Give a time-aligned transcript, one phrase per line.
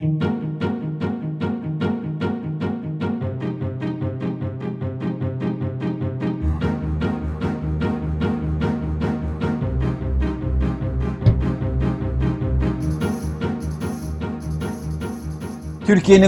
[0.00, 0.30] Türkiye'nin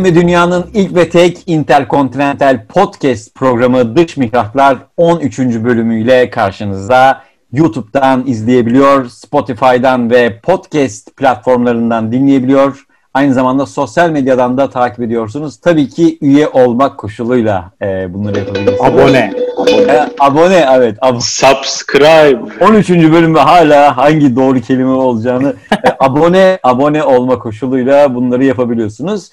[0.04, 5.38] ve dünyanın ilk ve tek interkontinental podcast programı Dış Mihraklar 13.
[5.38, 7.22] bölümüyle karşınızda.
[7.52, 12.87] YouTube'dan izleyebiliyor, Spotify'dan ve podcast platformlarından dinleyebiliyor.
[13.14, 15.56] Aynı zamanda sosyal medyadan da takip ediyorsunuz.
[15.56, 18.80] Tabii ki üye olmak koşuluyla e, bunları yapabilirsiniz.
[18.80, 19.32] Abone.
[19.56, 20.98] Abone, e, abone evet.
[21.00, 22.64] Ab Subscribe.
[22.64, 22.90] 13.
[22.90, 29.30] bölümde hala hangi doğru kelime olacağını e, abone abone olma koşuluyla bunları yapabiliyorsunuz.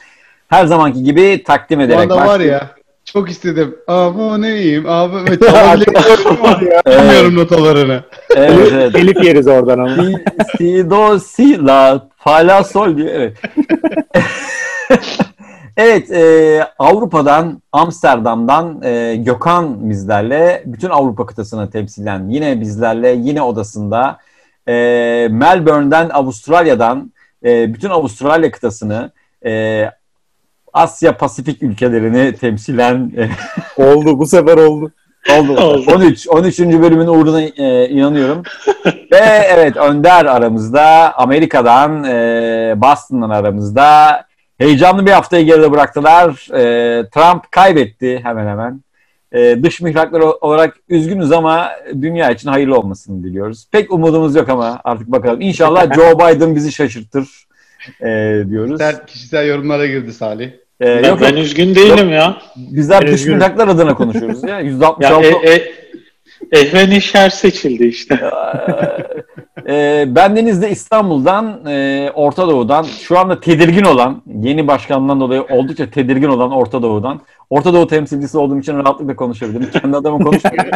[0.48, 2.75] Her zamanki gibi takdim Bu ederek anda var ya
[3.16, 3.76] çok istedim.
[3.88, 4.86] Aboneyim.
[4.90, 5.16] Abi.
[6.86, 6.86] Evet.
[6.86, 8.04] Bilmiyorum notalarını.
[8.36, 8.96] Evet, evet.
[8.96, 10.04] Elif yeriz oradan ama.
[10.04, 10.14] si,
[10.58, 13.10] si, do, si, la, fa, la, sol diyor.
[13.12, 13.38] Evet.
[15.78, 24.18] evet, e, Avrupa'dan, Amsterdam'dan e, Gökhan bizlerle, bütün Avrupa kıtasını temsilen yine bizlerle, yine odasında.
[24.68, 24.74] E,
[25.32, 27.12] Melbourne'den, Avustralya'dan,
[27.46, 29.12] e, bütün Avustralya kıtasını,
[29.46, 29.86] e,
[30.76, 33.30] Asya Pasifik ülkelerini temsilen e,
[33.84, 34.92] Oldu bu sefer oldu.
[35.40, 35.62] Oldu.
[35.62, 35.92] Oldu.
[35.96, 36.28] 13.
[36.28, 36.60] 13.
[36.60, 38.44] bölümün uğruna e, inanıyorum.
[38.86, 41.14] Ve evet Önder aramızda.
[41.18, 44.22] Amerika'dan, e, Boston'dan aramızda.
[44.58, 46.30] Heyecanlı bir haftayı geride bıraktılar.
[46.54, 48.82] E, Trump kaybetti hemen hemen.
[49.32, 53.68] E, dış mihraklar olarak üzgünüz ama dünya için hayırlı olmasını diliyoruz.
[53.72, 55.42] Pek umudumuz yok ama artık bakalım.
[55.42, 57.46] İnşallah Joe Biden bizi şaşırtır
[58.02, 58.78] e, diyoruz.
[58.78, 60.65] Kişisel, kişisel yorumlara girdi Salih.
[60.82, 62.38] E, Ben, yok, ben üzgün değilim ya.
[62.56, 64.60] bizler Ben mihraklar adına konuşuyoruz ya.
[64.60, 65.76] Ya %66 e, e,
[66.52, 68.20] Ehven İşer seçildi işte.
[69.68, 75.90] Ee, bendeniz de İstanbul'dan, e, Orta Doğu'dan, şu anda tedirgin olan, yeni başkandan dolayı oldukça
[75.90, 79.70] tedirgin olan Orta Doğu'dan, Orta Doğu temsilcisi olduğum için rahatlıkla konuşabilirim.
[79.82, 80.72] Kendi adamı konuşmuyorum.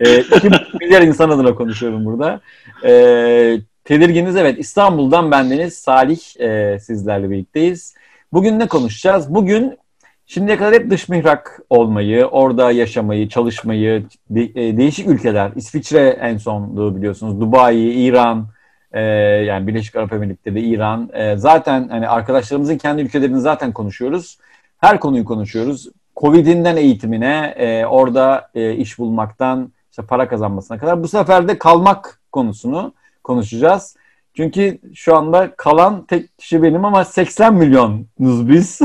[0.00, 0.50] e, iki
[0.80, 2.40] milyar insan adına konuşuyorum burada.
[2.84, 7.94] E, tedirginiz evet İstanbul'dan bendeniz Salih e, sizlerle birlikteyiz.
[8.34, 9.34] Bugün ne konuşacağız?
[9.34, 9.78] Bugün
[10.26, 16.36] Şimdiye kadar hep dış mihrak olmayı, orada yaşamayı, çalışmayı, de- e, değişik ülkeler, İsviçre en
[16.36, 18.46] sondu biliyorsunuz, Dubai, İran,
[18.92, 19.00] e,
[19.46, 21.10] yani Birleşik Arap Emirlikleri, İran.
[21.12, 24.38] E, zaten hani arkadaşlarımızın kendi ülkelerini zaten konuşuyoruz.
[24.78, 25.88] Her konuyu konuşuyoruz.
[26.16, 31.02] Covid'inden eğitimine, e, orada e, iş bulmaktan işte para kazanmasına kadar.
[31.02, 32.92] Bu sefer de kalmak konusunu
[33.24, 33.96] konuşacağız.
[34.36, 38.80] Çünkü şu anda kalan tek kişi benim ama 80 milyonuz biz.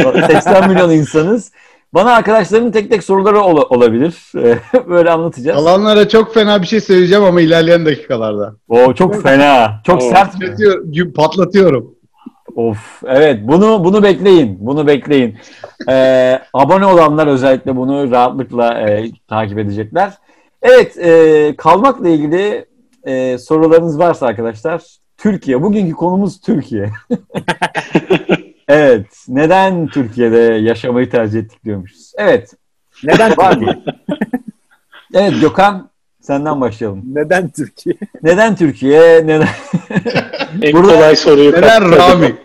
[0.26, 1.52] 80 milyon insanız.
[1.94, 4.14] Bana arkadaşlarımın tek tek soruları ola- olabilir.
[4.88, 5.56] Böyle anlatacağız.
[5.58, 8.54] Kalanlara çok fena bir şey söyleyeceğim ama ilerleyen dakikalarda.
[8.68, 9.80] O çok fena.
[9.84, 10.10] Çok Oo.
[10.10, 10.34] sert.
[10.34, 11.94] Patlatıyor- gü- Patlatıyorum.
[12.56, 13.02] Of.
[13.06, 13.40] Evet.
[13.42, 14.56] Bunu bunu bekleyin.
[14.60, 15.36] Bunu bekleyin.
[15.88, 20.12] Ee, abone olanlar özellikle bunu rahatlıkla e, takip edecekler.
[20.62, 20.98] Evet.
[20.98, 22.64] e, kalmakla ilgili
[23.06, 24.82] e, sorularınız varsa arkadaşlar
[25.18, 25.62] Türkiye.
[25.62, 26.90] Bugünkü konumuz Türkiye.
[28.68, 29.06] evet.
[29.28, 32.12] Neden Türkiye'de yaşamayı tercih ettik diyormuşuz.
[32.18, 32.54] Evet.
[33.04, 33.72] Neden Var Türkiye?
[33.72, 33.82] mı?
[35.14, 35.90] Evet Gökhan
[36.20, 37.02] senden başlayalım.
[37.14, 37.96] Neden Türkiye?
[38.22, 39.26] Neden Türkiye?
[39.26, 39.48] Neden?
[40.62, 41.98] En Burada- kolay soruyu Neden kaptırdım.
[41.98, 42.36] Rami?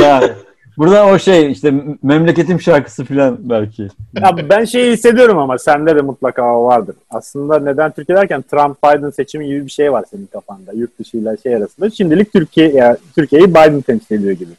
[0.78, 0.88] yani.
[0.88, 3.88] Burada o şey işte memleketim şarkısı falan belki.
[4.20, 6.96] Ya ben şeyi hissediyorum ama sende de mutlaka o vardır.
[7.10, 10.72] Aslında neden Türkiye derken Trump Biden seçimi gibi bir şey var senin kafanda.
[10.72, 11.90] Yurt dışı ile şey arasında.
[11.90, 14.52] Şimdilik Türkiye ya Türkiye'yi Biden temsil ediyor gibi.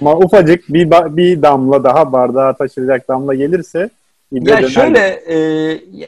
[0.00, 3.90] Ama ufacık bir bir damla daha bardağa taşıracak damla gelirse
[4.32, 5.36] Ya şöyle e,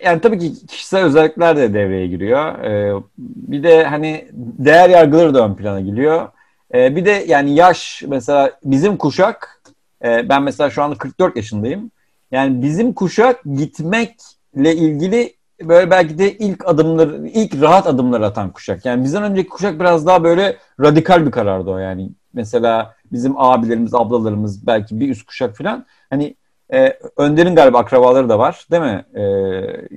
[0.04, 2.58] yani tabii ki kişisel özellikler de devreye giriyor.
[2.64, 6.28] E, bir de hani değer yargıları da ön plana geliyor.
[6.74, 9.62] E, bir de yani yaş mesela bizim kuşak
[10.04, 11.90] e, ben mesela şu anda 44 yaşındayım.
[12.30, 18.84] Yani bizim kuşak gitmekle ilgili böyle belki de ilk adımları, ilk rahat adımlar atan kuşak.
[18.84, 22.10] Yani bizden önceki kuşak biraz daha böyle radikal bir karardı o yani.
[22.32, 25.86] Mesela bizim abilerimiz, ablalarımız belki bir üst kuşak falan.
[26.10, 26.34] Hani
[26.72, 29.24] e, Önder'in galiba akrabaları da var değil mi e,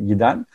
[0.07, 0.45] giden?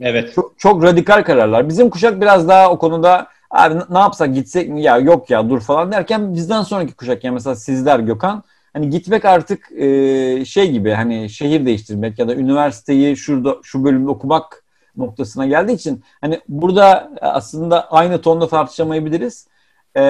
[0.00, 0.34] Evet.
[0.34, 1.68] Çok, çok radikal kararlar.
[1.68, 3.26] Bizim kuşak biraz daha o konuda
[3.56, 7.34] abi ne yapsak gitsek mi ya yok ya dur falan derken bizden sonraki kuşak yani
[7.34, 8.42] mesela sizler Gökhan
[8.72, 14.10] hani gitmek artık e, şey gibi hani şehir değiştirmek ya da üniversiteyi şurada şu bölümde
[14.10, 14.64] okumak
[14.96, 19.46] noktasına geldiği için hani burada aslında aynı tonda tartışamayabiliriz.
[19.96, 20.02] E,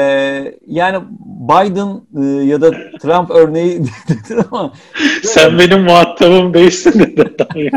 [0.67, 3.79] yani Biden e, ya da Trump örneği
[4.09, 4.73] dedin ama
[5.23, 7.37] Sen benim muhatabım değilsin dedi.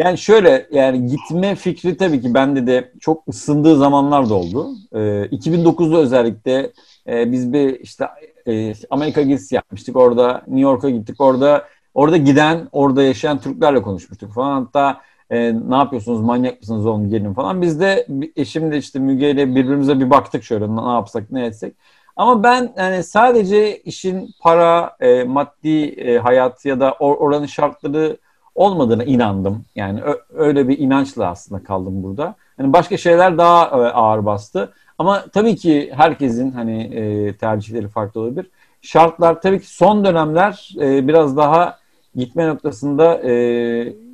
[0.00, 4.68] yani şöyle yani gitme fikri tabii ki bende de çok ısındığı zamanlar da oldu.
[4.92, 6.72] Ee, 2009'da özellikle
[7.08, 8.06] e, biz bir işte
[8.48, 9.96] e, Amerika gezisi yapmıştık.
[9.96, 11.20] Orada New York'a gittik.
[11.20, 11.64] Orada
[11.94, 14.62] orada giden, orada yaşayan Türklerle konuşmuştuk falan.
[14.64, 15.00] Hatta
[15.30, 17.62] e, ne yapıyorsunuz, manyak mısınız oğlum gelin falan.
[17.62, 18.06] Biz de
[18.36, 21.74] eşimle işte Müge ile birbirimize bir baktık şöyle ne yapsak ne etsek.
[22.16, 28.16] Ama ben yani sadece işin para, e, maddi e, hayat ya da or- oranın şartları
[28.54, 29.64] olmadığına inandım.
[29.74, 30.00] Yani
[30.34, 32.34] öyle bir inançla aslında kaldım burada.
[32.58, 34.72] Yani başka şeyler daha e, ağır bastı.
[34.98, 38.50] Ama tabii ki herkesin hani e, tercihleri farklı olabilir.
[38.82, 41.78] Şartlar tabii ki son dönemler e, biraz daha
[42.14, 43.32] gitme noktasında e,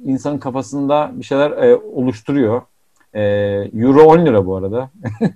[0.04, 2.62] insanın kafasında bir şeyler e, oluşturuyor.
[3.14, 3.22] E,
[3.74, 4.90] Euro 10 lira bu arada.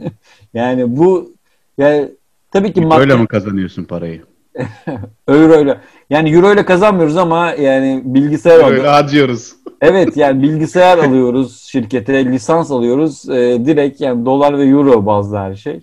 [0.54, 1.32] yani bu
[1.78, 2.08] yani
[2.52, 4.22] tabii ki Öyle mi kazanıyorsun parayı?
[5.28, 5.78] Euro ile.
[6.10, 8.90] Yani euro ile kazanmıyoruz ama yani bilgisayar Öyle alıyoruz.
[8.90, 9.52] harcıyoruz.
[9.80, 13.30] Evet yani bilgisayar alıyoruz şirkete, lisans alıyoruz.
[13.30, 15.80] Ee, direkt yani dolar ve euro bazlı her şey.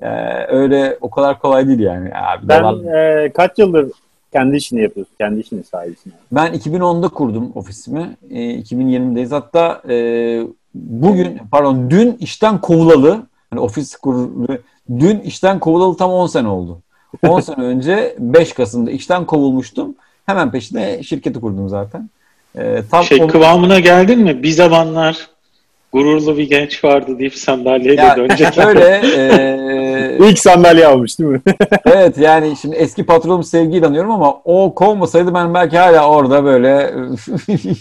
[0.00, 0.08] Ee,
[0.48, 2.10] öyle o kadar kolay değil yani.
[2.14, 3.90] Abi, Ben dolar- e, kaç yıldır
[4.32, 5.14] kendi işini yapıyorsun?
[5.18, 6.12] Kendi işini sahibisin.
[6.32, 8.16] Ben 2010'da kurdum ofisimi.
[8.30, 9.30] E, 2020'deyiz.
[9.34, 9.94] Hatta e,
[10.74, 14.58] bugün pardon dün işten kovulalı hani ofis kurulu
[14.98, 16.78] dün işten kovulalı tam 10 sene oldu.
[17.28, 19.94] 10 sene önce 5 Kasım'da işten kovulmuştum.
[20.26, 22.10] Hemen peşine şirketi kurdum zaten.
[22.58, 24.42] E, tam Şey on- kıvamına geldin mi?
[24.42, 25.30] Bir zamanlar
[25.92, 28.58] gururlu bir genç vardı deyip sandalyeyle Ya, dönecek.
[28.66, 28.84] Öyle
[29.16, 31.40] e, İlk sandalye almış değil mi?
[31.84, 36.94] evet yani şimdi eski patronum sevgiyle anıyorum ama o kovmasaydı ben belki hala orada böyle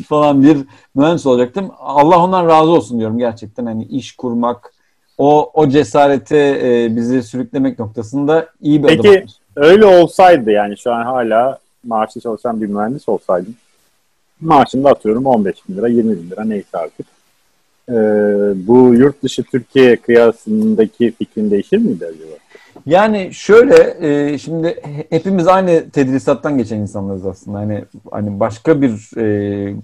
[0.08, 0.58] falan bir
[0.96, 1.72] mühendis olacaktım.
[1.80, 4.74] Allah ondan razı olsun diyorum gerçekten hani iş kurmak
[5.18, 9.02] o o cesareti e, bizi sürüklemek noktasında iyi bir adım.
[9.04, 9.26] Peki.
[9.56, 13.56] Öyle olsaydı yani şu an hala maaşlı çalışan bir mühendis olsaydım
[14.42, 17.19] maaşını da atıyorum 15 bin lira 20 bin lira neyse artık.
[17.89, 17.94] Ee,
[18.68, 22.33] bu yurt dışı Türkiye kıyasındaki fikrin değişir miydi acaba?
[22.86, 27.57] Yani şöyle e, şimdi he- hepimiz aynı tedrisattan geçen insanlarız aslında.
[27.57, 29.75] Hani hani başka bir e,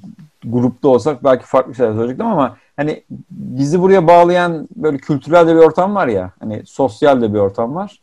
[0.46, 5.60] grupta olsak belki farklı şeyler söyleyecektim ama hani bizi buraya bağlayan böyle kültürel de bir
[5.60, 6.32] ortam var ya.
[6.40, 8.00] Hani sosyal de bir ortam var.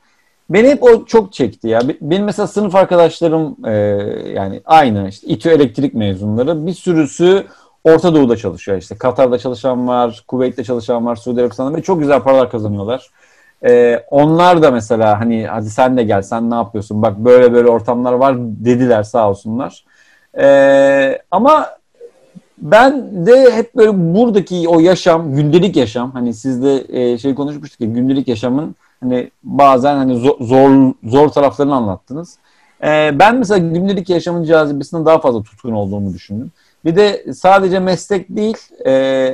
[0.51, 1.89] Beni hep o çok çekti ya.
[1.89, 3.73] Be- Benim mesela sınıf arkadaşlarım e,
[4.35, 6.67] yani aynı işte İTÜ elektrik mezunları.
[6.67, 7.45] Bir sürüsü
[7.85, 8.97] Orta Doğu'da çalışıyor işte.
[8.97, 13.11] Katar'da çalışan var, Kuveyt'te çalışan var, Suudi Arabistan'da ve çok güzel paralar kazanıyorlar.
[13.65, 17.69] Ee, onlar da mesela hani hadi sen de gel sen ne yapıyorsun bak böyle böyle
[17.69, 19.85] ortamlar var dediler sağ olsunlar.
[20.39, 21.67] Ee, ama
[22.59, 27.87] ben de hep böyle buradaki o yaşam gündelik yaşam hani sizde e, şey konuşmuştuk ya
[27.87, 32.39] gündelik yaşamın hani bazen hani zor zor, zor taraflarını anlattınız.
[32.83, 36.51] Ee, ben mesela gündelik yaşamın cazibesine daha fazla tutkun olduğumu düşündüm.
[36.85, 38.91] Bir de sadece meslek değil e,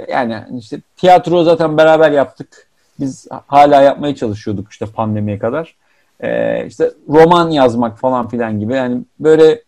[0.09, 2.69] yani işte tiyatro zaten beraber yaptık
[3.01, 5.75] biz hala yapmaya çalışıyorduk işte pandemiye kadar.
[6.21, 9.63] Ee, işte roman yazmak falan filan gibi yani böyle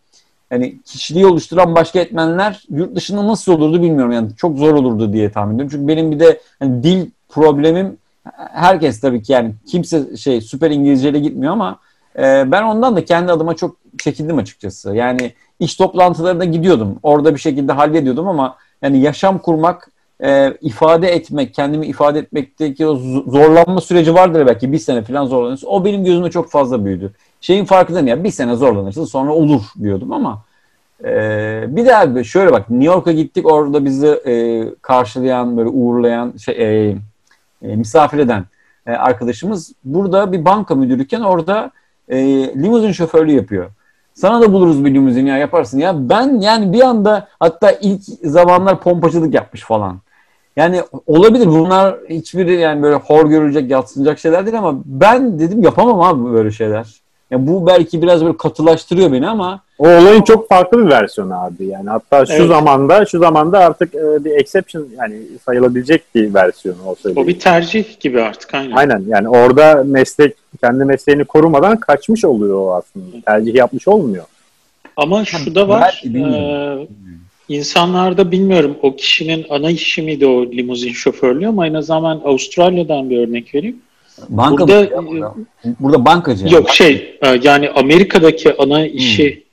[0.49, 5.31] hani kişiliği oluşturan başka etmenler yurt dışında nasıl olurdu bilmiyorum yani çok zor olurdu diye
[5.31, 5.71] tahmin ediyorum.
[5.71, 7.97] Çünkü benim bir de hani dil problemim
[8.53, 11.79] herkes tabii ki yani kimse şey süper İngilizceyle gitmiyor ama
[12.17, 14.95] e, ben ondan da kendi adıma çok çekindim açıkçası.
[14.95, 16.99] Yani iş toplantılarına gidiyordum.
[17.03, 19.91] Orada bir şekilde hallediyordum ama yani yaşam kurmak
[20.23, 22.95] e, ifade etmek, kendimi ifade etmekteki o
[23.27, 25.67] zorlanma süreci vardır belki bir sene falan zorlanırsın.
[25.67, 27.13] O benim gözümde çok fazla büyüdü.
[27.41, 30.43] Şeyin farkındayım ya bir sene zorlanırsın sonra olur diyordum ama
[31.03, 36.55] e, bir de şöyle bak New York'a gittik orada bizi e, karşılayan böyle uğurlayan şey,
[36.55, 36.95] e,
[37.61, 38.45] e, misafir eden
[38.87, 41.71] e, arkadaşımız burada bir banka müdürüyken orada
[42.11, 42.17] e,
[42.63, 43.69] limuzin şoförlüğü yapıyor.
[44.13, 46.09] Sana da buluruz bir limuzin ya yaparsın ya.
[46.09, 49.99] Ben yani bir anda hatta ilk zamanlar pompacılık yapmış falan.
[50.55, 56.01] Yani olabilir bunlar hiçbiri yani böyle hor görülecek, yatsınacak şeyler değil ama ben dedim yapamam
[56.01, 57.01] abi böyle şeyler.
[57.31, 61.65] Yani bu belki biraz böyle katılaştırıyor beni ama O olayın çok farklı bir versiyonu abi
[61.65, 61.89] yani.
[61.89, 62.47] Hatta şu Evet.
[62.47, 67.27] zamanda şu zamanda artık e, bir exception yani sayılabilecek bir versiyonu o O söyleyeyim.
[67.27, 68.75] bir tercih gibi artık aynen.
[68.75, 70.33] Aynen yani orada meslek
[70.63, 73.21] kendi mesleğini korumadan kaçmış oluyor o aslında.
[73.25, 74.25] Tercih yapmış olmuyor.
[74.97, 76.01] Ama şu da var.
[76.05, 76.87] bilmiyorum.
[77.49, 83.09] e, insanlarda bilmiyorum o kişinin ana işi miydi o limuzin şoförlüğü ama en azından Avustralya'dan
[83.09, 83.81] bir örnek vereyim.
[84.29, 85.35] Banka Burada- ya burada.
[85.79, 86.45] burada bankacı.
[86.45, 86.53] yani.
[86.53, 89.43] Yok şey e, yani Amerika'daki ana işi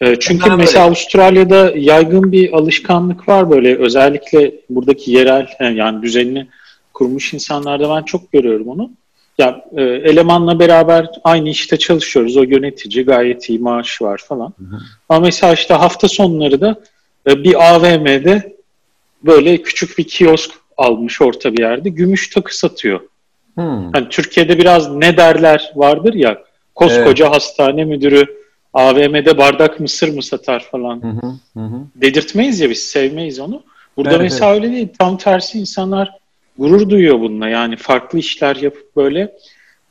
[0.00, 6.02] e, çünkü Ben mesela böyle- Avustralya'da yaygın bir alışkanlık var böyle özellikle buradaki yerel yani
[6.02, 6.46] düzenini
[6.94, 8.90] kurmuş insanlarda ben çok görüyorum onu.
[9.38, 12.36] Ya e, elemanla beraber aynı işte çalışıyoruz.
[12.36, 14.46] O yönetici gayet iyi maaşı var falan.
[14.58, 14.78] hı.
[15.08, 16.80] Ama mesela işte hafta sonları da
[17.26, 18.56] bir AVM'de
[19.24, 23.00] böyle küçük bir kiosk almış orta bir yerde gümüş takı satıyor.
[23.58, 23.92] Hmm.
[23.92, 26.38] Hani Türkiye'de biraz ne derler vardır ya
[26.74, 28.26] Koskoca hastane müdürü
[28.74, 31.02] AVM'de bardak mısır mı satar falan.
[31.02, 31.08] Hı
[31.60, 31.80] hı, hı.
[31.94, 33.62] Dedirtmeyiz ya biz sevmeyiz onu.
[33.96, 34.88] Burada Evet, mesela öyle değil.
[34.98, 36.10] Tam tersi insanlar
[36.58, 37.48] gurur duyuyor bununla.
[37.48, 39.32] Yani farklı işler yapıp böyle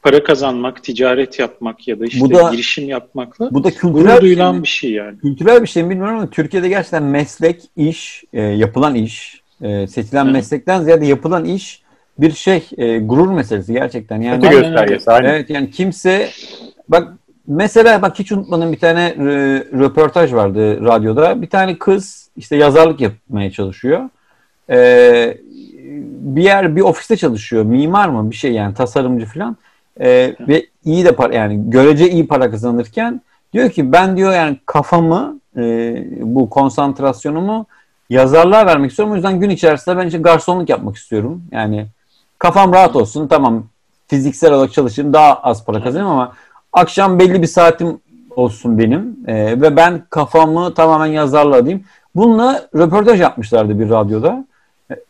[0.04, 4.16] para kazanmak, ticaret yapmak ya da işte Bu da- girişim yapmakla Bu da gurur kültürel
[4.16, 4.64] bir şey duyulan mi?
[4.64, 5.20] bir şey yani.
[5.20, 10.26] Kültürel bir şey mi bilmiyorum ama Türkiye'de gerçekten meslek, iş, e, yapılan iş, e, seçilen
[10.26, 10.32] Hı.
[10.32, 11.87] meslekten ziyade yapılan iş
[12.20, 14.22] bir şey, e, gurur meselesi gerçekten.
[14.22, 15.12] Yani Kötü göstergesi.
[15.12, 15.30] Aynen.
[15.30, 16.30] Evet yani kimse
[16.90, 17.14] bak
[17.48, 19.24] mesela bak hiç unutmadığım bir tane e,
[19.80, 21.42] röportaj vardı radyoda.
[21.42, 24.10] Bir tane kız işte yazarlık yapmaya çalışıyor.
[24.70, 25.38] E,
[26.20, 27.64] bir yer bir ofiste çalışıyor.
[27.64, 29.58] Mimar mı bir şey yani tasarımcı falan.
[30.00, 33.22] E, ve iyi de para yani görece iyi para kazanırken
[33.54, 35.62] diyor ki ben diyor yani kafamı e,
[36.22, 37.66] bu konsantrasyonumu
[38.10, 39.14] yazarlığa vermek istiyorum.
[39.14, 41.44] O yüzden gün içerisinde ben işte garsonluk yapmak istiyorum.
[41.52, 41.88] Yani
[42.39, 43.27] kafam rahat olsun.
[43.27, 43.63] Tamam
[44.08, 46.34] fiziksel olarak çalışayım daha az para kazanayım ama
[46.74, 48.00] akşam belli bir saatim
[48.36, 51.86] olsun benim Ee, ve ben kafamı tamamen yazarlığa diyeyim.
[52.15, 54.46] Bununla röportaj yapmışlardı bir radyoda.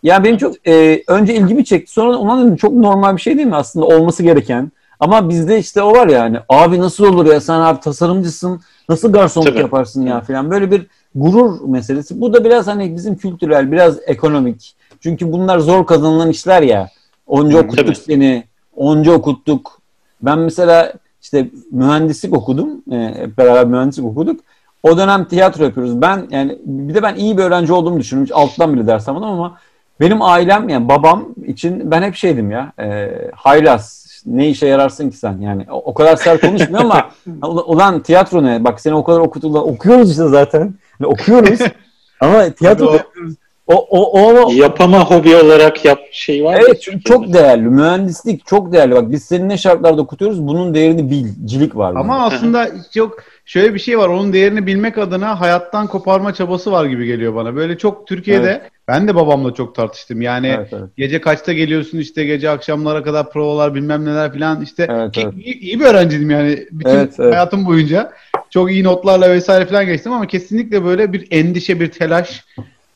[0.03, 1.91] Yani benim çok e, önce ilgimi çekti.
[1.93, 4.71] Sonra ona dedim çok normal bir şey değil mi aslında olması gereken.
[4.99, 9.49] Ama bizde işte o var yani abi nasıl olur ya sen abi tasarımcısın nasıl garsonluk
[9.49, 9.59] Tabii.
[9.59, 12.21] yaparsın ya falan böyle bir gurur meselesi.
[12.21, 14.75] Bu da biraz hani bizim kültürel biraz ekonomik.
[14.99, 16.89] Çünkü bunlar zor kazanılan işler ya.
[17.27, 17.95] Onca okuttuk tabii.
[17.95, 18.43] seni.
[18.75, 19.79] Onca okuttuk.
[20.21, 22.69] Ben mesela işte mühendislik okudum.
[22.91, 24.39] Ee, hep beraber mühendislik okuduk.
[24.83, 26.01] O dönem tiyatro yapıyoruz.
[26.01, 28.25] Ben yani bir de ben iyi bir öğrenci olduğumu düşünüyorum.
[28.25, 29.57] Hiç alttan bile ders almadım ama
[29.99, 32.71] benim ailem yani babam için ben hep şeydim ya.
[32.79, 34.07] E, haylaz.
[34.25, 35.37] Ne işe yararsın ki sen?
[35.41, 37.09] Yani o, o kadar sert konuşmuyor ama
[37.41, 38.63] "Ula- ulan tiyatro ne?
[38.63, 39.61] Bak seni o kadar okuttular.
[39.61, 40.59] Okuyoruz işte zaten.
[40.99, 41.59] Yani okuyoruz.
[42.21, 43.35] ama tiyatro yapıyoruz.
[43.67, 46.61] O, o, o, Yapama hobi olarak yap şey var.
[46.65, 47.61] Evet çünkü çok değerli.
[47.69, 48.95] Mühendislik çok değerli.
[48.95, 51.27] Bak biz senin ne şartlarda okutuyoruz bunun değerini bil.
[51.45, 51.89] Cilik var.
[51.89, 52.13] Ama bunda.
[52.15, 54.09] aslında çok şöyle bir şey var.
[54.09, 57.55] Onun değerini bilmek adına hayattan koparma çabası var gibi geliyor bana.
[57.55, 60.21] Böyle çok Türkiye'de ben de babamla çok tartıştım.
[60.21, 60.89] Yani Evet, evet.
[60.97, 65.33] gece kaçta geliyorsun işte gece akşamlara kadar provalar bilmem neler filan işte Evet, ki evet.
[65.45, 67.33] iyi, iyi bir öğrenciydim yani bütün Evet, evet.
[67.33, 68.11] hayatım boyunca
[68.49, 72.45] çok iyi notlarla vesaire filan geçtim ama kesinlikle böyle bir endişe bir telaş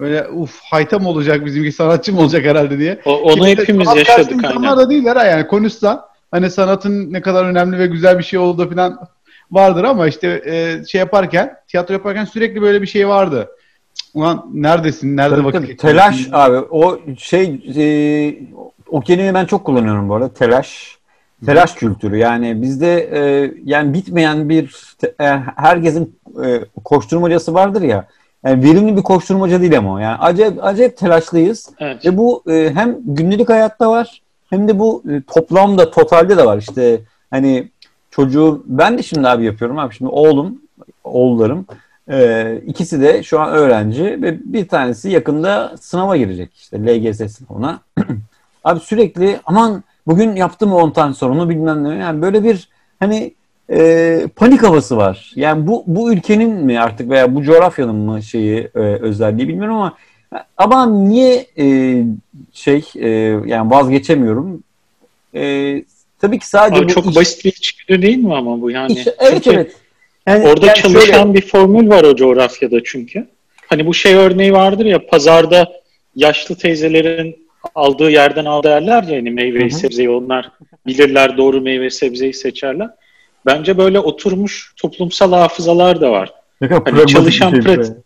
[0.02, 3.00] böyle uf hayta mı olacak bizimki sanatçı mı olacak herhalde diye.
[3.06, 4.78] O- onu Kimse- hepimiz yaşadık aynen.
[4.78, 8.70] da değiller ha yani konuşsan hani sanatın ne kadar önemli ve güzel bir şey olduğu
[8.70, 9.00] falan
[9.52, 13.50] vardır ama işte e, şey yaparken tiyatro yaparken sürekli böyle bir şey vardı.
[14.14, 15.18] Ulan neredesin?
[15.18, 15.78] Nerede Tabii, vakit tabii.
[15.78, 18.36] Telaş abi o şey e,
[18.90, 20.34] o kelimeyi ben çok kullanıyorum bu arada.
[20.34, 20.98] Telaş.
[21.46, 24.76] Telaş kültürü yani bizde e, yani bitmeyen bir
[25.22, 26.16] e, herkesin
[26.46, 28.08] e, koşturmacası vardır ya.
[28.46, 30.02] Yani verimli bir koşturmaca değil ama.
[30.02, 31.70] Yani acayip acayip telaşlıyız.
[31.80, 32.06] Evet.
[32.06, 36.58] Ve bu e, hem günlük hayatta var hem de bu e, toplamda totalde de var.
[36.58, 37.72] İşte hani
[38.12, 40.62] çocuğu ben de şimdi abi yapıyorum abi şimdi oğlum
[41.04, 41.66] oğullarım
[42.12, 47.80] e, ikisi de şu an öğrenci ve bir tanesi yakında sınava girecek işte LGS sınavına.
[48.64, 52.70] abi sürekli aman bugün yaptım mı 10 tane sorunu bilmem ne yani böyle bir
[53.00, 53.34] hani
[53.70, 55.32] e, panik havası var.
[55.36, 59.98] Yani bu bu ülkenin mi artık veya bu coğrafyanın mı şeyi e, özelliği bilmiyorum ama
[60.58, 61.66] ama niye e,
[62.54, 63.10] şey e,
[63.46, 64.64] yani vazgeçemiyorum?
[65.36, 65.84] E,
[66.20, 68.94] tabii ki sadece Abi bu çok iş- basit bir içgüdü değil mi ama bu yani?
[68.94, 69.76] iş- evet Çünkü evet.
[70.28, 73.28] Yani, Orada yani çalışan şöyle- bir formül var o coğrafyada çünkü.
[73.68, 75.72] Hani bu şey örneği vardır ya pazarda
[76.16, 80.52] yaşlı teyzelerin aldığı yerden al derler ya hani meyveyi sebzeyi onlar
[80.88, 82.90] bilirler doğru meyve sebzeyi seçerler.
[83.46, 86.34] Bence böyle oturmuş toplumsal hafızalar da var.
[86.62, 87.98] Ne kadar Hani çalışan şey pratik-.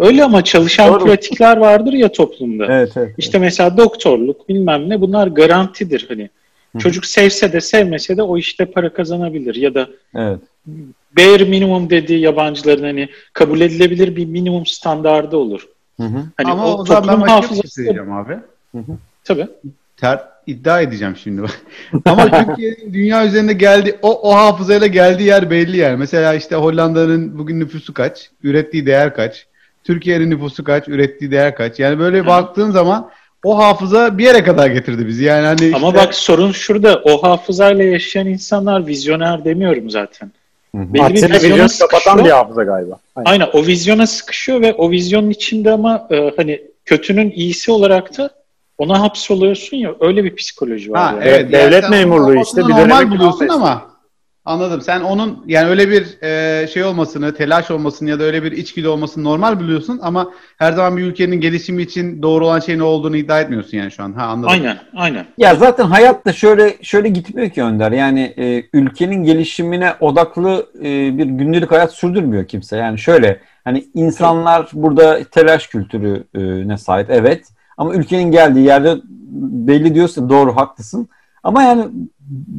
[0.00, 1.04] Öyle ama çalışan Doğru.
[1.04, 2.66] pratikler vardır ya toplumda.
[2.70, 3.14] Evet evet.
[3.18, 6.30] İşte mesela doktorluk bilmem ne bunlar garantidir hani.
[6.72, 6.78] Hı.
[6.78, 10.40] Çocuk sevse de sevmese de o işte para kazanabilir ya da evet.
[11.16, 15.68] bare minimum dediği yabancıların hani kabul edilebilir bir minimum standardı olur.
[16.00, 16.24] Hı hı.
[16.36, 18.38] Hani Ama o, o zaman ben toplum başka bir şey söyleyeceğim abi.
[19.24, 19.48] tabii.
[19.96, 21.42] Ter, iddia edeceğim şimdi.
[22.04, 25.96] Ama Türkiye'nin dünya üzerinde geldi o, o hafızayla geldiği yer belli yani.
[25.96, 28.30] Mesela işte Hollanda'nın bugün nüfusu kaç?
[28.42, 29.46] Ürettiği değer kaç?
[29.84, 30.88] Türkiye'nin nüfusu kaç?
[30.88, 31.80] Ürettiği değer kaç?
[31.80, 33.10] Yani böyle baktığın zaman
[33.44, 35.24] o hafıza bir yere kadar getirdi bizi.
[35.24, 40.30] Yani hani Ama işte- bak sorun şurada o hafızayla yaşayan insanlar vizyoner demiyorum zaten.
[40.74, 40.94] Hı hı.
[40.94, 42.24] Belli bir vizyona kapatan sıkışıyor.
[42.24, 42.98] bir hafıza galiba.
[43.16, 43.30] Aynen.
[43.30, 48.30] Aynen o vizyona sıkışıyor ve o vizyonun içinde ama e, hani kötünün iyisi olarak da
[48.82, 51.00] ona hapsoluyorsun ya öyle bir psikoloji var.
[51.00, 51.24] Ha, yani.
[51.24, 53.92] evet, Devlet sen memurluğu işte, bir normal buluyorsun ama
[54.44, 54.80] Anladım.
[54.80, 58.88] Sen onun yani öyle bir e, şey olmasını, telaş olmasını ya da öyle bir içgüdü
[58.88, 63.16] olmasını normal biliyorsun ama her zaman bir ülkenin gelişimi için doğru olan şeyin ne olduğunu
[63.16, 64.12] iddia etmiyorsun yani şu an.
[64.12, 64.50] Ha anladım.
[64.52, 65.26] Aynen, aynen.
[65.38, 67.92] Ya zaten hayat da şöyle şöyle gitmiyor ki Önder.
[67.92, 72.76] Yani e, ülkenin gelişimine odaklı e, bir gündelik hayat sürdürmüyor kimse.
[72.76, 77.44] Yani şöyle hani insanlar burada telaş kültürüne sahip evet.
[77.76, 78.96] Ama ülkenin geldiği yerde
[79.66, 81.08] belli diyorsa doğru haklısın.
[81.42, 81.88] Ama yani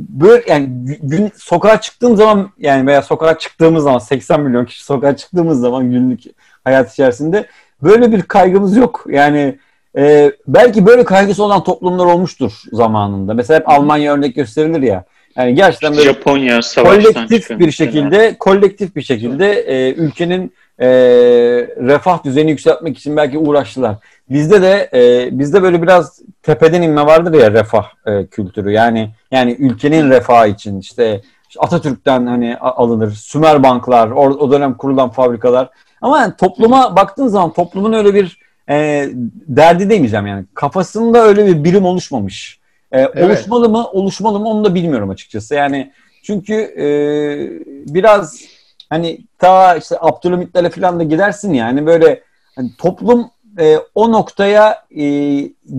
[0.10, 0.70] böyle yani
[1.01, 5.91] gün sokağa çıktığım zaman yani veya sokağa çıktığımız zaman 80 milyon kişi sokağa çıktığımız zaman
[5.91, 6.22] günlük
[6.63, 7.46] hayat içerisinde
[7.84, 9.05] böyle bir kaygımız yok.
[9.10, 9.58] Yani
[9.98, 13.34] e, belki böyle kaygısı olan toplumlar olmuştur zamanında.
[13.34, 15.03] Mesela hep Almanya örnek gösterilir ya.
[15.36, 18.38] Yani gerçekten böyle Japonya kolektif bir şekilde mesela.
[18.38, 20.88] kolektif bir şekilde e, ülkenin e,
[21.77, 23.96] refah düzeyini yükseltmek için belki uğraştılar.
[24.30, 28.72] Bizde de e, bizde böyle biraz tepeden inme vardır ya refah e, kültürü.
[28.72, 31.22] Yani yani ülkenin refahı için işte
[31.60, 33.12] Atatürk'ten hani alınır.
[33.12, 35.70] Sümer banklar, o, o dönem kurulan fabrikalar.
[36.01, 38.39] Ama yani topluma baktığın zaman toplumun öyle bir
[38.70, 39.10] e,
[39.48, 40.46] derdi demeyeceğim yani.
[40.53, 42.60] Kafasında öyle bir birim oluşmamış.
[42.92, 43.24] E, evet.
[43.24, 45.56] Oluşmalı mı, oluşmalı mı onu da bilmiyorum açıkçası.
[45.56, 45.92] Yani
[46.24, 46.86] çünkü e,
[47.94, 48.42] biraz
[48.89, 52.22] hani ta işte Abdülhamit'lere falan da gidersin yani böyle
[52.56, 55.03] hani toplum e, o noktaya e,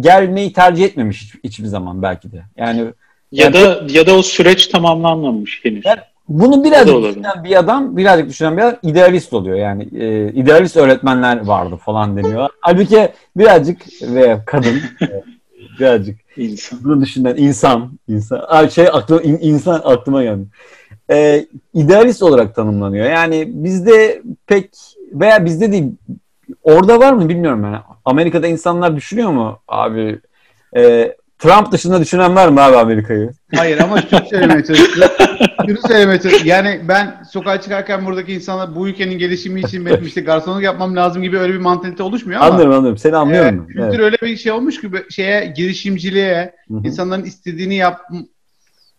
[0.00, 2.42] gelmeyi tercih etmemiş hiç, hiçbir zaman belki de.
[2.56, 5.84] Yani ya yani, da ya da o süreç tamamlanmamış henüz.
[5.84, 9.56] Yani bunu birazcık düşünen bir adam, birazcık düşünen bir adam idealist oluyor.
[9.56, 12.48] Yani e, idealist öğretmenler vardı falan deniyor.
[12.60, 15.22] Halbuki birazcık ve kadın e,
[15.80, 16.84] birazcık insan.
[16.84, 20.44] bunu düşünen insan, insan şey aklıma insan aklıma geldi.
[21.10, 23.10] E, idealist olarak tanımlanıyor.
[23.10, 24.70] Yani bizde pek
[25.12, 25.92] veya bizde değil
[26.64, 27.76] orada var mı bilmiyorum yani.
[28.04, 30.20] Amerika'da insanlar düşünüyor mu abi?
[30.76, 33.30] E, Trump dışında düşünen var mı abi Amerika'yı?
[33.56, 35.14] Hayır ama şunu söylemeye çalışıyorum.
[35.66, 36.46] şunu söylemeye çalışıyorum.
[36.46, 41.22] Yani ben sokağa çıkarken buradaki insanlar bu ülkenin gelişimi için benim işte garsonluk yapmam lazım
[41.22, 42.50] gibi öyle bir mantalite oluşmuyor ama.
[42.50, 42.98] Anlıyorum anlıyorum.
[42.98, 43.62] Seni anlıyorum.
[43.62, 44.00] E, kültür evet.
[44.00, 46.86] öyle bir şey olmuş ki şeye girişimciliğe, Hı-hı.
[46.86, 48.00] insanların istediğini yap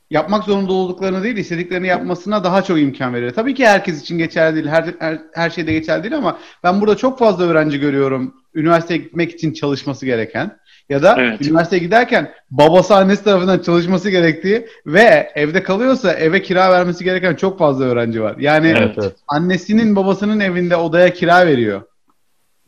[0.09, 3.31] yapmak zorunda olduklarını değil, istediklerini yapmasına daha çok imkan veriyor.
[3.31, 6.97] Tabii ki herkes için geçerli değil, her, her, her şeyde geçerli değil ama ben burada
[6.97, 10.57] çok fazla öğrenci görüyorum üniversiteye gitmek için çalışması gereken
[10.89, 11.41] ya da evet.
[11.41, 17.59] üniversiteye giderken babası annesi tarafından çalışması gerektiği ve evde kalıyorsa eve kira vermesi gereken çok
[17.59, 18.35] fazla öğrenci var.
[18.39, 19.15] Yani evet, evet.
[19.27, 21.81] annesinin babasının evinde odaya kira veriyor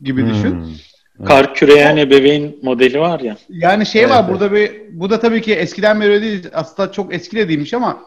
[0.00, 0.30] gibi hmm.
[1.26, 3.36] Kar küreyen ebeveyn modeli var ya.
[3.48, 4.30] Yani şey evet, var evet.
[4.30, 6.48] burada bir bu da tabii ki eskiden beri öyle değil.
[6.52, 7.98] Aslında çok eski de değilmiş ama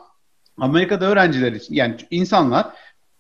[0.58, 2.66] Amerika'da öğrenciler için yani insanlar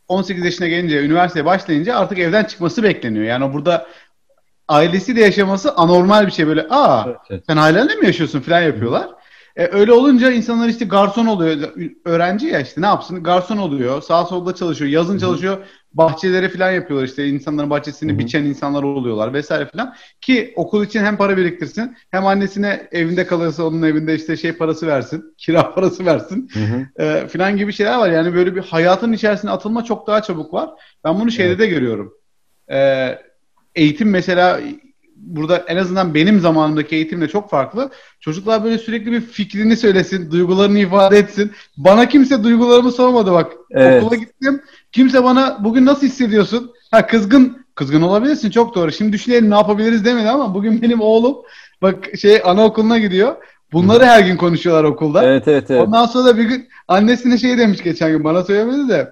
[0.07, 3.25] 18 yaşına gelince üniversiteye başlayınca artık evden çıkması bekleniyor.
[3.25, 3.87] Yani burada
[4.67, 6.67] ailesiyle yaşaması anormal bir şey böyle.
[6.69, 7.43] Aa evet, evet.
[7.47, 9.09] sen ailenle mi yaşıyorsun falan yapıyorlar.
[9.55, 11.69] E, öyle olunca insanlar işte garson oluyor.
[12.05, 13.23] Öğrenci ya işte ne yapsın?
[13.23, 14.01] Garson oluyor.
[14.01, 14.91] Sağ solda çalışıyor.
[14.91, 15.19] Yazın Hı-hı.
[15.19, 15.57] çalışıyor.
[15.93, 17.27] Bahçelere falan yapıyorlar işte.
[17.27, 18.19] insanların bahçesini Hı-hı.
[18.19, 19.95] biçen insanlar oluyorlar vesaire falan.
[20.21, 24.87] Ki okul için hem para biriktirsin hem annesine evinde kalırsa onun evinde işte şey parası
[24.87, 25.33] versin.
[25.37, 26.49] Kira parası versin.
[26.99, 28.09] E, falan gibi şeyler var.
[28.09, 30.69] Yani böyle bir hayatın içerisine atılma çok daha çabuk var.
[31.05, 31.59] Ben bunu şeyde evet.
[31.59, 32.13] de görüyorum.
[32.71, 33.09] E,
[33.75, 34.59] eğitim mesela
[35.21, 37.89] burada en azından benim zamanımdaki eğitimle çok farklı.
[38.19, 41.51] Çocuklar böyle sürekli bir fikrini söylesin, duygularını ifade etsin.
[41.77, 43.51] Bana kimse duygularımı sormadı bak.
[43.71, 44.03] Evet.
[44.03, 44.61] Okula gittim.
[44.91, 46.71] Kimse bana bugün nasıl hissediyorsun?
[46.91, 48.91] Ha kızgın, kızgın olabilirsin çok doğru.
[48.91, 51.37] Şimdi düşünelim ne yapabiliriz demedi ama bugün benim oğlum
[51.81, 53.35] bak şey anaokuluna gidiyor.
[53.73, 55.23] Bunları her gün konuşuyorlar okulda.
[55.23, 55.81] Evet evet evet.
[55.81, 59.11] Ondan sonra da bir gün annesine şey demiş geçen gün bana söylemedi de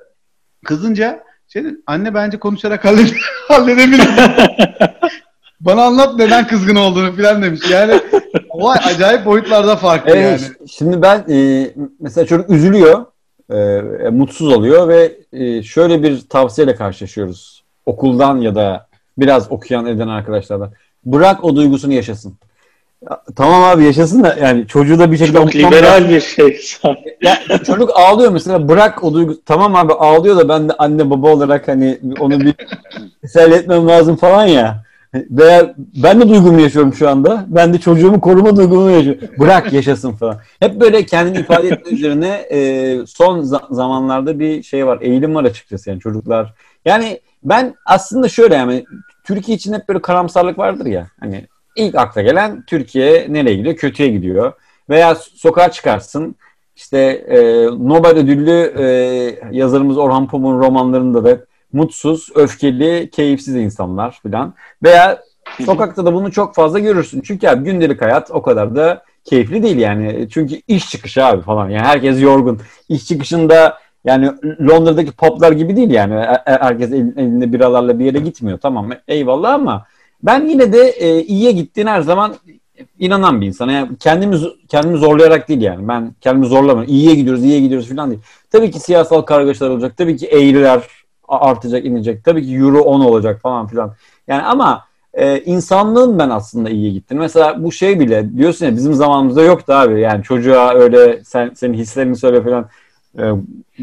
[0.65, 3.09] kızınca şey dedi, anne bence konuşarak halled
[3.47, 4.07] halledebiliriz.
[5.59, 7.61] Bana anlat neden kızgın olduğunu falan demiş.
[7.71, 7.99] Yani
[8.49, 10.69] olay acayip boyutlarda farklı evet, yani.
[10.69, 11.67] Şimdi ben e,
[11.99, 13.05] mesela çocuk üzülüyor,
[13.49, 13.57] e,
[14.05, 17.63] e, mutsuz oluyor ve e, şöyle bir tavsiyeyle karşılaşıyoruz.
[17.85, 20.71] Okuldan ya da biraz okuyan eden arkadaşlardan.
[21.05, 22.37] Bırak o duygusunu yaşasın.
[23.09, 26.61] Ya, tamam abi yaşasın da yani çocuğu da bir şekilde Çok liberal bir şey.
[27.21, 31.33] ya, çocuk ağlıyor mesela bırak o duygu tamam abi ağlıyor da ben de anne baba
[31.33, 32.55] olarak hani onu bir
[33.21, 34.88] teselli etmem lazım falan ya.
[35.13, 37.45] Veya ben de duygumu yaşıyorum şu anda.
[37.47, 39.27] Ben de çocuğumu koruma duygumu yaşıyorum.
[39.39, 40.37] Bırak yaşasın falan.
[40.59, 44.97] Hep böyle kendini ifade etme üzerine e, son za- zamanlarda bir şey var.
[45.01, 46.53] Eğilim var açıkçası yani çocuklar.
[46.85, 48.85] Yani ben aslında şöyle yani
[49.23, 51.07] Türkiye için hep böyle karamsarlık vardır ya.
[51.19, 53.75] Hani ilk akla gelen Türkiye nereye gidiyor?
[53.75, 54.53] Kötüye gidiyor.
[54.89, 56.35] Veya sokağa çıkarsın.
[56.75, 58.85] İşte e, Nobel ödüllü e,
[59.51, 64.53] yazarımız Orhan Pamuk'un romanlarında da mutsuz, öfkeli, keyifsiz insanlar filan.
[64.83, 65.19] Veya
[65.65, 67.21] sokakta da bunu çok fazla görürsün.
[67.21, 70.27] Çünkü abi gündelik hayat o kadar da keyifli değil yani.
[70.31, 71.69] Çünkü iş çıkışı abi falan.
[71.69, 72.59] Yani herkes yorgun.
[72.89, 76.25] İş çıkışında Yani Londra'daki poplar gibi değil yani.
[76.45, 78.57] Herkes elinde biralarla bir yere gitmiyor.
[78.57, 79.85] Tamam eyvallah ama
[80.23, 82.35] ben yine de e, iyiye gittiğine her zaman
[82.99, 83.69] inanan bir insan.
[83.69, 85.87] Yani kendimi, kendimi zorlayarak değil yani.
[85.87, 86.93] Ben kendimi zorlamıyorum.
[86.93, 88.21] İyiye gidiyoruz, iyiye gidiyoruz falan değil.
[88.51, 89.97] Tabii ki siyasal kargaşalar olacak.
[89.97, 90.81] Tabii ki eğriler
[91.29, 92.25] artacak, inecek.
[92.25, 93.93] Tabii ki euro 10 olacak falan filan.
[94.27, 97.17] Yani ama e, insanlığın ben aslında iyiye gittim.
[97.17, 100.01] Mesela bu şey bile diyorsun ya bizim zamanımızda yoktu abi.
[100.01, 102.69] Yani çocuğa öyle sen senin hislerini söyle falan
[103.19, 103.31] e,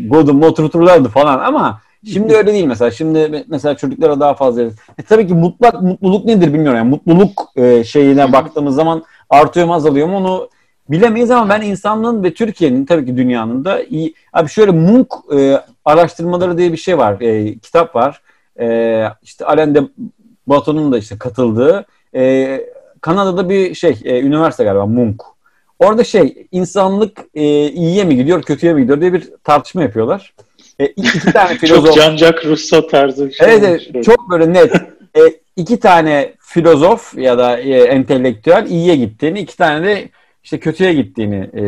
[0.09, 1.81] godum oturturlardı falan ama
[2.13, 2.91] şimdi öyle değil mesela.
[2.91, 6.77] Şimdi mesela çocuklara daha fazla e, tabii ki mutlak mutluluk nedir bilmiyorum.
[6.79, 10.49] Yani mutluluk e, şeyine baktığımız zaman artıyor mu azalıyor mu onu
[10.91, 14.15] bilemeyiz ama ben insanlığın ve Türkiye'nin tabii ki dünyanın da iyi.
[14.33, 17.21] Abi şöyle Munk e, araştırmaları diye bir şey var.
[17.21, 18.21] E, kitap var.
[18.61, 19.83] E, işte Alain de
[20.47, 22.61] Bato'nun da işte katıldığı e,
[23.01, 25.23] Kanada'da bir şey e, üniversite galiba Munk.
[25.79, 30.35] Orada şey insanlık e, iyiye mi gidiyor kötüye mi gidiyor diye bir tartışma yapıyorlar.
[30.81, 31.87] E, iki tane filozof.
[31.87, 33.47] çok Jean-Jacques Rousseau tarzı bir şey.
[33.47, 33.63] Evet,
[33.95, 34.75] evet çok böyle net.
[35.17, 35.21] E,
[35.57, 40.09] iki tane filozof ya da e, entelektüel iyiye gittiğini, iki tane de
[40.47, 41.65] işte kötüye gittiğini e,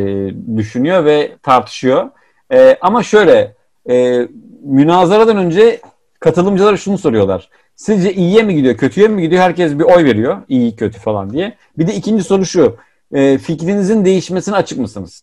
[0.57, 2.11] düşünüyor ve tartışıyor.
[2.53, 3.55] E, ama şöyle
[3.91, 4.29] e,
[4.63, 5.81] münazaradan önce
[6.21, 7.49] katılımcılara şunu soruyorlar.
[7.77, 9.43] Sizce iyiye mi gidiyor, kötüye mi gidiyor?
[9.43, 10.37] Herkes bir oy veriyor.
[10.49, 11.57] İyi, kötü falan diye.
[11.79, 12.77] Bir de ikinci soru şu.
[13.15, 15.23] E, fikrinizin değişmesine açık mısınız?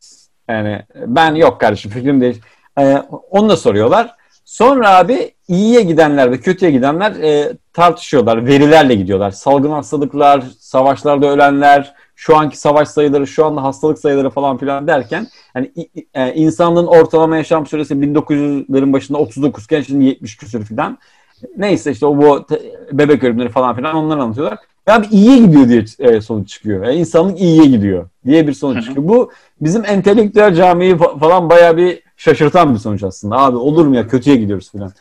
[0.50, 2.38] Yani ben yok kardeşim fikrim değiş.
[2.80, 2.98] E,
[3.32, 4.16] onu da soruyorlar.
[4.46, 8.48] Sonra abi iyiye gidenler ve kötüye gidenler e, tartışıyorlar.
[8.48, 9.32] Verilerle gidiyorlar.
[9.32, 15.28] Salgın hastalıklar, savaşlarda ölenler, şu anki savaş sayıları, şu anda hastalık sayıları falan filan derken
[15.56, 15.72] yani
[16.14, 20.98] e, insanlığın ortalama yaşam süresi 1900'lerin başında 39 iken şimdi 70 küsür filan.
[21.58, 22.48] Neyse işte o bu
[22.92, 24.60] bebek ölümleri falan filan onları anlatıyorlar.
[24.88, 26.86] Ya bir iyiye gidiyor diye e, sonuç çıkıyor.
[26.86, 29.08] Yani insanlık iyiye gidiyor diye bir sonuç çıkıyor.
[29.08, 33.38] Bu bizim entelektüel camiyi falan bayağı bir şaşırtan bir sonuç aslında.
[33.38, 34.92] Abi olur mu ya kötüye gidiyoruz filan.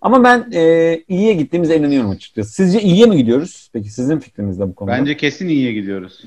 [0.00, 2.52] Ama ben e, iyiye gittiğimize inanıyorum açıkçası.
[2.52, 3.70] Sizce iyiye mi gidiyoruz?
[3.72, 4.92] Peki sizin fikriniz de bu konuda?
[4.92, 6.24] Bence kesin iyiye gidiyoruz.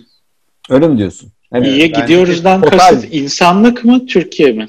[0.70, 1.32] Öyle mi diyorsun?
[1.54, 4.68] Yani iyiye gidiyoruzdan kasıt insanlık mı Türkiye mi?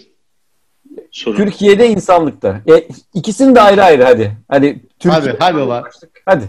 [1.11, 1.37] Sorun.
[1.37, 2.61] Türkiye'de insanlıkta.
[2.71, 4.37] E, ikisini de ayrı ayrı hadi.
[4.49, 5.21] Hadi Türkiye.
[5.21, 5.85] Hadi, hadi baba.
[6.27, 6.45] Hadi.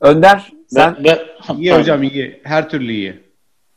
[0.00, 2.40] Önder sen ben, ben, iyi hocam iyi.
[2.44, 3.14] Her türlü iyi.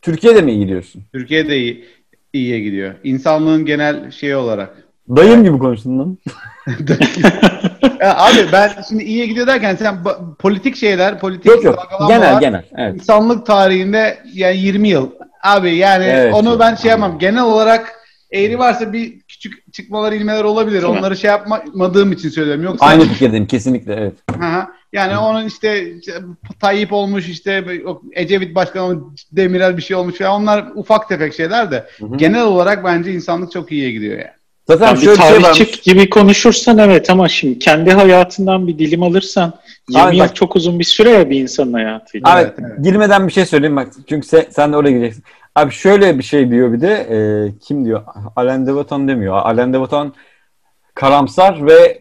[0.02, 1.04] Türkiye'de mi iyi gidiyorsun?
[1.14, 1.86] Türkiye'de iyi,
[2.34, 2.96] iyiye gidiyor.
[3.04, 4.88] İnsanlığın genel şeyi olarak.
[5.10, 6.18] Dayım gibi konuştun lan.
[8.02, 9.98] ya abi ben şimdi iyiye gidiyor derken sen
[10.40, 11.88] politik şeyler, politik yok, yok.
[12.08, 12.64] genel genel.
[12.78, 12.96] Evet.
[12.96, 15.10] İnsanlık tarihinde yani 20 yıl.
[15.44, 17.20] Abi yani evet, onu ben şey yapmam.
[17.20, 20.82] Genel olarak eğri varsa bir küçük çıkmalar ilmeler olabilir.
[20.82, 21.18] Değil Onları mi?
[21.18, 22.64] şey yapmadığım için söylüyorum.
[22.64, 24.14] Yoksa Aynı fikirdeyim kesinlikle evet.
[24.40, 25.94] Hı Yani onun işte
[26.62, 27.66] Tayyip olmuş işte
[28.12, 29.00] Ecevit Başkanı
[29.32, 33.72] Demirel bir şey olmuş falan onlar ufak tefek şeyler de genel olarak bence insanlık çok
[33.72, 34.43] iyiye gidiyor yani.
[34.68, 35.82] Zaten yani şöyle bir şey varmış.
[35.82, 39.54] gibi konuşursan evet ama şimdi kendi hayatından bir dilim alırsan
[39.90, 42.18] 20 Abi yıl çok uzun bir süre ya bir insanın hayatı.
[42.18, 42.84] Evet, evet.
[42.84, 43.88] girmeden bir şey söyleyeyim bak.
[44.10, 45.24] Çünkü sen, sen de oraya gireceksin.
[45.56, 47.18] Abi şöyle bir şey diyor bir de e,
[47.60, 48.04] kim diyor?
[48.36, 49.36] Alain de Botton demiyor.
[49.36, 50.14] Alain de Botton
[50.96, 52.00] karamsar ve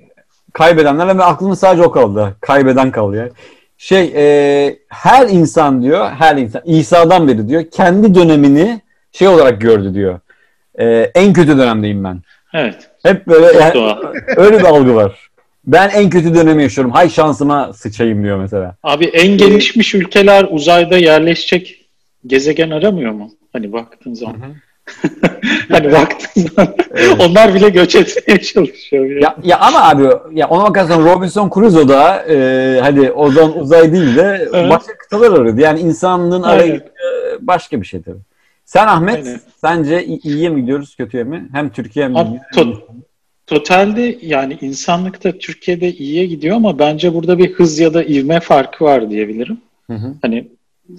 [0.53, 2.37] kaybedenler ve aklının sadece o kaldı.
[2.41, 3.31] Kaybeden kalıyor.
[3.79, 8.81] Şey e, her insan diyor, her insan İsa'dan beri diyor kendi dönemini
[9.13, 10.21] şey olarak gördü diyor.
[10.79, 12.23] E, en kötü dönemdeyim ben.
[12.53, 12.91] Evet.
[13.03, 13.97] Hep böyle yani,
[14.37, 15.31] öyle bir algı var.
[15.67, 16.93] Ben en kötü dönemi yaşıyorum.
[16.93, 18.77] Hay şansıma sıçayım diyor mesela.
[18.83, 21.87] Abi en gelişmiş ülkeler uzayda yerleşecek
[22.27, 23.31] gezegen aramıyor mu?
[23.53, 24.37] Hani baktığın zaman.
[25.69, 27.21] hani baktığın zaman evet.
[27.21, 29.05] onlar bile göç etmeye çalışıyor.
[29.05, 29.21] Ya.
[29.21, 33.93] ya, ya ama abi ya ona bakarsan Robinson Crusoe da e, hadi o zaman uzay
[33.93, 35.61] değil de başka kıtalar arıyordu.
[35.61, 36.83] Yani insanlığın arayı
[37.41, 38.32] başka bir şey tabii.
[38.65, 39.41] Sen Ahmet Aynen.
[39.61, 41.49] sence iyiye mi gidiyoruz kötüye mi?
[41.53, 42.81] Hem Türkiye hem Abi, to-
[43.47, 48.85] Totalde yani insanlıkta Türkiye'de iyiye gidiyor ama bence burada bir hız ya da ivme farkı
[48.85, 49.61] var diyebilirim.
[49.87, 50.15] Hı hı.
[50.23, 50.49] Hani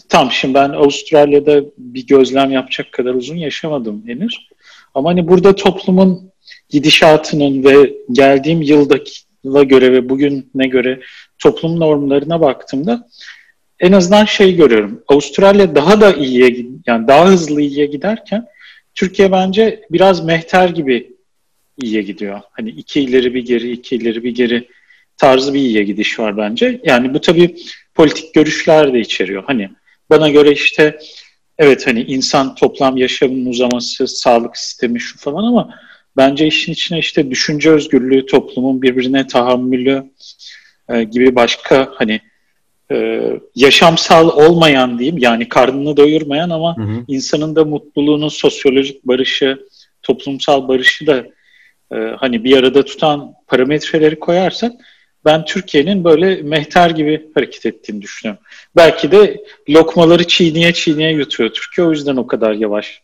[0.09, 4.47] tam şimdi ben Avustralya'da bir gözlem yapacak kadar uzun yaşamadım henüz.
[4.95, 6.31] Ama hani burada toplumun
[6.69, 9.11] gidişatının ve geldiğim yıldaki
[9.43, 10.99] yıla göre ve bugüne göre
[11.39, 13.07] toplum normlarına baktığımda
[13.83, 15.03] en azından şey görüyorum.
[15.07, 18.47] Avustralya daha da iyiye yani daha hızlı iyiye giderken
[18.95, 21.13] Türkiye bence biraz mehter gibi
[21.81, 22.41] iyiye gidiyor.
[22.51, 24.67] Hani iki ileri bir geri, iki ileri bir geri
[25.17, 26.81] tarzı bir iyiye gidiş var bence.
[26.83, 27.55] Yani bu tabii
[27.95, 29.43] politik görüşler de içeriyor.
[29.47, 29.69] Hani
[30.09, 30.99] bana göre işte
[31.57, 35.79] evet hani insan toplam yaşamının uzaması, sağlık sistemi şu falan ama
[36.17, 40.03] bence işin içine işte düşünce özgürlüğü, toplumun birbirine tahammülü
[40.89, 42.21] e, gibi başka hani
[42.91, 47.05] e, yaşamsal olmayan diyeyim yani karnını doyurmayan ama hı hı.
[47.07, 49.67] insanın da mutluluğunu, sosyolojik barışı,
[50.01, 51.25] toplumsal barışı da
[51.95, 54.71] e, hani bir arada tutan parametreleri koyarsak
[55.25, 58.43] ben Türkiye'nin böyle mehter gibi hareket ettiğini düşünüyorum.
[58.75, 63.01] Belki de lokmaları çiğniye çiğniye yutuyor Türkiye o yüzden o kadar yavaş.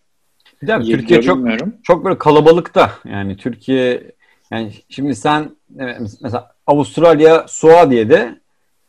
[0.61, 1.75] Bir de Türkiye çok bilmiyorum.
[1.83, 2.91] çok böyle kalabalıkta.
[3.05, 4.03] Yani Türkiye
[4.51, 5.55] yani şimdi sen
[6.21, 8.39] mesela Avustralya Suadiye'de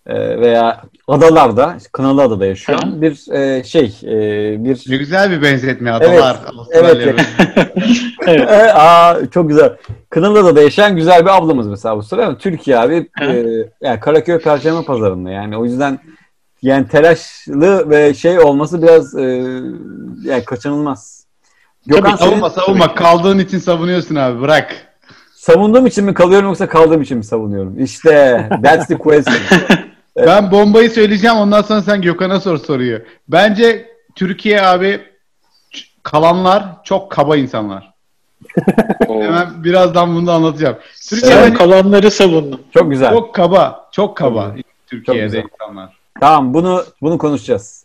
[0.07, 3.03] veya adalarda, Kınalı Adada yaşayan Hı.
[3.03, 6.37] bir e, şey, e, bir Ne güzel bir benzetme adalar.
[6.73, 7.15] Evet, Avustralya.
[8.27, 8.47] evet.
[8.75, 9.77] Aa, çok güzel.
[10.11, 13.27] Kınalı Adada yaşayan güzel bir ablamız mesela Avustralya ama Türkiye abi e,
[13.81, 15.99] yani Karaköy Perşembe Pazarı'nda yani o yüzden
[16.63, 19.23] yani telaşlı ve şey olması biraz e,
[20.25, 21.27] yani kaçınılmaz.
[21.87, 22.95] Gökhan senin- Savunma savunma.
[22.95, 24.41] Kaldığın için savunuyorsun abi.
[24.41, 24.77] Bırak.
[25.35, 27.79] Savunduğum için mi kalıyorum yoksa kaldığım için mi savunuyorum?
[27.85, 29.37] İşte that's the question.
[30.16, 33.03] Ben bombayı söyleyeceğim ondan sonra sen Gökhan'a sor soruyu.
[33.29, 35.01] Bence Türkiye abi
[36.03, 37.90] kalanlar çok kaba insanlar.
[39.07, 40.77] Hemen birazdan bunu da anlatacağım.
[41.09, 42.62] Türkiye Sen bence kalanları savundun.
[42.75, 43.11] Çok güzel.
[43.11, 43.88] çok kaba.
[43.92, 45.42] Çok kaba Çok Türkiye'de güzel.
[45.42, 45.96] insanlar.
[46.20, 47.85] Tamam bunu bunu konuşacağız.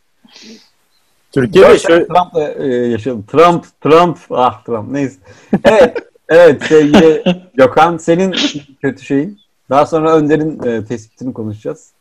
[1.32, 3.26] Türkiye'de şöyle, Trump'la e, yaşadım.
[3.32, 5.20] Trump, Trump, ah Trump neyse.
[5.64, 5.98] Evet,
[6.30, 8.36] evet sevgili Gökhan senin
[8.82, 9.40] kötü şeyin.
[9.70, 11.95] Daha sonra Önder'in e, tespitini konuşacağız.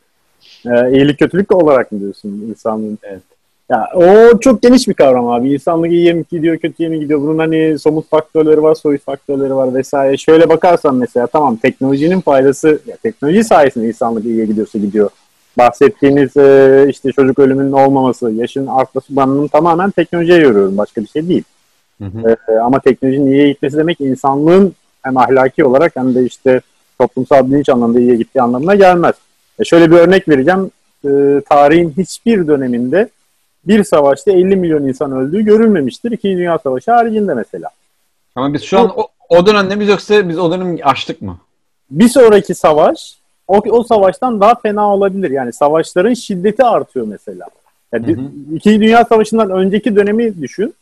[0.65, 2.99] E, iyilik kötülük olarak mı diyorsun insanlığın?
[3.03, 3.21] Evet.
[3.69, 5.53] Ya o çok geniş bir kavram abi.
[5.53, 7.21] İnsanlık iyiye mi gidiyor, kötüye mi gidiyor?
[7.21, 10.17] Bunun hani somut faktörleri var, soyut faktörleri var vesaire.
[10.17, 15.09] Şöyle bakarsan mesela tamam teknolojinin faydası, ya teknoloji sayesinde insanlık iyiye gidiyorsa gidiyor.
[15.57, 20.77] Bahsettiğiniz e, işte çocuk ölümünün olmaması, yaşın artması bunu tamamen teknolojiye yoruyorum.
[20.77, 21.43] Başka bir şey değil.
[22.01, 22.37] Hı hı.
[22.49, 26.61] E, ama teknolojinin iyiye gitmesi demek insanlığın hem ahlaki olarak hem de işte
[26.99, 29.15] toplumsal bilinç anlamında iyiye gittiği anlamına gelmez.
[29.59, 30.71] E şöyle bir örnek vereceğim.
[31.05, 33.09] E, tarihin hiçbir döneminde
[33.67, 36.11] bir savaşta 50 milyon insan öldüğü görülmemiştir.
[36.11, 37.69] İkinci Dünya Savaşı haricinde mesela.
[38.35, 41.37] Ama biz şu an o, o dönemde biz yoksa biz o dönemi açtık mı?
[41.91, 45.31] Bir sonraki savaş o, o savaştan daha fena olabilir.
[45.31, 47.45] Yani savaşların şiddeti artıyor mesela.
[47.93, 48.55] Yani Hı hı.
[48.55, 50.73] İkinci Dünya Savaşı'ndan önceki dönemi düşün.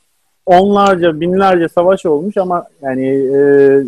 [0.45, 3.37] Onlarca, binlerce savaş olmuş ama yani e,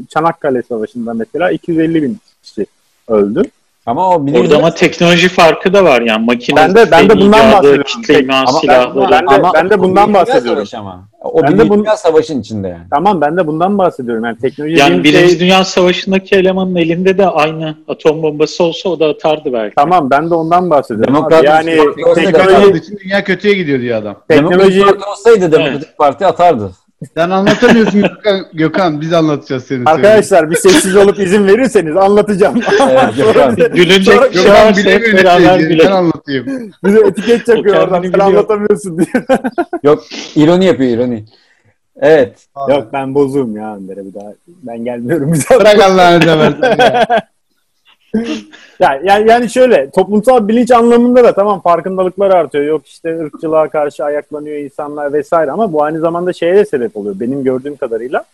[0.09, 2.65] Çanakkale Savaşı'nda mesela 250 bin kişi
[3.07, 3.43] öldü.
[3.85, 7.15] Ama o bilim Orada ama teknoloji farkı da var yani makine Ben de- ben de
[7.17, 7.83] bundan bahsediyorum.
[7.83, 9.11] kitle imha Ama ben- silahları.
[9.11, 10.65] ben de- ama ben de bundan bahsediyorum.
[10.65, 11.03] Savaşı ama.
[11.21, 12.83] O Ben de Birinci bunu- Dünya Savaşı'nın içinde yani.
[12.91, 14.23] Tamam ben de bundan bahsediyorum.
[14.23, 18.99] Yani teknoloji yani Birinci şey- Dünya Savaşı'ndaki elemanın elinde de aynı atom bombası olsa o
[18.99, 19.75] da atardı belki.
[19.75, 21.13] Tamam ben de ondan bahsediyorum.
[21.15, 21.43] Demokrat.
[21.43, 21.77] Yani
[22.15, 24.15] Teknoloji için dünya kötüye gidiyor diyor adam.
[24.27, 26.71] teknoloji olsaydı Demokratik Parti atardı.
[27.17, 28.45] Sen anlatamıyorsun Gökhan.
[28.53, 29.85] Gökhan biz anlatacağız senin.
[29.85, 32.61] arkadaşlar bir sessiz olup izin verirseniz anlatacağım.
[32.89, 33.55] Evet, Gökhan.
[33.55, 35.79] Gülünecek Sonra- şey Gökhan ne beraber söyleyeceğini.
[35.85, 36.71] Ben anlatayım.
[36.85, 38.01] Bize etiket çakıyor oradan.
[38.11, 39.25] Sen anlatamıyorsun diye.
[39.83, 40.03] Yok
[40.35, 41.25] ironi yapıyor ironi.
[42.01, 42.45] Evet.
[42.69, 44.33] Yok ben bozuğum ya Önder'e bir daha.
[44.47, 45.59] Ben gelmiyorum bir daha.
[45.59, 47.21] Bırak Allah'ını seversen
[48.79, 48.93] ya.
[48.93, 52.65] Ya, yani, yani şöyle toplumsal bilinç anlamında da tamam farkındalıklar artıyor.
[52.65, 57.19] Yok işte ırkçılığa karşı ayaklanıyor insanlar vesaire ama bu aynı zamanda şeye de sebep oluyor
[57.19, 58.25] benim gördüğüm kadarıyla.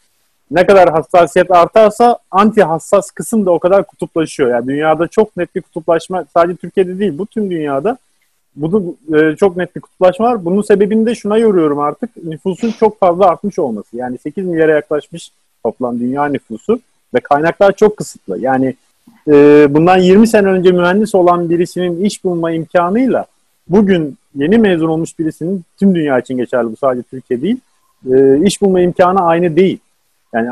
[0.52, 4.50] Ne kadar hassasiyet artarsa anti hassas kısım da o kadar kutuplaşıyor.
[4.50, 7.98] Yani dünyada çok net bir kutuplaşma sadece Türkiye'de değil bu tüm dünyada
[8.56, 10.46] bunu e, çok net bir kutuplaşma var.
[10.46, 12.10] Bunun sebebini de şuna yoruyorum artık.
[12.24, 13.98] Nüfusun çok fazla artmış olması.
[13.98, 15.32] Yani 8 milyara yaklaşmış
[15.64, 16.80] toplam dünya nüfusu
[17.14, 18.40] ve kaynaklar çok kısıtlı.
[18.40, 18.76] Yani
[19.28, 23.26] e, bundan 20 sene önce mühendis olan birisinin iş bulma imkanıyla
[23.68, 27.58] bugün yeni mezun olmuş birisinin tüm dünya için geçerli bu sadece Türkiye değil
[28.10, 29.80] e, iş bulma imkanı aynı değil.
[30.34, 30.50] Yani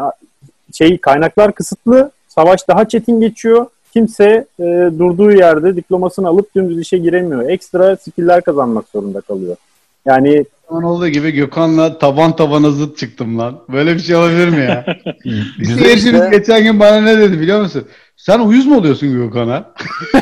[0.73, 3.65] şey kaynaklar kısıtlı, savaş daha çetin geçiyor.
[3.93, 4.63] Kimse e,
[4.99, 7.49] durduğu yerde diplomasını alıp dümdüz işe giremiyor.
[7.49, 9.55] Ekstra skill'ler kazanmak zorunda kalıyor.
[10.05, 13.59] Yani Zaman olduğu gibi Gökhan'la taban tabana zıt çıktım lan.
[13.69, 14.97] Böyle bir şey olabilir mi ya?
[15.79, 17.87] Seyircimiz geçen gün bana ne dedi biliyor musun?
[18.19, 19.65] Sen uyuz mu oluyorsun Gökhan'a?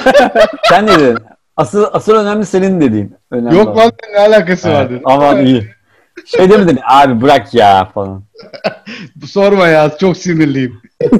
[0.69, 1.17] Sen ne dedin?
[1.57, 3.15] Asıl, asıl önemli senin dediğin.
[3.31, 3.77] Önemli Yok olan.
[3.77, 5.01] lan ne alakası var Evet, dedi.
[5.05, 5.67] Aman iyi.
[6.25, 8.23] Şey demedin abi bırak ya falan.
[9.25, 10.81] Sorma ya çok sinirliyim.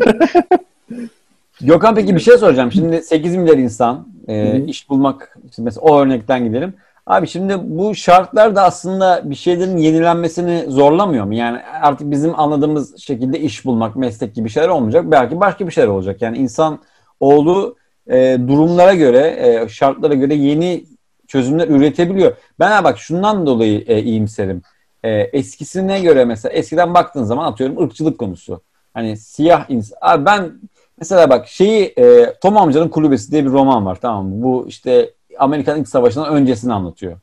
[1.62, 2.72] Gökhan peki bir şey soracağım.
[2.72, 6.74] Şimdi 8 milyar insan e, iş bulmak mesela o örnekten gidelim.
[7.08, 11.34] Abi şimdi bu şartlar da aslında bir şeylerin yenilenmesini zorlamıyor mu?
[11.34, 15.06] Yani artık bizim anladığımız şekilde iş bulmak, meslek gibi şeyler olmayacak.
[15.12, 16.22] Belki başka bir şeyler olacak.
[16.22, 16.80] Yani insan
[17.20, 17.76] oğlu
[18.08, 20.86] e, durumlara göre, e, şartlara göre yeni
[21.28, 22.36] çözümler üretebiliyor.
[22.60, 24.62] Ben bak şundan dolayı e, iyimserim.
[25.04, 28.62] E, eskisine göre mesela eskiden baktığın zaman atıyorum ırkçılık konusu.
[28.94, 29.98] Hani siyah insan.
[30.02, 30.52] Abi ben
[31.00, 34.44] mesela bak şeyi e, Tom amcanın kulübesi diye bir roman var tamam mı?
[34.44, 37.18] Bu işte Amerikan İç Savaşı'ndan öncesini anlatıyor.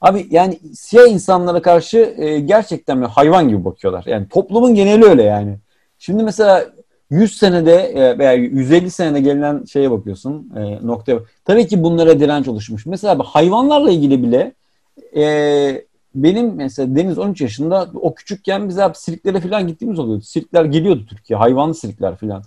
[0.00, 4.04] Abi yani siyah insanlara karşı e, gerçekten hayvan gibi bakıyorlar.
[4.06, 5.58] Yani toplumun geneli öyle yani.
[5.98, 6.64] Şimdi mesela
[7.10, 11.18] 100 senede e, veya 150 senede gelinen şeye bakıyorsun e, noktaya.
[11.44, 12.86] Tabii ki bunlara direnç oluşmuş.
[12.86, 14.52] Mesela hayvanlarla ilgili bile
[15.16, 20.22] e, benim mesela Deniz 13 yaşında o küçükken biz hep sirklere falan gittiğimiz oluyordu.
[20.22, 21.38] Sirkler geliyordu Türkiye.
[21.38, 22.42] Hayvanlı sirkler falan.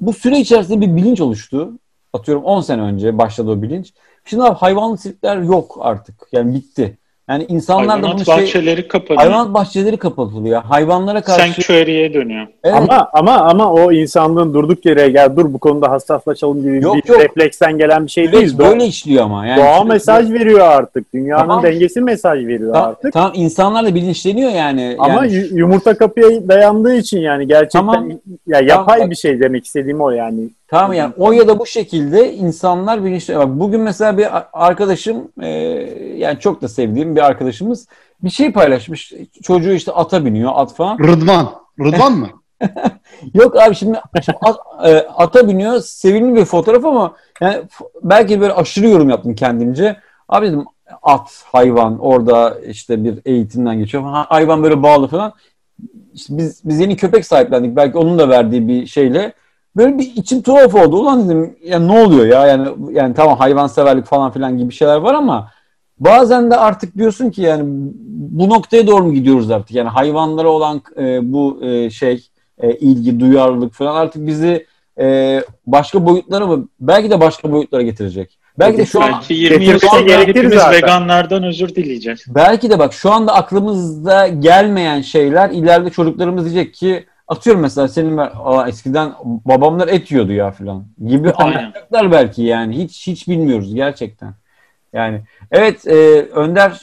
[0.00, 1.72] Bu süre içerisinde bir bilinç oluştu.
[2.12, 3.92] Atıyorum 10 sene önce başladı o bilinç.
[4.24, 6.14] Şimdi abi hayvanlı sirkler yok artık.
[6.32, 6.98] Yani bitti.
[7.28, 8.34] Yani insanlar da Hayvanat bunu şey...
[8.36, 9.22] bahçeleri kapanıyor.
[9.22, 10.62] Hayvanat bahçeleri kapatılıyor.
[10.62, 11.40] Hayvanlara karşı...
[11.42, 12.46] Sanctuary'e dönüyor.
[12.64, 12.76] Evet.
[12.76, 17.08] Ama ama ama o insanlığın durduk yere gel dur bu konuda hassaslaşalım gibi Yok, bir
[17.08, 17.20] yok.
[17.20, 18.58] refleksten gelen bir şey Süreç değil.
[18.58, 19.46] böyle işliyor ama.
[19.46, 21.12] Yani Doğa süreç- mesaj veriyor artık.
[21.14, 21.62] Dünyanın Tamam.
[21.62, 23.12] dengesi mesaj veriyor Tamam, artık.
[23.12, 24.96] tamam insanlar da bilinçleniyor yani.
[24.98, 28.08] Ama yani yu- yumurta kapıya dayandığı için yani gerçekten Tamam.
[28.46, 29.10] ya yapay Tamam.
[29.10, 30.40] bir şey demek istediğim o yani.
[30.72, 33.36] Tamam yani o ya da bu şekilde insanlar bilinçli.
[33.36, 35.48] Bak bugün mesela bir arkadaşım e,
[36.16, 37.88] yani çok da sevdiğim bir arkadaşımız
[38.22, 39.12] bir şey paylaşmış.
[39.42, 40.98] Çocuğu işte ata biniyor at falan.
[40.98, 41.52] Rıdvan.
[41.80, 42.28] Rıdvan mı?
[43.34, 47.62] Yok abi şimdi, şimdi at, e, ata biniyor sevimli bir fotoğraf ama yani
[48.02, 49.96] belki böyle aşırı yorum yaptım kendimce.
[50.28, 50.64] Abi dedim
[51.02, 54.02] at, hayvan orada işte bir eğitimden geçiyor.
[54.02, 55.32] Ha, hayvan böyle bağlı falan.
[56.14, 57.76] İşte biz, biz yeni köpek sahiplendik.
[57.76, 59.32] Belki onun da verdiği bir şeyle.
[59.76, 60.96] Böyle bir içim tuhaf oldu.
[60.96, 62.46] Ulan dedim ya ne oluyor ya?
[62.46, 65.50] Yani yani tamam hayvanseverlik falan filan gibi şeyler var ama
[65.98, 67.62] bazen de artık diyorsun ki yani
[68.14, 69.76] bu noktaya doğru mu gidiyoruz artık?
[69.76, 74.66] Yani hayvanlara olan e, bu e, şey e, ilgi, duyarlılık falan artık bizi
[75.00, 78.38] e, başka boyutlara mı belki de başka boyutlara getirecek.
[78.58, 80.72] Belki de şu an Belki 20 yıl sonra hepimiz zaten.
[80.72, 82.24] veganlardan özür dileyeceğiz.
[82.28, 88.16] belki de bak şu anda aklımızda gelmeyen şeyler ileride çocuklarımız diyecek ki atıyorum mesela senin
[88.16, 94.34] Aa, eskiden babamlar et yiyordu ya falan gibi anlatacaklar belki yani hiç hiç bilmiyoruz gerçekten.
[94.92, 96.82] Yani evet e, Önder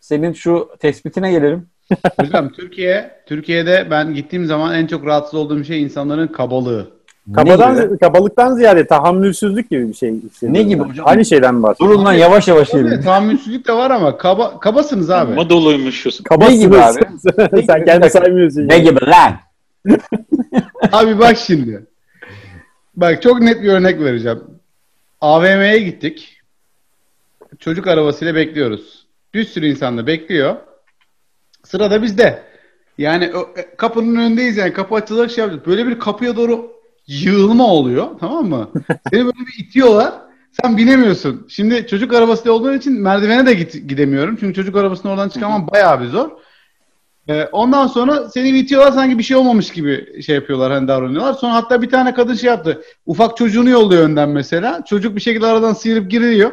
[0.00, 1.66] senin şu tespitine gelelim.
[2.20, 6.98] Hocam Türkiye, Türkiye'de ben gittiğim zaman en çok rahatsız olduğum şey insanların kabalığı.
[7.34, 7.98] Kabadan, gibi?
[7.98, 10.54] kabalıktan ziyade tahammülsüzlük gibi bir şey hissediyorum.
[10.54, 11.06] Ne gibi hocam?
[11.08, 11.96] Aynı şeyden bahsediyorum.
[11.96, 13.02] Durun lan yavaş yavaş gelin.
[13.02, 15.32] tahammülsüzlük de var ama kaba, kabasınız abi.
[15.32, 16.22] Ama doluymuşuz.
[16.22, 16.58] Kabasınız.
[16.58, 17.00] Ne gibi abi?
[17.66, 18.68] Sen kendi saymıyorsun.
[18.68, 19.32] Ne gibi lan?
[20.92, 21.86] Abi bak şimdi.
[22.96, 24.40] Bak çok net bir örnek vereceğim.
[25.20, 26.40] AVM'ye gittik.
[27.58, 29.06] Çocuk arabasıyla bekliyoruz.
[29.34, 30.56] Bir sürü insan da bekliyor.
[31.64, 32.42] Sırada bizde.
[32.98, 35.66] Yani e, kapının önündeyiz yani kapı açılacak şey yapacağız.
[35.66, 36.72] Böyle bir kapıya doğru
[37.06, 38.70] yığılma oluyor tamam mı?
[39.10, 40.14] Seni böyle bir itiyorlar.
[40.62, 41.46] Sen binemiyorsun.
[41.48, 44.36] Şimdi çocuk arabası olduğu için merdivene de git, gidemiyorum.
[44.40, 46.30] Çünkü çocuk arabasını oradan çıkamam bayağı bir zor.
[47.28, 51.32] Ee, ondan sonra seni bir itiyorlar sanki bir şey olmamış gibi şey yapıyorlar hani davranıyorlar.
[51.32, 52.82] Sonra hatta bir tane kadın şey yaptı.
[53.06, 54.84] Ufak çocuğunu yolluyor önden mesela.
[54.84, 56.52] Çocuk bir şekilde aradan sıyırıp giriyor.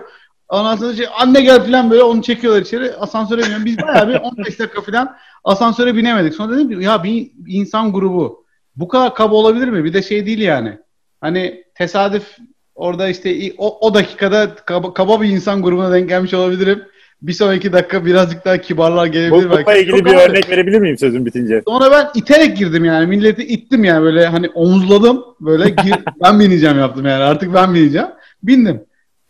[0.49, 2.93] Ondan sonra şey, anne gel falan böyle onu çekiyorlar içeri.
[2.93, 3.65] Asansöre biniyor.
[3.65, 6.35] Biz bayağı bir 15 dakika falan asansöre binemedik.
[6.35, 9.83] Sonra dedim ki ya bir, insan grubu bu kadar kaba olabilir mi?
[9.83, 10.77] Bir de şey değil yani.
[11.21, 12.37] Hani tesadüf
[12.75, 16.83] orada işte o, o dakikada kaba, kaba bir insan grubuna denk gelmiş olabilirim.
[17.27, 19.49] Bir sonraki dakika birazcık daha kibarlar Bu, gelebilir.
[19.49, 19.65] belki.
[19.65, 21.61] bununla ilgili Çok bir örnek verebilir miyim sözün bitince?
[21.67, 23.07] Sonra ben iterek girdim yani.
[23.07, 25.25] Milleti ittim yani böyle hani omuzladım.
[25.39, 27.23] Böyle gir, ben bineceğim yaptım yani.
[27.23, 28.07] Artık ben bineceğim.
[28.43, 28.83] Bindim.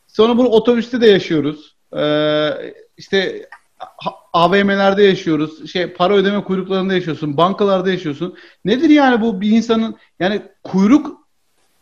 [0.08, 1.76] Sonra bunu otobüste de yaşıyoruz.
[1.98, 2.50] Ee,
[2.98, 3.50] işte
[4.34, 5.72] AVM'lerde yaşıyoruz.
[5.72, 7.38] Şey para ödeme kuyruklarında yaşıyorsun.
[7.38, 8.36] Bankalarda yaşıyorsun.
[8.66, 11.28] Nedir yani bu bir insanın yani kuyruk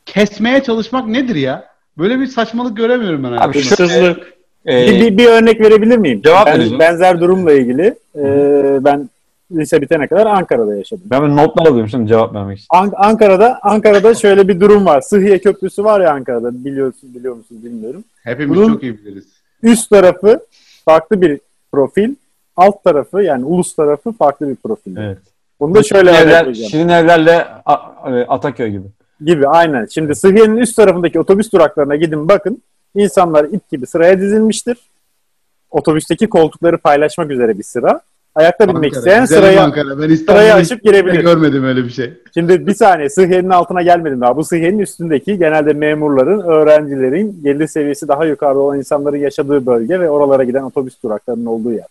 [0.05, 1.73] kesmeye çalışmak nedir ya?
[1.97, 3.31] Böyle bir saçmalık göremiyorum ben.
[3.31, 4.17] Abi hayatımda.
[4.67, 6.21] Ee, Bir, bir, bir örnek verebilir miyim?
[6.21, 7.95] Cevap ben, benzer durumla ilgili.
[8.15, 8.23] e,
[8.83, 9.09] ben
[9.51, 11.03] lise bitene kadar Ankara'da yaşadım.
[11.05, 12.67] ben notlar alıyorum şimdi cevap vermek için.
[12.69, 15.01] An- Ankara'da Ankara'da şöyle bir durum var.
[15.01, 16.65] Sıhhiye Köprüsü var ya Ankara'da.
[16.65, 18.03] Biliyorsun biliyor musunuz bilmiyorum.
[18.23, 19.23] Hepimiz Bunun- çok iyi biliriz.
[19.63, 20.39] Üst tarafı
[20.85, 21.39] farklı bir
[21.71, 22.15] profil.
[22.55, 24.97] Alt tarafı yani ulus tarafı farklı bir profil.
[24.97, 25.17] Evet.
[25.59, 26.69] Bunu da şöyle Şirin, evler, anlatacağım.
[26.71, 28.87] Şirin evlerle A- e, Ataköy gibi.
[29.25, 29.85] Gibi aynen.
[29.85, 32.61] Şimdi Sıhhiye'nin üst tarafındaki otobüs duraklarına gidin bakın.
[32.95, 34.77] İnsanlar ip gibi sıraya dizilmiştir.
[35.71, 38.01] Otobüsteki koltukları paylaşmak üzere bir sıra.
[38.35, 39.99] Ayakta binmek Ankara, isteyen güzelim sıraya, Ankara.
[40.01, 41.21] Ben İstanbul'da açıp girebilir.
[41.21, 42.13] görmedim öyle bir şey.
[42.33, 44.37] Şimdi bir saniye sıhhiyenin altına gelmedim daha.
[44.37, 50.09] Bu sıhhiyenin üstündeki genelde memurların, öğrencilerin, gelir seviyesi daha yukarıda olan insanların yaşadığı bölge ve
[50.09, 51.87] oralara giden otobüs duraklarının olduğu yer.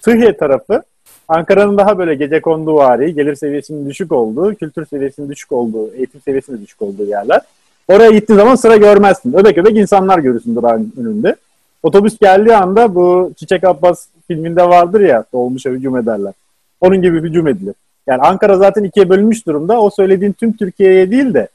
[0.00, 0.82] Sıhhiye tarafı
[1.28, 6.62] Ankara'nın daha böyle gece konduvari, gelir seviyesinin düşük olduğu, kültür seviyesinin düşük olduğu, eğitim seviyesinin
[6.62, 7.40] düşük olduğu yerler.
[7.88, 9.32] Oraya gittiğin zaman sıra görmezsin.
[9.32, 11.36] Öbek öbek insanlar görürsün durağın önünde.
[11.82, 16.32] Otobüs geldiği anda bu Çiçek Abbas filminde vardır ya dolmuşa hücum ederler.
[16.80, 17.74] Onun gibi hücum edilir.
[18.06, 19.80] Yani Ankara zaten ikiye bölünmüş durumda.
[19.80, 21.48] O söylediğin tüm Türkiye'ye değil de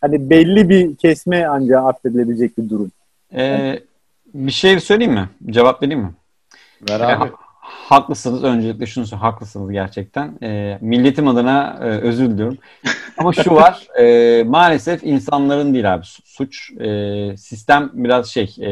[0.00, 2.92] hani belli bir kesme ancak affedilebilecek bir durum.
[3.34, 3.80] Ee,
[4.34, 5.28] bir şey söyleyeyim mi?
[5.50, 6.10] Cevap vereyim mi?
[6.90, 7.30] Ver abi.
[7.68, 8.44] Haklısınız.
[8.44, 9.22] Öncelikle şunu söyleyeyim.
[9.22, 10.38] Haklısınız gerçekten.
[10.42, 12.58] E, milletim adına e, özür diliyorum.
[13.18, 13.86] Ama şu var.
[14.00, 16.70] E, maalesef insanların değil abi suç.
[16.80, 18.70] E, sistem biraz şey e,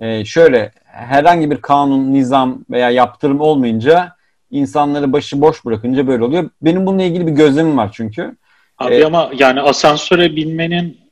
[0.00, 4.16] e, şöyle herhangi bir kanun, nizam veya yaptırım olmayınca
[4.50, 6.50] insanları başı boş bırakınca böyle oluyor.
[6.62, 8.36] Benim bununla ilgili bir gözlemim var çünkü.
[8.78, 11.05] Abi Ee, ama yani asansöre binmenin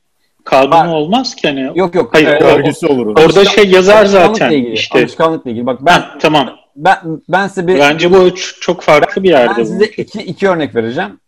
[0.45, 0.87] kanunu Var.
[0.87, 1.71] olmaz ki hani.
[1.75, 2.13] Yok yok.
[2.13, 3.07] Hayır, e, Örgüsü olur.
[3.07, 4.99] Orada şey yazar zaten ilgili, işte.
[4.99, 5.65] Alışkanlıkla ilgili.
[5.65, 6.49] Bak ben Ha, tamam.
[6.75, 6.97] ben
[7.29, 9.49] ben size bir Bence bu çok farklı bir yerde.
[9.57, 9.65] ben bu.
[9.67, 11.19] size iki, iki örnek vereceğim.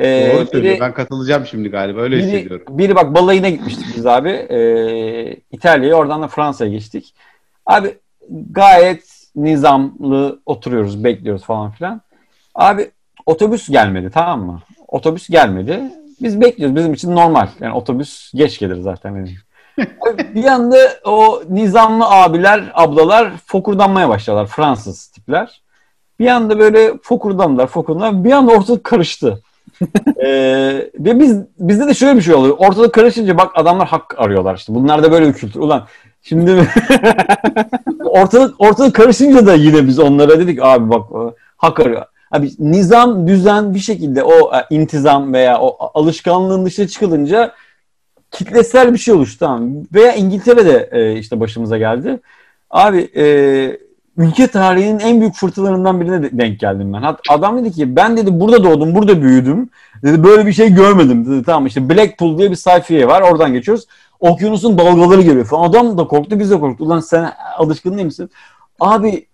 [0.00, 0.74] Ee, Doğru söylüyor.
[0.74, 2.00] biri, Ben katılacağım şimdi galiba.
[2.00, 2.66] Öyle biri, hissediyorum.
[2.70, 4.28] biri bak balayına gitmiştik biz abi.
[4.30, 7.14] Ee, İtalya'ya oradan da Fransa'ya geçtik.
[7.66, 7.94] Abi
[8.50, 9.02] gayet
[9.36, 12.00] nizamlı oturuyoruz, bekliyoruz falan filan.
[12.54, 12.90] Abi
[13.26, 14.60] otobüs gelmedi tamam mı?
[14.88, 15.80] Otobüs gelmedi.
[16.22, 16.76] Biz bekliyoruz.
[16.76, 17.48] Bizim için normal.
[17.60, 19.16] Yani otobüs geç gelir zaten.
[19.16, 19.34] Yani.
[20.34, 24.46] Bir anda o nizamlı abiler, ablalar fokurdanmaya başladılar.
[24.46, 25.62] Fransız tipler.
[26.20, 28.24] Bir anda böyle fokurdanlar, fokurdanlar.
[28.24, 29.42] Bir anda ortalık karıştı.
[30.24, 32.56] Ee, ve biz bizde de şöyle bir şey oluyor.
[32.58, 34.74] Ortalık karışınca bak adamlar hak arıyorlar işte.
[34.74, 35.60] Bunlar da böyle bir kültür.
[35.60, 35.86] Ulan
[36.22, 36.50] şimdi
[38.04, 42.04] ortalık ortalık karışınca da yine biz onlara dedik abi bak hak arıyor.
[42.30, 47.52] Abi nizam, düzen bir şekilde o e, intizam veya o alışkanlığın dışına çıkılınca
[48.30, 49.70] kitlesel bir şey oluştu tamam.
[49.94, 52.20] Veya İngiltere'de e, işte başımıza geldi.
[52.70, 53.24] Abi e,
[54.16, 57.02] ülke tarihinin en büyük fırtınalarından birine de- denk geldim ben.
[57.02, 59.68] Hat adam dedi ki ben dedi burada doğdum, burada büyüdüm.
[60.02, 61.26] Dedi böyle bir şey görmedim.
[61.26, 63.22] Dedi tamam işte Blackpool diye bir sayfiye var.
[63.22, 63.86] Oradan geçiyoruz.
[64.20, 65.68] Okyanusun dalgaları geliyor falan.
[65.68, 66.86] Adam da korktu, biz de korktuk.
[66.86, 68.30] Ulan sen alışkın değil misin?
[68.80, 69.26] Abi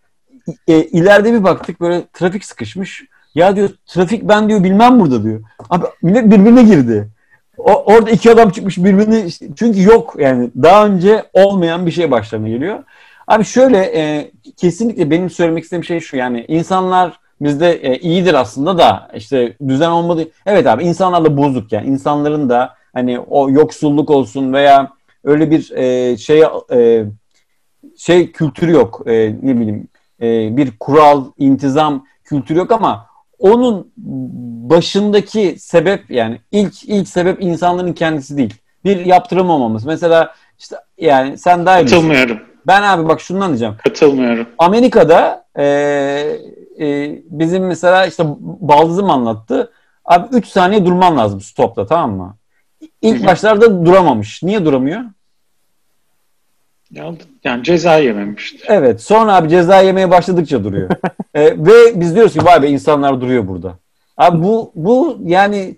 [0.68, 3.04] e, ileride bir baktık böyle trafik sıkışmış.
[3.34, 5.40] Ya diyor trafik ben diyor bilmem burada diyor.
[5.70, 7.08] Abi millet birbirine girdi.
[7.58, 12.48] O, orada iki adam çıkmış birbirini çünkü yok yani daha önce olmayan bir şey başlarına
[12.48, 12.78] geliyor.
[13.26, 18.78] Abi şöyle e, kesinlikle benim söylemek istediğim şey şu yani insanlar bizde e, iyidir aslında
[18.78, 20.28] da işte düzen olmadı.
[20.46, 24.92] Evet abi insanlar da bozuk yani insanların da hani o yoksulluk olsun veya
[25.24, 27.04] öyle bir e, şey e,
[27.96, 29.88] şey kültürü yok e, ne bileyim
[30.22, 33.06] e, bir kural intizam kültürü yok ama
[33.38, 33.92] onun
[34.70, 38.54] başındaki sebep yani ilk ilk sebep insanların kendisi değil.
[38.84, 39.84] Bir yaptırım olmamız.
[39.84, 41.84] Mesela işte yani sen daha iyi.
[41.84, 42.40] Katılmıyorum.
[42.66, 43.74] Ben abi bak şundan diyeceğim.
[43.84, 44.46] Katılmıyorum.
[44.58, 45.64] Amerika'da e,
[46.80, 49.72] e, bizim mesela işte baldızım anlattı.
[50.04, 52.36] Abi 3 saniye durman lazım stopta tamam mı?
[53.02, 53.26] İlk Hı hı.
[53.26, 54.42] başlarda duramamış.
[54.42, 55.00] Niye duramıyor?
[56.92, 57.12] Ya,
[57.44, 58.62] yani ceza yememiştir.
[58.68, 59.02] Evet.
[59.02, 60.90] Sonra abi ceza yemeye başladıkça duruyor.
[61.34, 63.74] E, ve biz diyoruz ki vay be insanlar duruyor burada.
[64.16, 65.76] Abi bu bu yani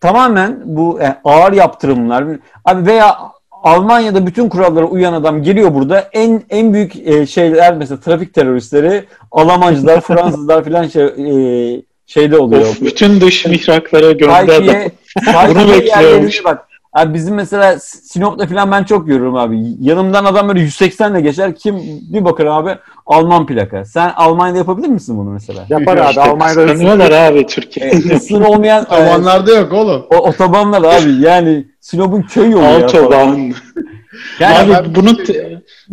[0.00, 2.24] tamamen bu e, ağır yaptırımlar.
[2.64, 3.18] Abi veya
[3.50, 6.08] Almanya'da bütün kurallara uyan adam geliyor burada.
[6.12, 12.62] En en büyük e, şeyler mesela trafik teröristleri, Almancılar, Fransızlar filan şey e, şeyde oluyor.
[12.62, 14.50] Of, bütün dış mihraklara gönderdi.
[14.50, 14.90] Sayfiye,
[15.24, 16.44] sayfiye Bunu bekliyormuş.
[16.44, 16.67] bak.
[16.98, 19.58] Abi bizim mesela Sinop'ta falan ben çok görüyorum abi.
[19.80, 21.54] Yanımdan adam böyle 180 ile geçer.
[21.54, 21.76] Kim
[22.12, 22.76] bir bakar abi
[23.06, 23.84] Alman plaka.
[23.84, 25.66] Sen Almanya'da yapabilir misin bunu mesela?
[25.68, 26.08] Yapar abi.
[26.08, 28.20] İşte Almanya'da kıskanıyorlar abi Türkiye'de.
[28.20, 30.06] Sınır olmayan Tavanlarda yok oğlum.
[30.10, 32.76] o, otobanlar abi yani Sinop'un köy yolu ya.
[32.76, 33.52] Autobahn.
[34.40, 35.10] Yani ben Abi bunu.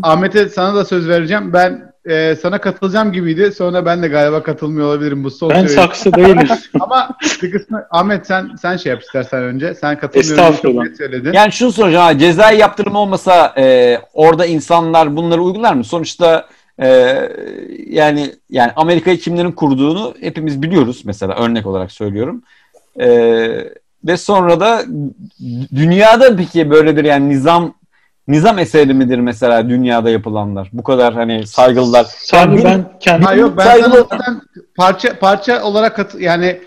[0.04, 1.54] Ahmet'e sana da söz vereceğim.
[1.54, 3.52] Ben e, sana katılacağım gibiydi.
[3.52, 6.48] Sonra ben de galiba katılmıyor olabilirim bu son ben saksı değilim.
[6.80, 7.10] Ama
[7.42, 9.74] bir kısmı Ahmet sen sen şey yap istersen önce.
[9.74, 10.62] Sen katılmıyorsun.
[10.62, 11.34] Çok net söyledin.
[11.34, 15.84] Yani şunu soracağım abi, cezai yaptırım olmasa e, orada insanlar bunları uygular mı?
[15.84, 16.48] Sonuçta
[16.82, 17.18] e,
[17.88, 22.44] yani yani Amerika'yı kimlerin kurduğunu hepimiz biliyoruz mesela örnek olarak söylüyorum.
[23.00, 23.08] E,
[24.06, 24.84] ve sonra da
[25.76, 27.74] dünyada peki böyle bir yani nizam
[28.28, 30.70] nizam eseri midir mesela dünyada yapılanlar?
[30.74, 32.04] Bu kadar hani saygılılar.
[32.10, 34.42] Sadece Yani ben kendi Ha yok ben Saygılı- zaten
[34.78, 36.60] parça parça olarak katı yani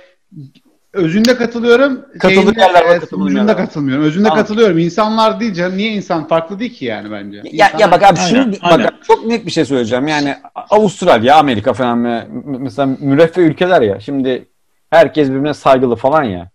[0.92, 2.04] özünde katılıyorum.
[2.18, 3.56] Katıldığı şeyinde, yerler var, e, yerler var.
[3.59, 4.04] katılmıyorum.
[4.04, 4.42] Özünde Anladım.
[4.42, 4.78] katılıyorum.
[4.78, 5.76] İnsanlar değil canım.
[5.76, 7.36] Niye insan farklı değil ki yani bence?
[7.36, 8.84] Ya, İnsan- ya bak abi Aynen, şunu aynen.
[8.84, 10.09] bak abi, çok net bir şey söyleyeceğim.
[10.09, 10.34] Yani
[10.70, 12.26] Avustralya, Amerika falan me-
[12.59, 14.00] mesela müreffeh ülkeler ya.
[14.00, 14.48] Şimdi
[14.90, 16.50] herkes birbirine saygılı falan ya.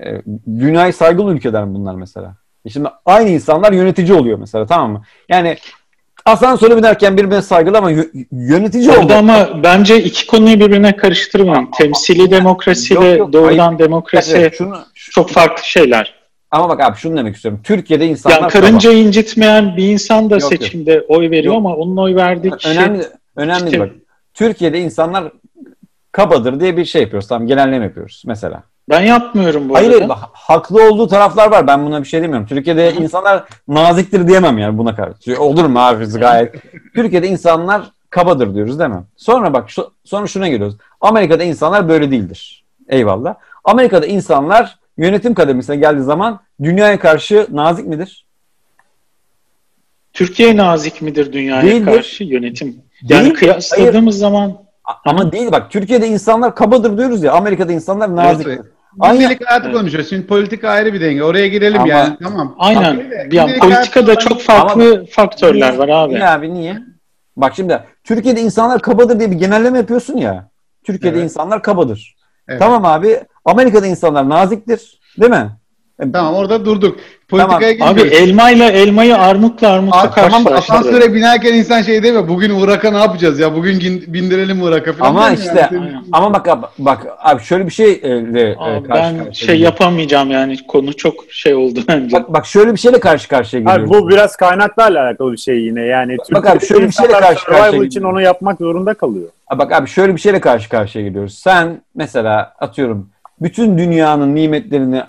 [0.00, 2.36] E, dünyayı saygılı ülkeler bunlar mesela?
[2.64, 5.02] E şimdi aynı insanlar yönetici oluyor mesela tamam mı?
[5.28, 5.56] Yani
[6.24, 8.98] asansöre binerken birbirine saygılı ama yö- yönetici oldu.
[9.00, 11.68] Orada ama bence iki konuyu birbirine karıştırmayın.
[11.78, 13.78] Temsili demokrasi Yok, ve yok, doğrudan hayır.
[13.78, 16.14] demokrasi Evet, şunu, çok farklı şeyler.
[16.50, 17.60] ama bak abi şunu demek istiyorum.
[17.64, 20.52] Türkiye'de insanlar Yani karınca incitmeyen bir insan da Yok, yok.
[20.52, 21.56] seçimde oy veriyor Yok.
[21.56, 23.02] ama onun oy verdiği kişi önemli
[23.36, 23.90] önemli İşte- bak.
[24.34, 25.32] Türkiye'de insanlar
[26.12, 27.28] kabadır diye bir şey yapıyoruz.
[27.28, 28.62] Tamam genelleme yapıyoruz mesela.
[28.88, 30.08] ben yapmıyorum bu Hayır, arada.
[30.14, 31.66] hayır haklı olduğu taraflar var.
[31.66, 32.46] Ben buna bir şey demiyorum.
[32.46, 35.42] Türkiye'de insanlar naziktir diyemem yani buna karşı.
[35.42, 36.54] Olur mu abi gayet.
[36.94, 39.02] Türkiye'de insanlar kabadır diyoruz değil mi?
[39.16, 40.76] Sonra bak şu, sonra şuna geliyoruz.
[41.00, 42.64] Amerika'da insanlar böyle değildir.
[42.88, 43.34] Eyvallah.
[43.64, 48.26] Amerika'da insanlar yönetim kademesine geldiği zaman dünyaya karşı nazik midir?
[50.12, 51.84] Türkiye nazik midir dünyaya Değildir.
[51.86, 52.76] karşı yönetim?
[53.02, 53.34] Yani Değil.
[53.34, 54.62] kıyasladığımız zaman A-
[55.04, 58.46] Ama değil bak Türkiye'de insanlar kabadır diyoruz ya Amerika'da insanlar nazik.
[58.46, 58.60] Evet.
[59.02, 59.76] Gündelik hayatı Evet.
[59.76, 60.10] konuşuyoruz.
[60.10, 61.24] Şimdi politika ayrı bir denge.
[61.24, 62.16] Oraya girelim Ama- yani.
[62.22, 62.54] Tamam.
[62.58, 62.82] aynen.
[62.84, 66.14] Yani Gündelik politikada çok farklı faktörler var abi.
[66.14, 66.78] Niye abi niye?
[67.36, 70.50] Bak şimdi Türkiye'de insanlar kabadır diye bir genelleme yapıyorsun ya.
[70.84, 71.24] Türkiye'de Evet.
[71.30, 72.16] insanlar kabadır.
[72.48, 72.60] Evet.
[72.60, 75.00] Tamam abi Amerika'da insanlar naziktir.
[75.20, 75.50] Değil mi?
[76.02, 76.96] E, Tamam orada durduk.
[77.28, 77.94] Politikaya Tamam.
[77.94, 78.28] Abi girmiyoruz.
[78.28, 82.28] elmayla elmayı armutla armutla Abi, tamam asansöre binerken insan şey demiyor.
[82.28, 83.54] Bugün Irak'a ne yapacağız ya?
[83.54, 85.10] Bugün bindirelim Irak'a falan.
[85.10, 85.92] Ama işte yani.
[86.12, 89.64] Ama bak abi, bak abi şöyle bir şeyle e, Abi karşı ben karşıya şey geliyoruz.
[89.64, 92.16] yapamayacağım yani konu çok şey oldu bence.
[92.16, 93.90] Bak, bak şöyle bir şeyle karşı karşıya Abi geliyoruz.
[93.90, 95.82] bu biraz kaynaklarla alakalı bir şey yine.
[95.82, 99.28] Yani Bak abi, şöyle bir şeyle karşı karşıya survival için onu yapmak zorunda kalıyor.
[99.46, 101.38] Ha Bak abi şöyle bir şeyle karşı karşıya geliyoruz.
[101.38, 103.08] Sen mesela atıyorum
[103.40, 105.02] bütün dünyanın nimetlerini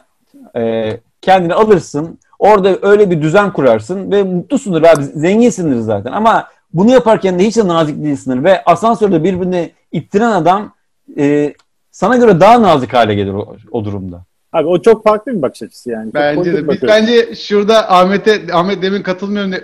[0.57, 0.91] e,
[1.21, 2.19] kendine alırsın.
[2.39, 5.03] Orada öyle bir düzen kurarsın ve mutlusundur abi.
[5.03, 6.11] Zenginsindir zaten.
[6.11, 8.43] Ama bunu yaparken de hiç de nazik değilsindir.
[8.43, 10.73] Ve asansörde birbirini ittiren adam
[11.17, 11.53] e,
[11.91, 14.23] sana göre daha nazik hale gelir o, o durumda.
[14.53, 16.05] Abi o çok farklı bir bakış açısı yani.
[16.05, 16.69] Çok Bence de.
[16.69, 19.51] Biz bence şurada Ahmet'e Ahmet demin katılmıyorum.
[19.51, 19.63] de-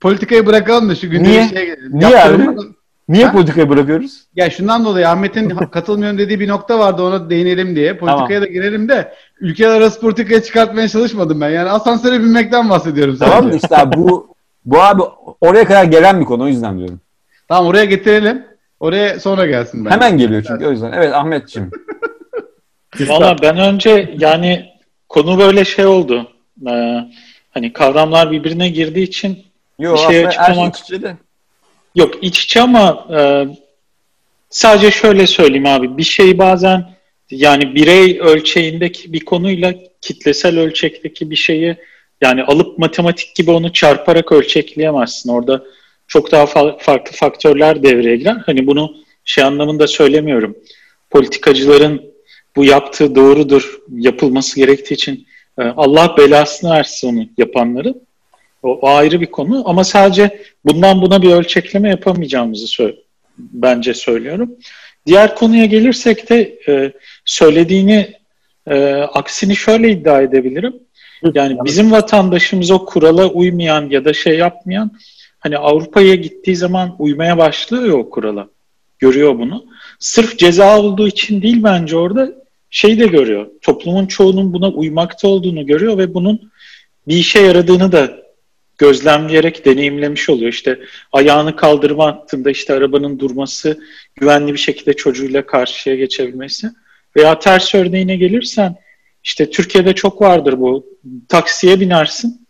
[0.00, 1.48] Politikayı bırakalım da şu günde Niye?
[1.48, 1.90] şeye gelelim.
[1.98, 2.74] Niye Yaptırım-
[3.08, 3.32] Niye Ha?
[3.32, 4.24] politikayı bırakıyoruz?
[4.36, 7.96] Ya şundan dolayı Ahmet'in katılmıyorum dediği bir nokta vardı ona değinelim diye.
[7.98, 11.48] Politikaya da girelim de ülkeler arası politikaya çıkartmaya çalışmadım ben.
[11.50, 13.36] Yani asansöre binmekten bahsediyorum sadece.
[13.36, 13.56] Tamam?
[13.56, 14.34] İşte abi bu
[14.64, 15.02] bu abi
[15.40, 17.00] oraya kadar gelen bir konu o yüzden diyorum.
[17.48, 18.46] Tamam oraya getirelim.
[18.80, 19.90] Oraya sonra gelsin ben.
[19.90, 20.92] Hemen geliyor çünkü o yüzden.
[20.92, 21.70] Evet Ahmetciğim.
[23.00, 24.66] Valla ben önce yani
[25.08, 26.32] konu böyle şey oldu.
[26.68, 27.04] Ee,
[27.50, 29.44] hani kavramlar birbirine girdiği için
[29.78, 31.16] Yok Bir şey şey açıklamak-
[31.94, 33.46] yok iç içe ama e,
[34.50, 36.84] sadece şöyle söyleyeyim abi bir şey bazen
[37.30, 41.76] yani birey ölçeğindeki bir konuyla kitlesel ölçekteki bir şeyi
[42.20, 45.30] yani alıp matematik gibi onu çarparak ölçekleyemezsin.
[45.30, 45.64] Orada
[46.06, 48.36] çok daha fa- farklı faktörler devreye girer.
[48.46, 50.56] Hani bunu şey anlamında söylemiyorum.
[51.10, 52.02] Politikacıların
[52.56, 55.26] bu yaptığı doğrudur, yapılması gerektiği için
[55.58, 57.94] e, Allah belasını versin onu yapanları.
[58.62, 62.96] O, o ayrı bir konu ama sadece bundan buna bir ölçekleme yapamayacağımızı sö-
[63.38, 64.56] bence söylüyorum.
[65.06, 66.92] Diğer konuya gelirsek de e,
[67.28, 68.12] söylediğini
[68.66, 70.74] e, aksini şöyle iddia edebilirim.
[71.34, 74.90] Yani bizim vatandaşımız o kurala uymayan ya da şey yapmayan
[75.38, 78.48] hani Avrupa'ya gittiği zaman uymaya başlıyor o kurala.
[78.98, 79.66] Görüyor bunu.
[79.98, 82.32] Sırf ceza olduğu için değil bence orada
[82.70, 83.46] şey de görüyor.
[83.62, 86.50] Toplumun çoğunun buna uymakta olduğunu görüyor ve bunun
[87.08, 88.18] bir işe yaradığını da
[88.78, 90.52] gözlemleyerek deneyimlemiş oluyor.
[90.52, 90.78] İşte
[91.12, 93.78] ayağını kaldırma attığında işte arabanın durması,
[94.16, 96.70] güvenli bir şekilde çocuğuyla karşıya geçebilmesi.
[97.18, 98.76] Veya ters örneğine gelirsen
[99.24, 100.86] işte Türkiye'de çok vardır bu.
[101.28, 102.46] Taksiye binersin.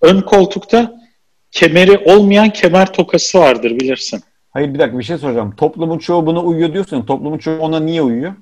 [0.00, 1.00] Ön koltukta
[1.50, 4.20] kemeri olmayan kemer tokası vardır bilirsin.
[4.50, 5.54] Hayır bir dakika bir şey soracağım.
[5.56, 7.06] Toplumun çoğu buna uyuyor diyorsun.
[7.06, 8.34] Toplumun çoğu ona niye uyuyor?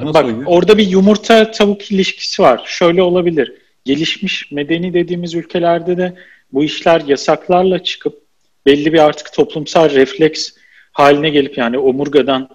[0.00, 0.42] Nasıl Bak uyuyor?
[0.46, 2.62] orada bir yumurta tavuk ilişkisi var.
[2.66, 3.54] Şöyle olabilir.
[3.84, 6.14] Gelişmiş medeni dediğimiz ülkelerde de
[6.52, 8.22] bu işler yasaklarla çıkıp
[8.66, 10.50] belli bir artık toplumsal refleks
[10.92, 12.48] haline gelip yani omurgadan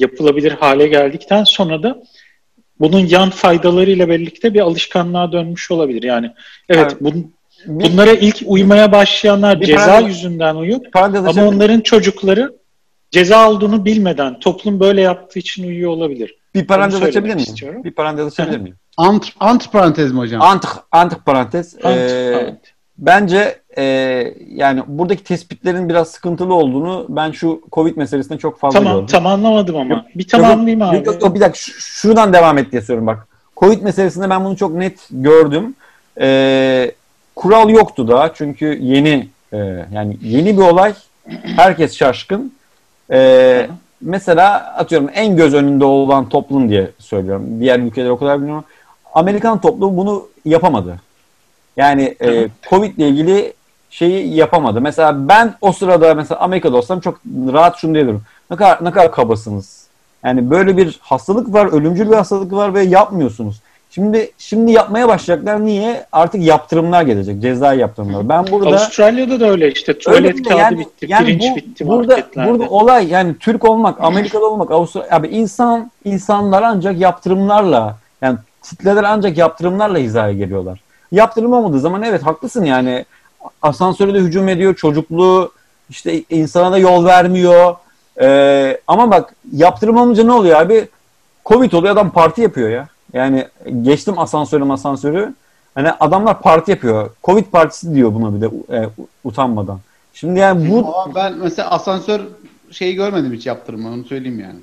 [0.00, 2.02] yapılabilir hale geldikten sonra da
[2.80, 6.02] bunun yan faydalarıyla birlikte bir alışkanlığa dönmüş olabilir.
[6.02, 6.30] Yani
[6.68, 7.02] evet Evet.
[7.02, 7.24] bun-
[7.66, 12.52] Bir- bunlara ilk uymaya başlayanlar ceza parantez- yüzünden uyup ama onların çocukları
[13.10, 16.34] ceza olduğunu bilmeden toplum böyle yaptığı için uyuyor olabilir.
[16.54, 17.48] bir parantez açabilir miyim?
[17.48, 17.84] istiyorum.
[17.84, 18.76] Bir parantez açabilir miyim?
[18.96, 20.42] Ant, ant parantez mi hocam?
[20.42, 21.76] Antik, antik parantez.
[21.84, 22.54] Evet, Ee, evet.
[22.98, 23.82] Bence e,
[24.54, 29.06] yani buradaki tespitlerin biraz sıkıntılı olduğunu ben şu Covid meselesinde çok fazla Tamam, gördüm.
[29.06, 29.94] tamamlamadım ama.
[29.94, 30.96] Yok, bir tamamlayayım abi.
[30.96, 33.28] Yok, yok, yok, bir dakika şu- şuradan devam et diye soruyorum bak.
[33.56, 35.74] Covid meselesinde ben bunu çok net gördüm.
[36.20, 36.92] Ee,
[37.36, 39.58] kural yoktu daha çünkü yeni e,
[39.94, 40.94] yani yeni bir olay.
[41.42, 42.52] Herkes şaşkın.
[43.12, 43.68] Ee,
[44.00, 47.60] mesela atıyorum en göz önünde olan toplum diye söylüyorum.
[47.60, 48.64] Diğer ülkeler o kadar bilmiyorum.
[49.14, 51.00] Amerikan toplumu bunu yapamadı.
[51.76, 53.52] Yani e, Covid ile ilgili
[53.90, 54.80] şeyi yapamadı.
[54.80, 57.20] Mesela ben o sırada mesela Amerika'da olsam çok
[57.52, 58.22] rahat şunu diyebilirim.
[58.50, 59.80] Ne kadar ne kadar kabasınız.
[60.24, 63.60] Yani böyle bir hastalık var, ölümcül bir hastalık var ve yapmıyorsunuz.
[63.90, 65.64] Şimdi şimdi yapmaya başlayacaklar.
[65.64, 66.06] Niye?
[66.12, 67.42] Artık yaptırımlar gelecek.
[67.42, 68.28] Ceza yaptırımlar.
[68.28, 69.92] Ben burada Avustralya'da da öyle işte.
[69.92, 70.42] Öyle Tuvalet mi?
[70.42, 72.50] kağıdı Yani- bitti, yani pirinç bu- bitti burada, marketlerde.
[72.50, 79.04] burada olay yani Türk olmak, Amerikalı olmak, Avustralya abi insan insanlar ancak yaptırımlarla yani kitleler
[79.04, 80.80] ancak yaptırımlarla hizaya geliyorlar.
[81.12, 83.04] Yaptırım olmadığı zaman evet haklısın yani
[83.62, 85.52] asansöre de hücum ediyor, çocukluğu
[85.90, 87.74] İşte insana da yol vermiyor.
[88.20, 90.88] Ee, ama bak yaptırım ne oluyor abi?
[91.46, 92.88] Covid oluyor adam parti yapıyor ya.
[93.12, 93.48] Yani
[93.82, 95.34] geçtim asansörü asansörü.
[95.74, 97.10] Hani adamlar parti yapıyor.
[97.24, 98.88] Covid partisi diyor buna bir de e,
[99.24, 99.80] utanmadan.
[100.14, 102.20] Şimdi yani bu Ama ben mesela asansör
[102.70, 104.60] şeyi görmedim hiç yaptırımı onu söyleyeyim yani.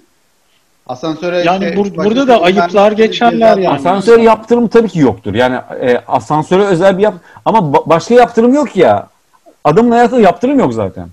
[0.87, 3.69] Asansöre Yani işte bur- burada da ayıplar ben- geçerler yani.
[3.69, 5.33] asansör yaptırım tabii ki yoktur.
[5.33, 7.13] Yani e, asansöre özel bir yap
[7.45, 9.07] ama ba- başka yaptırım yok ya.
[9.63, 11.07] Adamın hayatında yaptırım yok zaten.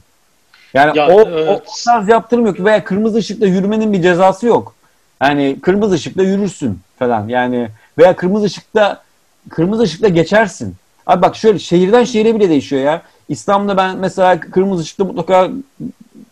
[0.75, 1.49] Yani Ya, o, evet.
[1.49, 4.75] o, o tarz yaptırım yok veya kırmızı ışıkta yürümenin bir cezası yok.
[5.23, 7.29] Yani kırmızı ışıkta yürürsün falan.
[7.29, 7.69] Yani
[7.99, 9.03] veya kırmızı ışıkta
[9.51, 10.75] kırmızı ışıkta geçersin.
[11.07, 13.03] Abi bak şöyle şehirden şehire bile değişiyor ya.
[13.29, 15.49] İstanbul'da ben mesela kırmızı ışıkta mutlaka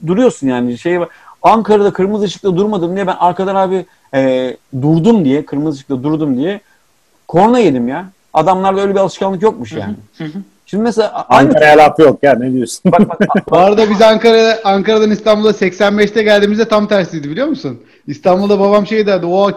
[0.07, 0.79] duruyorsun yani.
[0.79, 1.09] Şey var.
[1.43, 6.61] Ankara'da kırmızı ışıkta durmadım diye ben arkadan abi e, durdum diye kırmızı ışıkta durdum diye
[7.29, 8.07] korna yedim ya.
[8.35, 9.95] Adamlarda öyle bir alışkanlık yokmuş yani.
[10.67, 12.93] Şimdi mesela Ankara'ya laf yok ya ne diyorsun?
[12.93, 17.81] bak, bak, Bu arada biz Ankara'da Ankara'dan İstanbul'a 85'te geldiğimizde tam tersiydi biliyor musun?
[18.07, 19.27] İstanbul'da babam şey derdi.
[19.27, 19.51] O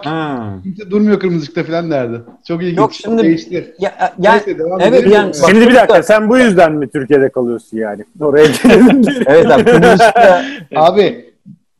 [0.62, 2.20] kimse durmuyor kırmızı ışıkta falan derdi.
[2.48, 2.78] Çok ilginç.
[2.78, 3.74] Yok şimdi değişti.
[3.78, 5.10] ya, ya, Neyse, devam evet edelim.
[5.12, 8.04] yani bak, Şimdi bir dakika sen bu yüzden mi Türkiye'de kalıyorsun yani?
[8.20, 9.02] Oraya gelelim.
[9.26, 10.42] evet abi kırmızı ışıkta
[10.76, 11.24] Abi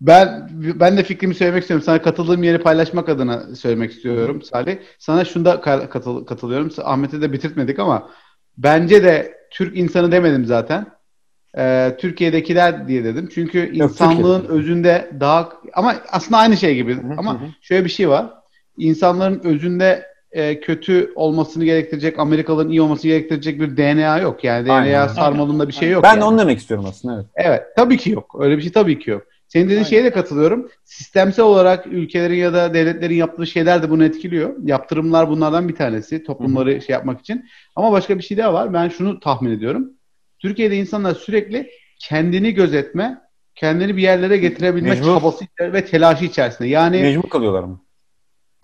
[0.06, 0.50] ben
[0.80, 1.84] ben de fikrimi söylemek istiyorum.
[1.86, 4.76] Sana katıldığım yeri paylaşmak adına söylemek istiyorum Salih.
[4.98, 6.70] Sana şunda ka- katıl- katılıyorum.
[6.82, 8.10] Ahmet'e de bitirtmedik ama
[8.58, 10.86] bence de Türk insanı demedim zaten.
[11.58, 13.28] Ee, Türkiye'dekiler diye dedim.
[13.34, 16.96] Çünkü insanlığın özünde daha ama aslında aynı şey gibi.
[17.18, 18.30] ama şöyle bir şey var.
[18.78, 24.44] İnsanların özünde e, kötü olmasını gerektirecek, Amerikalıların iyi olmasını gerektirecek bir DNA yok.
[24.44, 24.92] Yani Aynen.
[24.92, 26.02] DNA sarmalında bir şey yok.
[26.02, 26.20] ben yani.
[26.20, 27.26] de onu demek istiyorum aslında evet.
[27.34, 27.62] Evet.
[27.76, 28.36] Tabii ki yok.
[28.38, 29.22] Öyle bir şey tabii ki yok.
[29.48, 29.90] Senin dediğin Aynen.
[29.90, 30.68] şeye de katılıyorum.
[30.84, 34.54] Sistemsel olarak ülkelerin ya da devletlerin yaptığı şeyler de bunu etkiliyor.
[34.64, 36.24] Yaptırımlar bunlardan bir tanesi.
[36.24, 37.44] Toplumları şey yapmak için.
[37.76, 38.72] Ama başka bir şey daha var.
[38.72, 39.90] Ben şunu tahmin ediyorum.
[40.38, 43.18] Türkiye'de insanlar sürekli kendini gözetme,
[43.54, 45.04] kendini bir yerlere getirebilme Mecbur.
[45.04, 46.68] çabası ve telaşı içerisinde.
[46.68, 47.80] Yani Mecbur kalıyorlar ama.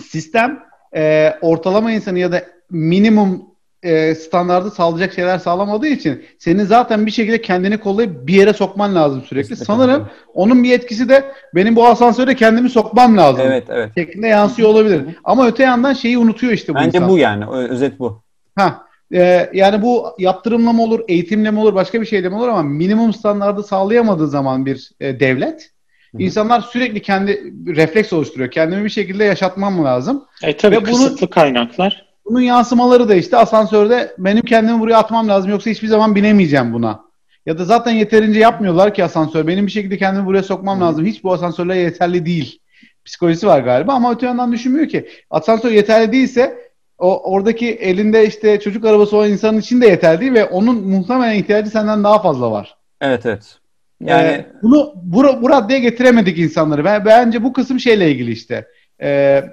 [0.02, 0.62] sistem
[0.96, 3.51] e, ortalama insanı ya da minimum
[3.82, 8.94] e, standardı sağlayacak şeyler sağlamadığı için senin zaten bir şekilde kendini kollayıp bir yere sokman
[8.94, 9.48] lazım sürekli.
[9.48, 9.74] Kesinlikle.
[9.74, 11.24] Sanırım onun bir etkisi de
[11.54, 13.42] benim bu asansöre kendimi sokmam lazım.
[13.46, 13.90] Evet evet.
[13.94, 15.02] Şeklinde yansıyor olabilir.
[15.24, 17.08] Ama öte yandan şeyi unutuyor işte bu Bence insan.
[17.10, 17.46] bu yani.
[17.50, 18.22] Özet bu.
[18.56, 22.48] Ha, e, yani bu yaptırımla mı olur, eğitimle mi olur, başka bir şeyle mi olur
[22.48, 25.70] ama minimum standardı sağlayamadığı zaman bir e, devlet
[26.12, 26.22] Hı hı.
[26.22, 28.50] insanlar sürekli kendi refleks oluşturuyor.
[28.50, 30.24] Kendimi bir şekilde yaşatmam mı lazım?
[30.42, 32.11] E tabii Ve bunu- kısıtlı kaynaklar.
[32.24, 37.00] Bunun yansımaları da işte asansörde benim kendimi buraya atmam lazım yoksa hiçbir zaman binemeyeceğim buna.
[37.46, 39.46] Ya da zaten yeterince yapmıyorlar ki asansör.
[39.46, 41.06] Benim bir şekilde kendimi buraya sokmam lazım.
[41.06, 42.58] Hiç bu asansörler yeterli değil.
[43.04, 45.08] Psikolojisi var galiba ama öte yandan düşünmüyor ki.
[45.30, 46.58] Asansör yeterli değilse
[46.98, 51.34] o oradaki elinde işte çocuk arabası olan insanın için de yeterli değil ve onun muhtemelen
[51.34, 52.76] ihtiyacı senden daha fazla var.
[53.00, 53.58] Evet evet.
[54.00, 56.84] Yani Ee, bunu bu, bu raddeye getiremedik insanları.
[56.84, 58.66] Ben bence bu kısım şeyle ilgili işte.
[59.02, 59.44] Ee,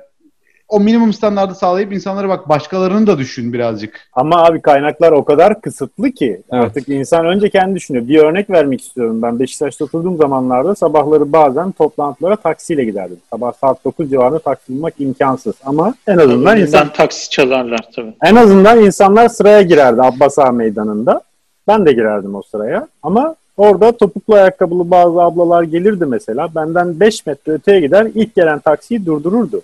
[0.69, 3.99] o minimum standardı sağlayıp insanlara bak başkalarını da düşün birazcık.
[4.13, 6.63] Ama abi kaynaklar o kadar kısıtlı ki Evet.
[6.63, 8.07] artık insan önce kendi düşünüyor.
[8.07, 9.21] Bir örnek vermek istiyorum.
[9.21, 13.17] Ben Beşiktaş'ta oturduğum zamanlarda sabahları bazen toplantılara taksiyle giderdim.
[13.29, 15.55] Sabah saat 9 civarında taksi bulmak imkansız.
[15.65, 18.13] Ama en azından Tabii, insan taksi çalarlar tabii.
[18.23, 21.21] en azından insanlar sıraya girerdi Abbas Ağa Meydanı'nda.
[21.67, 22.87] Ben de girerdim o sıraya.
[23.03, 26.47] Ama orada topuklu ayakkabılı bazı ablalar gelirdi mesela.
[26.55, 29.61] Benden 5 metre öteye gider ilk gelen taksiyi durdururdu.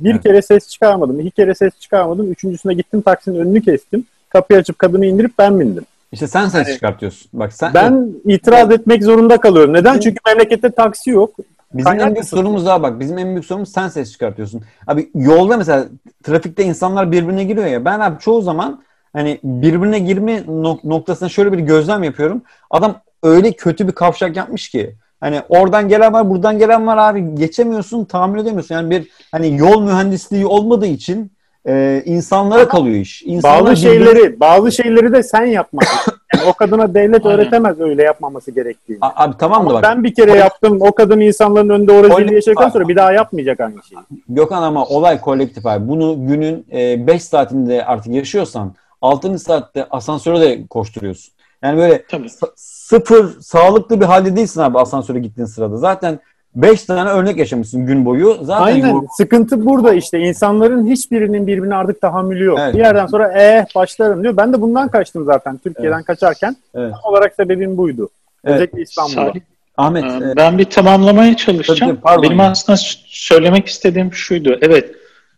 [0.00, 0.22] Bir Evet.
[0.22, 2.30] kere ses çıkarmadım, iki kere ses çıkarmadım.
[2.32, 4.04] Üçüncüsüne gittim taksinin önünü kestim.
[4.28, 5.84] Kapıyı açıp kadını indirip ben bindim.
[6.12, 7.28] işte sen ses çıkartıyorsun.
[7.32, 9.72] Bak sen Ben itiraz etmek zorunda kalıyorum.
[9.74, 9.98] Neden?
[10.00, 11.34] Çünkü memlekette taksi yok.
[11.74, 12.36] Bizim en büyük kısıtlı.
[12.38, 13.00] sorumuz daha bak.
[13.00, 14.62] Bizim en büyük sorumuz sen ses çıkartıyorsun.
[14.86, 15.84] Abi yolda mesela
[16.22, 17.84] trafikte insanlar birbirine giriyor ya.
[17.84, 18.82] Ben abi çoğu zaman
[19.12, 22.42] hani birbirine girme nok- noktasına şöyle bir gözlem yapıyorum.
[22.70, 24.94] Adam öyle kötü bir kavşak yapmış ki.
[25.20, 27.34] Hani oradan gelen var, buradan gelen var abi.
[27.34, 28.74] Geçemiyorsun, tahammül edemiyorsun.
[28.74, 31.32] Yani bir hani yol mühendisliği olmadığı için
[31.68, 33.22] e, insanlara kalıyor iş.
[33.22, 36.12] İnsanlar Bazı birbirine- şeyleri, bazı şeyleri de sen yapmalısın.
[36.34, 37.38] Yani o kadına devlet Aynen.
[37.38, 38.98] öğretemez öyle yapmaması gerektiğini.
[39.00, 39.82] A- Abi tamam da Ama bak.
[39.82, 40.78] ben bir kere yaptım.
[40.80, 43.98] O kadın insanların önünde o rezilliği yaşadıktan sonra bir daha yapmayacak aynı şeyi.
[44.28, 45.88] Gökhan ama olay kolektif abi.
[45.88, 46.66] Bunu günün
[47.06, 49.38] 5 saatinde artık yaşıyorsan 6.
[49.38, 51.32] saatte asansöre de koşturuyorsun.
[51.62, 52.26] Yani böyle Tabii.
[52.56, 55.76] sıfır sağlıklı bir halde değilsin abi asansöre gittiğin sırada.
[55.76, 56.20] Zaten
[56.54, 58.38] 5 tane örnek yaşamışsın gün boyu.
[58.42, 58.88] Zaten Aynen.
[58.88, 60.18] yor- Sıkıntı burada işte.
[60.18, 62.58] İnsanların hiçbirinin birbirine artık tahammülü yok.
[62.62, 62.74] Evet.
[62.74, 64.36] Bir yerden sonra eh başlarım diyor.
[64.36, 65.58] Ben de bundan kaçtım zaten.
[65.58, 66.56] Türkiye'den kaçarken.
[66.74, 66.92] Evet.
[67.02, 68.08] Tam olarak sebebim buydu.
[68.44, 68.54] Evet.
[68.54, 69.14] Özellikle İstanbul'da.
[69.14, 69.40] Salih,
[69.76, 71.98] Ahmet e, e, ben bir tamamlamaya çalışacağım.
[72.04, 72.22] Tabii.
[72.22, 74.58] Benim aslında s- söylemek istediğim şuydu.
[74.62, 74.90] Evet,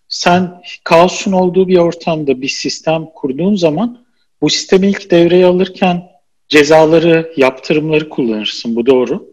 [0.08, 0.50] sen
[0.84, 3.98] kaosun olduğu bir ortamda bir sistem kurduğun zaman
[4.42, 6.02] bu sistemi ilk devreye alırken
[6.48, 8.76] cezaları, yaptırımları kullanırsın.
[8.76, 9.28] Bu doğru.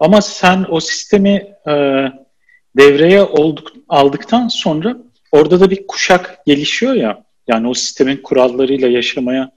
[0.00, 1.30] Ama sen o sistemi
[1.68, 1.72] e,
[2.76, 4.96] devreye olduk, aldıktan sonra
[5.32, 7.24] orada da bir kuşak gelişiyor ya.
[7.48, 9.50] Yani o sistemin kurallarıyla yaşamaya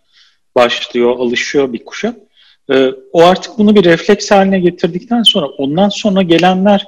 [0.55, 2.15] başlıyor, alışıyor bir kuşak.
[2.71, 6.85] E, o artık bunu bir refleks haline getirdikten sonra ondan sonra gelenler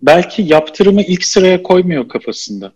[0.00, 2.72] belki yaptırımı ilk sıraya koymuyor kafasında.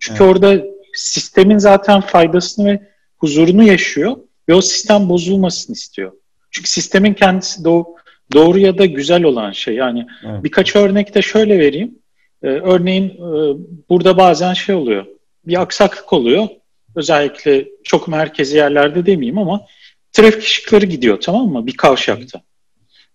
[0.00, 0.32] Çünkü evet.
[0.32, 0.64] orada
[0.94, 2.93] sistemin zaten faydasını ve
[3.24, 4.16] huzurunu yaşıyor
[4.48, 6.12] ve o sistem bozulmasını istiyor.
[6.50, 7.86] Çünkü sistemin kendisi do-
[8.32, 9.74] doğru ya da güzel olan şey.
[9.74, 10.44] Yani evet.
[10.44, 11.98] birkaç örnek de şöyle vereyim.
[12.42, 13.56] Ee, örneğin e,
[13.88, 15.06] burada bazen şey oluyor.
[15.46, 16.48] Bir aksaklık oluyor.
[16.96, 19.66] Özellikle çok merkezi yerlerde demeyeyim ama
[20.12, 21.66] trafik ışıkları gidiyor tamam mı?
[21.66, 22.42] Bir kavşakta.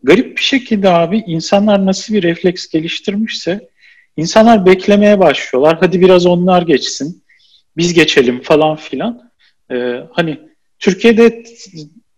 [0.04, 3.70] Garip bir şekilde abi insanlar nasıl bir refleks geliştirmişse
[4.18, 5.78] insanlar beklemeye başlıyorlar.
[5.80, 7.24] Hadi biraz onlar geçsin.
[7.78, 9.29] Biz geçelim falan filan.
[9.72, 10.40] Ee, hani
[10.80, 11.44] Türkiye'de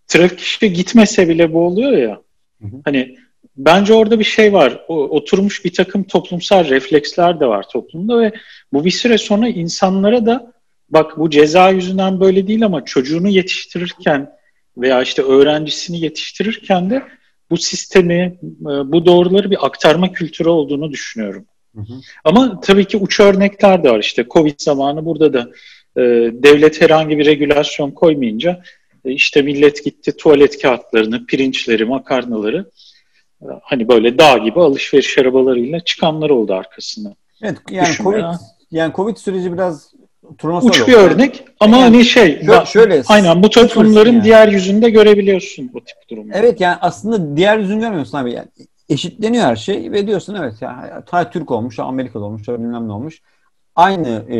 [0.07, 2.21] trafik işte gitmese bile bu oluyor ya.
[2.61, 2.81] Hı hı.
[2.85, 3.17] Hani
[3.57, 4.85] bence orada bir şey var.
[4.87, 8.31] O, oturmuş bir takım toplumsal refleksler de var toplumda ve
[8.73, 10.53] bu bir süre sonra insanlara da
[10.89, 14.31] bak bu ceza yüzünden böyle değil ama çocuğunu yetiştirirken
[14.77, 17.03] veya işte öğrencisini yetiştirirken de
[17.49, 21.45] bu sistemi, e, bu doğruları bir aktarma kültürü olduğunu düşünüyorum.
[21.75, 21.93] Hı hı.
[22.23, 23.99] Ama tabii ki uç örnekler de var.
[23.99, 25.51] İşte Covid zamanı burada da
[25.97, 26.01] e,
[26.33, 28.61] devlet herhangi bir regülasyon koymayınca
[29.05, 32.65] e, işte millet gitti tuvalet kağıtlarını, pirinçleri, makarnaları
[33.41, 37.15] e, hani böyle dağ gibi alışveriş arabalarıyla çıkanlar oldu arkasında.
[37.41, 38.39] Evet yani Covid ya.
[38.71, 39.93] yani Covid süreci biraz
[40.37, 44.23] turnusal Uç bir örnek ama yani, hani şey şöyle, şöyle aynen bu toplumların yani.
[44.23, 46.31] diğer yüzünde görebiliyorsun bu tip durumu.
[46.33, 48.31] Evet yani aslında diğer yüzünü görmüyorsun abi.
[48.31, 48.47] Yani
[48.89, 53.21] eşitleniyor her şey ve diyorsun evet ya ta Türk olmuş, Amerikalı olmuş, bilmem ne olmuş.
[53.75, 54.39] Aynı e,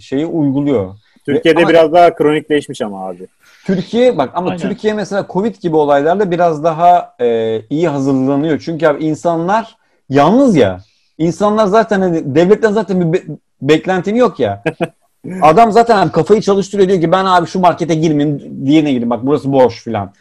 [0.00, 0.94] şeyi uyguluyor.
[1.26, 3.26] Türkiye'de ama, biraz daha kronikleşmiş ama abi.
[3.64, 4.60] Türkiye bak ama Aynen.
[4.60, 8.62] Türkiye mesela Covid gibi olaylarla biraz daha e, iyi hazırlanıyor.
[8.64, 9.76] Çünkü abi insanlar
[10.08, 10.80] yalnız ya.
[11.18, 14.62] İnsanlar zaten hani devletten zaten bir be- beklentin yok ya.
[15.42, 19.20] Adam zaten abi kafayı çalıştırıyor diyor ki ben abi şu markete girmeyeyim diğerine gireyim bak
[19.22, 20.12] burası boş filan.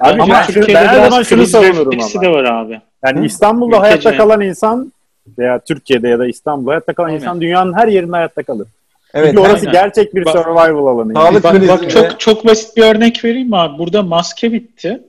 [0.00, 2.22] Abi ama Türkiye'de ben her zaman şunu savunurum ama.
[2.22, 2.80] de var abi.
[3.04, 3.24] Yani Hı?
[3.24, 3.88] İstanbul'da Ülkece.
[3.88, 4.92] hayatta kalan insan
[5.38, 7.20] veya Türkiye'de ya da İstanbul'da hayatta kalan Aynen.
[7.20, 8.68] insan dünyanın her yerinde hayatta kalır.
[9.14, 9.72] Evet, Çünkü orası aynen.
[9.72, 11.14] gerçek bir bak, survival alanı.
[11.14, 13.78] Sağlık bak, bak çok çok basit bir örnek vereyim mi abi?
[13.78, 15.02] Burada maske bitti.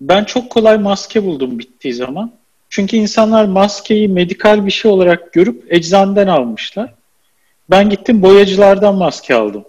[0.00, 2.32] Ben çok kolay maske buldum bittiği zaman.
[2.70, 6.94] Çünkü insanlar maskeyi medikal bir şey olarak görüp eczaneden almışlar.
[7.70, 9.64] Ben gittim boyacılardan maske aldım.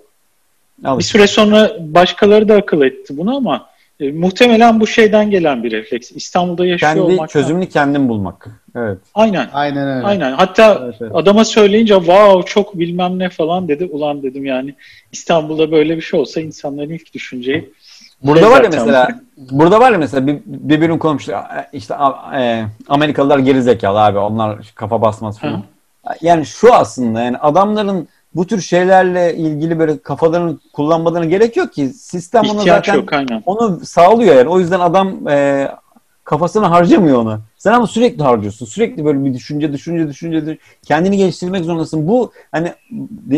[0.83, 0.99] Al.
[0.99, 3.69] Bir süre sonra başkaları da akıl etti bunu ama
[3.99, 6.11] e, muhtemelen bu şeyden gelen bir refleks.
[6.11, 7.29] İstanbul'da yaşıyor Kendi olmak.
[7.29, 8.47] çözümünü kendin bulmak.
[8.75, 8.97] Evet.
[9.15, 9.49] Aynen.
[9.53, 10.07] Aynen öyle.
[10.07, 10.31] Aynen.
[10.31, 11.11] Hatta evet, evet.
[11.15, 13.85] adama söyleyince wow çok bilmem ne falan dedi.
[13.85, 14.75] Ulan dedim yani
[15.11, 17.71] İstanbul'da böyle bir şey olsa insanların ilk düşünceyi
[18.23, 21.67] Burada var ya mesela burada var ya mesela bir, birbirini konuşmuşlar.
[21.73, 21.95] İşte
[22.37, 24.17] e, Amerikalılar geri zekalı abi.
[24.17, 25.53] Onlar kafa basmaz falan.
[25.53, 25.61] Hı.
[26.21, 31.89] Yani şu aslında yani adamların bu tür şeylerle ilgili böyle kafalarını kullanmalarına gerek yok ki.
[31.89, 33.43] Sistem onu zaten yok, aynen.
[33.45, 34.49] onu sağlıyor yani.
[34.49, 35.67] O yüzden adam e,
[36.23, 37.39] kafasını harcamıyor ona.
[37.57, 38.65] Sen ama sürekli harcıyorsun.
[38.65, 42.07] Sürekli böyle bir düşünce, düşünce, düşünce, kendini geliştirmek zorundasın.
[42.07, 42.73] Bu hani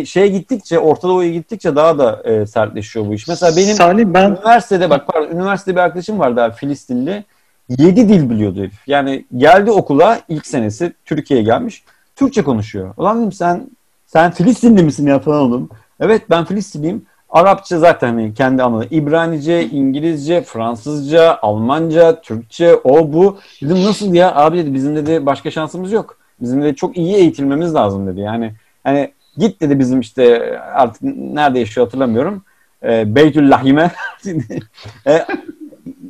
[0.06, 3.28] şeye gittikçe, Orta Doğu'ya gittikçe daha da e, sertleşiyor bu iş.
[3.28, 4.30] Mesela benim Salim, ben...
[4.30, 7.24] üniversitede bak pardon, üniversitede bir arkadaşım vardı abi Filistinli.
[7.70, 8.88] Yedi dil biliyordu herif.
[8.88, 11.84] Yani geldi okula ilk senesi Türkiye'ye gelmiş.
[12.16, 12.94] Türkçe konuşuyor.
[12.98, 13.70] Ulan dedim sen
[14.08, 15.70] sen Filistinli misin ya falan oldum.
[16.00, 17.06] Evet ben Filistinliyim.
[17.30, 18.88] Arapça zaten hani kendi anladı.
[18.92, 23.38] İbranice, İngilizce, Fransızca, Almanca, Türkçe, o bu.
[23.62, 24.36] Dedim nasıl ya?
[24.36, 26.18] Abi dedi bizim dedi başka şansımız yok.
[26.42, 28.20] Bizim de çok iyi eğitilmemiz lazım dedi.
[28.20, 28.54] Yani
[28.84, 31.02] hani git dedi bizim işte artık
[31.34, 32.44] nerede yaşıyor hatırlamıyorum.
[32.84, 33.92] E, Beytüllahime.
[35.08, 35.26] e,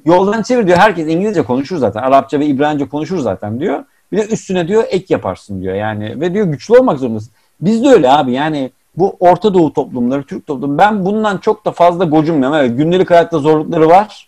[0.05, 0.77] yoldan çevir diyor.
[0.77, 2.01] Herkes İngilizce konuşur zaten.
[2.01, 3.83] Arapça ve İbranice konuşur zaten diyor.
[4.11, 6.21] Bir de üstüne diyor ek yaparsın diyor yani.
[6.21, 7.31] Ve diyor güçlü olmak zorundasın.
[7.62, 11.72] Biz de öyle abi yani bu Orta Doğu toplumları, Türk toplumu ben bundan çok da
[11.72, 12.58] fazla gocunmuyorum.
[12.58, 14.28] Evet gündelik hayatta zorlukları var.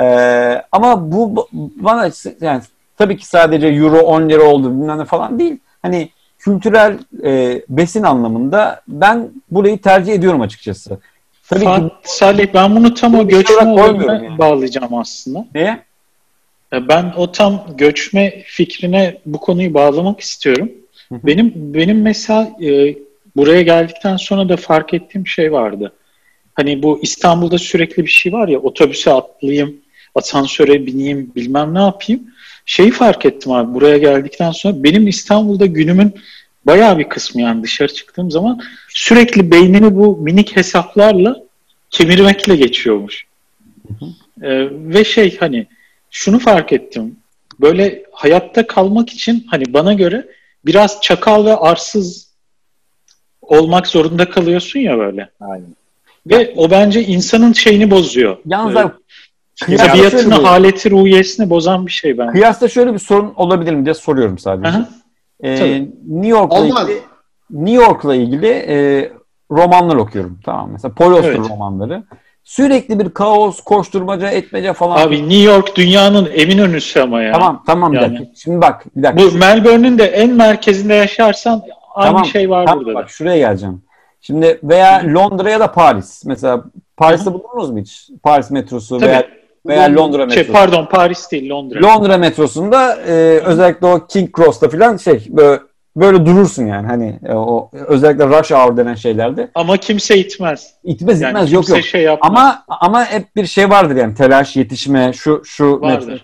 [0.00, 2.10] Ee, ama bu bana
[2.40, 2.62] yani
[2.96, 5.58] tabii ki sadece euro 10 lira oldu bilmem ne falan değil.
[5.82, 6.08] Hani
[6.38, 10.98] kültürel e, besin anlamında ben burayı tercih ediyorum açıkçası.
[11.48, 14.38] Tabii Fat, ki, Salih ben bunu tam o göçme olayına yani.
[14.38, 15.46] bağlayacağım aslında.
[15.54, 15.82] Neye?
[16.72, 20.72] Ben o tam göçme fikrine bu konuyu bağlamak istiyorum.
[21.12, 22.96] Benim benim mesela e,
[23.36, 25.92] buraya geldikten sonra da fark ettiğim şey vardı.
[26.54, 29.76] Hani bu İstanbul'da sürekli bir şey var ya otobüse atlayayım,
[30.14, 32.22] asansöre bineyim, bilmem ne yapayım.
[32.66, 36.14] Şeyi fark ettim abi buraya geldikten sonra benim İstanbul'da günümün
[36.66, 41.42] bayağı bir kısmı yani dışarı çıktığım zaman sürekli beynimi bu minik hesaplarla
[41.90, 43.26] kemirmekle geçiyormuş.
[44.42, 45.66] Ee, ve şey hani
[46.10, 47.16] şunu fark ettim.
[47.60, 50.26] Böyle hayatta kalmak için hani bana göre
[50.66, 52.32] biraz çakal ve arsız
[53.42, 55.30] olmak zorunda kalıyorsun ya böyle.
[55.40, 55.76] Aynen.
[56.26, 58.36] Ve o bence insanın şeyini bozuyor.
[58.46, 58.92] Yalnız abi,
[59.76, 62.32] Tabiatını, haleti, ruhiyesini bozan bir şey bence.
[62.32, 64.68] kıyasla şöyle bir sorun olabilir mi diye soruyorum sadece.
[64.68, 64.88] Aha.
[65.40, 65.90] Ee, Tabii.
[66.08, 66.88] New York'la Olmaz.
[66.88, 67.00] ilgili
[67.50, 69.12] New York'la ilgili e,
[69.50, 70.38] romanlar okuyorum.
[70.44, 71.38] Tamam mesela Paul Auster Evet.
[71.50, 72.02] romanları.
[72.44, 75.06] Sürekli bir kaos, koşturmaca, etmece falan.
[75.06, 77.32] Abi New York dünyanın eminönüsü ama ya.
[77.32, 78.14] Tamam tamam bir Yani.
[78.18, 78.30] dakika.
[78.36, 79.24] Şimdi bak bir dakika.
[79.24, 81.62] Bu Melbourne'ün de en merkezinde yaşarsan
[81.94, 83.02] aynı Tamam, şey var tamam, burada da.
[83.02, 83.82] Bak şuraya geleceğim.
[84.20, 86.24] Şimdi veya Londra ya da Paris.
[86.24, 86.64] Mesela
[86.96, 88.08] Paris'te bulundunuz mu hiç?
[88.22, 89.10] Paris metrosu Tabii.
[89.10, 89.24] veya
[89.66, 90.52] veya Lon- Londra şey, metrosu.
[90.52, 91.82] pardon Paris değil Londra.
[91.82, 93.12] Londra metrosunda e,
[93.44, 95.60] özellikle o King Cross'ta falan şey böyle,
[95.96, 99.50] böyle durursun yani hani e, o özellikle rush hour denen şeylerde.
[99.54, 100.74] ama kimse itmez.
[100.84, 101.82] İtmez Yani itmez yok yok.
[101.82, 102.30] şey yapmaz.
[102.30, 106.22] Ama ama hep bir şey vardır yani telaş, yetişme, şu şu Vardır.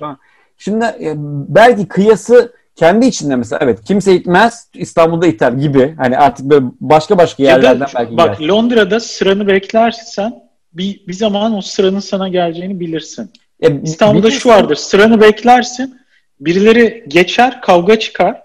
[0.59, 1.15] Şimdi e,
[1.49, 5.95] belki kıyası kendi içinde mesela evet kimse itmez İstanbul'da iter gibi.
[5.99, 8.49] Hani artık böyle başka başka yerlerden da belki bak gider.
[8.49, 10.33] Londra'da sıranı beklersen
[10.73, 13.31] bir, bir zaman o sıranın sana geleceğini bilirsin.
[13.61, 14.39] Ya, İstanbul'da bilirsin.
[14.41, 14.77] şu vardır.
[14.77, 15.99] Sıranı beklersin.
[16.41, 18.43] Birileri geçer, kavga çıkar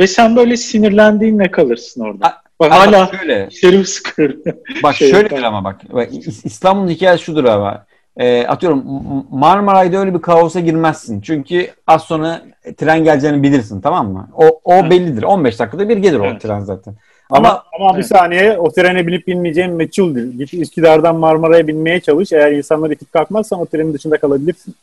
[0.00, 2.26] ve sen böyle sinirlendiğinle kalırsın orada.
[2.26, 4.36] A- Bak Ama hala şöyle içerim sıkır.
[4.82, 5.48] Bak Şey şöyledir yapar.
[5.48, 5.80] ama bak.
[5.92, 7.78] bak İs- İstanbul'un hikayesi şudur abi.
[8.16, 11.20] E, atıyorum M- Marmaray'da öyle bir kaosa girmezsin.
[11.20, 12.42] Çünkü az sonra
[12.76, 14.28] tren geleceğini bilirsin tamam mı?
[14.34, 14.90] O, o Evet.
[14.90, 15.22] bellidir.
[15.22, 16.40] 15 dakikada bir gelir o Evet.
[16.42, 16.94] tren zaten.
[17.30, 18.06] Ama, Ama ama bir Evet.
[18.06, 20.32] saniye o trene binip binmeyeceğin meçhuldür.
[20.38, 22.32] Git Üsküdar'dan Marmara'ya binmeye çalış.
[22.32, 24.74] Eğer insanlar itip kalkmazsan o trenin dışında kalabilirsin.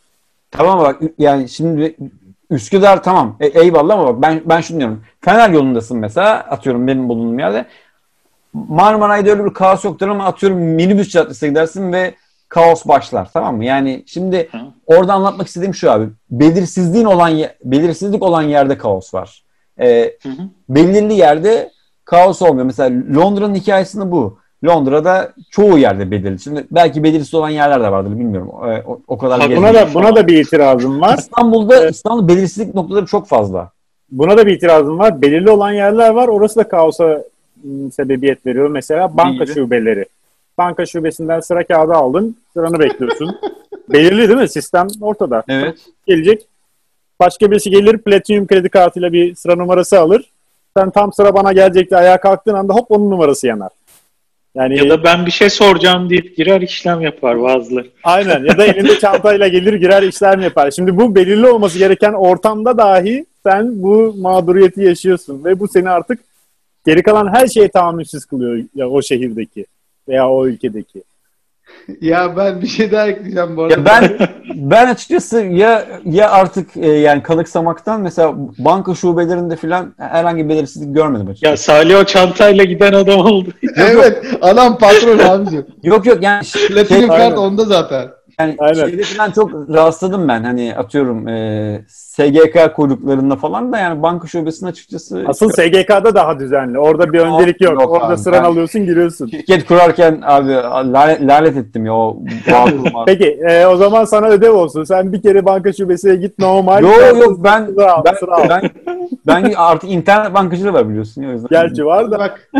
[0.51, 1.95] tamam bak yani şimdi
[2.49, 5.03] Üsküdar tamam e- eyvallah ama bak ben ben şunu diyorum.
[5.21, 7.65] Fener yolundasın mesela atıyorum benim bulunduğum yerde.
[8.53, 12.13] Marmaray'da öyle bir kaos yoktur ama atıyorum minibüs caddesine gidersin ve
[12.49, 13.65] kaos başlar tamam mı?
[13.65, 14.57] Yani şimdi Hı.
[14.85, 16.09] orada anlatmak istediğim şu abi.
[16.31, 19.43] Belirsizliğin olan belirsizlik olan yerde kaos var.
[19.79, 20.41] Ee, Hı hı.
[20.69, 21.71] belirli yerde
[22.05, 22.65] kaos olmuyor.
[22.65, 24.39] Mesela Londra'nın hikayesinde bu.
[24.65, 26.39] Londra'da çoğu yerde belirli.
[26.39, 28.51] Şimdi belki belirsiz olan yerler de vardır bilmiyorum.
[28.69, 29.55] Ee, o, o kadar Ha.
[29.55, 31.17] Buna da buna da bir itirazım var.
[31.17, 33.71] İstanbul'da İstanbul belirsizlik noktaları çok fazla.
[34.11, 35.21] Buna da bir itirazım var.
[35.21, 36.27] Belirli olan yerler var.
[36.27, 37.23] Orası da kaosa
[37.65, 38.69] ım, sebebiyet veriyor.
[38.69, 39.53] Mesela banka gibi?
[39.53, 40.05] şubeleri.
[40.57, 42.35] Banka şubesinden sıra kağıdı aldın.
[42.53, 43.39] Sıranı bekliyorsun.
[43.89, 44.49] Belirli değil mi?
[44.49, 45.43] Sistem ortada.
[45.49, 45.77] Evet.
[46.07, 46.47] Gelecek.
[47.19, 50.31] Başka birisi gelir platinum kredi kartıyla bir sıra numarası alır.
[50.77, 53.69] Sen tam sıra bana gelecek diye ayağa kalktığın anda hop onun numarası yanar.
[54.57, 57.87] Yani Ya da ben bir şey soracağım deyip girer işlem yapar bazıları.
[58.03, 60.71] Aynen ya da elinde çantayla gelir girer işlem yapar.
[60.71, 66.19] Şimdi bu belirli olması gereken ortamda dahi sen bu mağduriyeti yaşıyorsun ve bu seni artık
[66.85, 69.65] geri kalan her şeye tahammülsüz kılıyor ya o şehirdeki
[70.07, 71.03] veya o ülkedeki.
[72.01, 73.73] Ya ben bir şey daha ekleyeceğim bu arada.
[73.73, 80.43] Ya ben ben açıkçası ya ya artık e, yani kanıksamaktan mesela banka şubelerinde filan herhangi
[80.43, 81.51] bir belirsizlik görmedim açıkçası.
[81.51, 83.49] Ya Salih o çantayla giden adam oldu.
[83.77, 85.65] evet adam patron abicim.
[85.83, 87.29] Yok yok yani şey, Platinum Aynen.
[87.29, 88.16] kart onda zaten.
[88.39, 88.87] Yani Aynen.
[88.87, 94.69] şeyde falan çok rahatsızladım ben hani atıyorum e, SGK kuyruklarında falan da yani banka şubesinin
[94.69, 96.79] açıkçası Asıl SGK'da daha düzenli.
[96.79, 97.81] Orada bir öncelik yok.
[97.81, 99.27] Yok Orada abi, sıranı ben- alıyorsun giriyorsun.
[99.27, 100.49] şirket kurarken abi
[100.93, 102.19] lanet, lanet ettim ya o.
[103.05, 104.83] Peki e, o zaman sana ödev olsun.
[104.83, 106.83] Sen bir kere banka şubesine git normal.
[106.83, 108.49] Yok yok ben Sıra al, ben, sıra al.
[108.49, 108.69] ben,
[109.27, 111.47] ben artık internet bankacılığı var biliyorsun ya o yüzden.
[111.51, 112.19] Gerçi var da.
[112.19, 112.51] Bak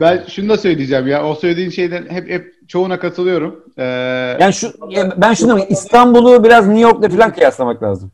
[0.00, 1.24] ben şunu da söyleyeceğim ya.
[1.26, 3.64] O söylediğin şeyden hep hep çoğuna katılıyorum.
[3.78, 3.82] Ee,
[4.40, 4.72] Yani şu
[5.16, 8.12] ben şunu diyorum, İstanbul'u biraz New York'la falan kıyaslamak lazım.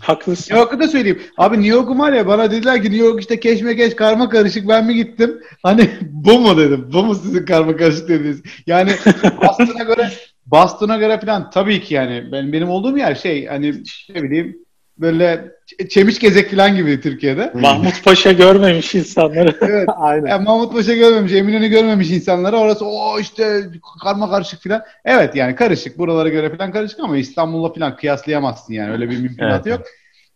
[0.00, 0.54] Haklısın.
[0.54, 1.22] New York'u da söyleyeyim.
[1.38, 4.86] Abi New York'um var ya bana dediler ki New York işte keşmekeş karma karışık ben
[4.86, 5.40] mi gittim?
[5.62, 6.88] Hani bu mu dedim.
[6.92, 8.42] Bu mu sizin karma karışık dediğiniz?
[8.66, 8.90] Yani
[9.42, 10.10] Boston'a göre
[10.46, 13.74] Boston'a göre falan tabii ki yani benim, benim olduğum yer şey hani
[14.14, 14.58] ne bileyim
[14.98, 15.50] böyle
[15.88, 17.52] çemiş gezek falan gibi Türkiye'de.
[17.54, 19.56] Mahmut Paşa görmemiş insanları.
[19.62, 19.88] Evet.
[19.96, 20.26] Aynen.
[20.26, 23.62] Yani Mahmut Paşa görmemiş, Eminönü görmemiş insanlara orası o işte
[24.02, 24.82] karma karışık falan.
[25.04, 25.98] Evet yani karışık.
[25.98, 28.92] Buralara göre falan karışık ama İstanbul'la falan kıyaslayamazsın yani.
[28.92, 29.78] Öyle bir mümkünatı Evet.
[29.78, 29.86] yok.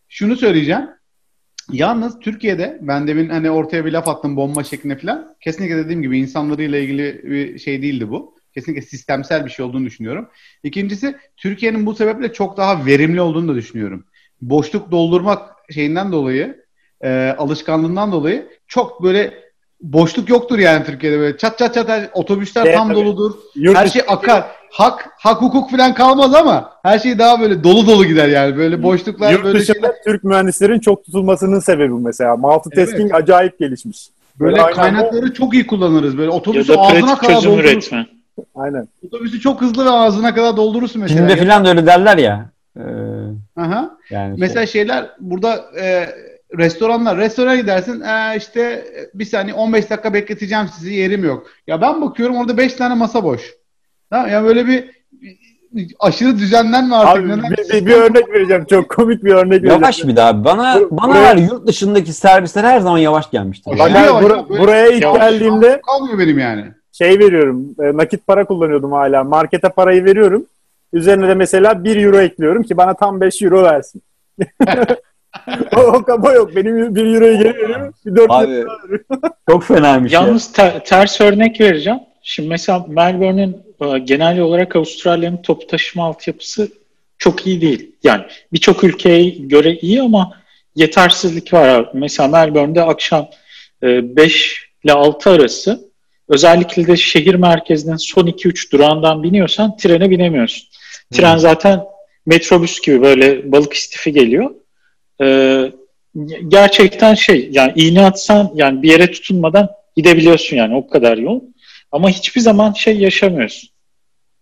[0.08, 0.88] Şunu söyleyeceğim.
[1.72, 5.36] Yalnız Türkiye'de ben demin hani ortaya bir laf attım bomba şeklinde falan.
[5.40, 8.34] Kesinlikle dediğim gibi insanlarıyla ilgili bir şey değildi bu.
[8.54, 10.28] Kesinlikle sistemsel bir şey olduğunu düşünüyorum.
[10.62, 14.04] İkincisi Türkiye'nin bu sebeple çok daha verimli olduğunu da düşünüyorum.
[14.42, 16.64] Boşluk doldurmak şeyinden dolayı,
[17.04, 19.34] e, alışkanlığından dolayı çok böyle
[19.82, 22.96] boşluk yoktur yani Türkiye'de böyle çat çat çat her- otobüsler Evet, tam tabii.
[22.96, 23.34] doludur.
[23.54, 24.44] Yurt her şey akar.
[24.70, 28.56] Hak hak hukuk falan kalmaz ama her şey daha böyle dolu dolu gider yani.
[28.56, 32.36] Böyle boşluklar Yurt böyle dışında şeyler, Türk mühendislerin çok tutulmasının sebebi mesela.
[32.36, 34.08] Multitasking acayip gelişmiş.
[34.40, 36.18] böyle Böyle kaynakları çok iyi kullanırız.
[36.18, 38.06] Böyle ya otobüsü da ağzına kadar çözüm üretme.
[38.54, 38.88] Aynen.
[39.06, 41.26] Otobüsü çok hızlı ve ağzına kadar doldurursun mesela.
[41.28, 42.50] Filmde falan da öyle derler ya.
[42.76, 42.80] Ee,
[43.56, 43.90] Aha.
[44.10, 44.72] yani Mesela şey.
[44.80, 46.06] şeyler burada e,
[46.58, 51.46] restoranlar restorana gidersin e, işte bir saniye 15 dakika bekleteceğim sizi yerim yok.
[51.66, 53.54] Ya ben bakıyorum orada 5 tane masa boş.
[54.10, 54.90] Tamam ya böyle bir
[56.00, 57.24] aşırı düzenlenme artık.
[57.24, 57.50] Abi Neden?
[57.50, 58.64] bir, bir, bir örnek vereceğim.
[58.70, 59.80] Çok komik bir örnek vereceğim.
[59.82, 60.44] Yavaş bir daha.
[60.44, 63.70] Bana Bur- bana ya, yurt dışındaki servisler her zaman yavaş gelmiştir.
[63.70, 65.18] Yavaş, abi, bura- yavaş, böyle buraya ilk yavaş.
[65.20, 66.64] geldiğimde Kalmıyor benim yani.
[66.92, 67.66] şey veriyorum.
[67.80, 69.24] e, nakit para kullanıyordum hala.
[69.24, 70.46] Markete parayı veriyorum.
[70.92, 74.02] Üzerine de mesela 1 euro ekliyorum ki bana tam 5 euro versin.
[75.76, 76.56] o, o kaba yok.
[76.56, 77.94] Benim 1 euroyu geri veriyorum.
[78.06, 78.68] Bir 4 Abi, euro.
[79.50, 80.20] Çok fenaymış ya.
[80.20, 81.98] Yalnız te- ters örnek vereceğim.
[82.22, 86.68] Şimdi mesela Melbourne'ün e, genel olarak Avustralya'nın toplu taşıma altyapısı
[87.18, 87.96] çok iyi değil.
[88.02, 88.22] Yani
[88.52, 90.32] birçok ülkeye göre iyi ama
[90.74, 91.90] yetersizlik var.
[91.94, 93.28] Mesela Melbourne'de akşam
[93.82, 95.90] 5 ile 6 arası
[96.28, 100.68] özellikle de şehir merkezinin son 2-3 durağından biniyorsan trene binemiyorsun.
[101.12, 101.80] Tren zaten
[102.26, 104.50] metrobüs gibi böyle balık istifi geliyor.
[105.22, 105.72] Ee,
[106.48, 111.40] gerçekten şey yani iğne atsan yani bir yere tutunmadan gidebiliyorsun yani o kadar yol.
[111.92, 113.70] Ama hiçbir zaman şey yaşamıyorsun.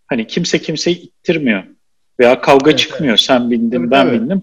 [0.06, 1.62] Hani kimse kimseyi ittirmiyor.
[2.20, 3.16] Veya kavga Evet, çıkmıyor.
[3.16, 4.20] Sen bindin Tabii, ben tabii.
[4.20, 4.42] bindim.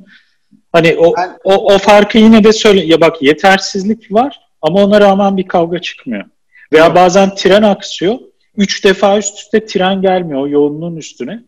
[0.71, 2.85] Hani o, Ben- o, o farkı yine de söyle.
[2.85, 6.23] Ya bak yetersizlik var ama ona rağmen bir kavga çıkmıyor.
[6.73, 6.95] Veya Yok.
[6.95, 8.15] bazen tren aksıyor.
[8.57, 11.43] Üç defa üst üste tren gelmiyor o yoğunluğun üstüne.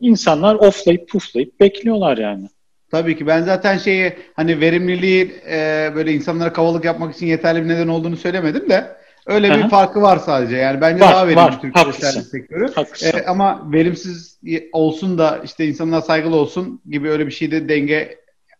[0.00, 2.48] İnsanlar oflayıp puflayıp bekliyorlar yani.
[2.90, 7.68] Tabii ki ben zaten şeyi hani verimliliği e, böyle insanlara kavalık yapmak için yeterli bir
[7.68, 8.84] neden olduğunu söylemedim de
[9.26, 9.68] öyle bir Aha.
[9.68, 10.56] farkı var sadece.
[10.56, 11.60] Yani bence Var, daha verimli var.
[11.60, 12.10] Türkiye Haklısın.
[12.10, 12.72] servis sektörü.
[12.74, 13.18] Haklısın.
[13.18, 14.38] E, ama verimsiz
[14.72, 18.16] olsun da işte insanlar saygılı olsun gibi öyle bir şeyde denge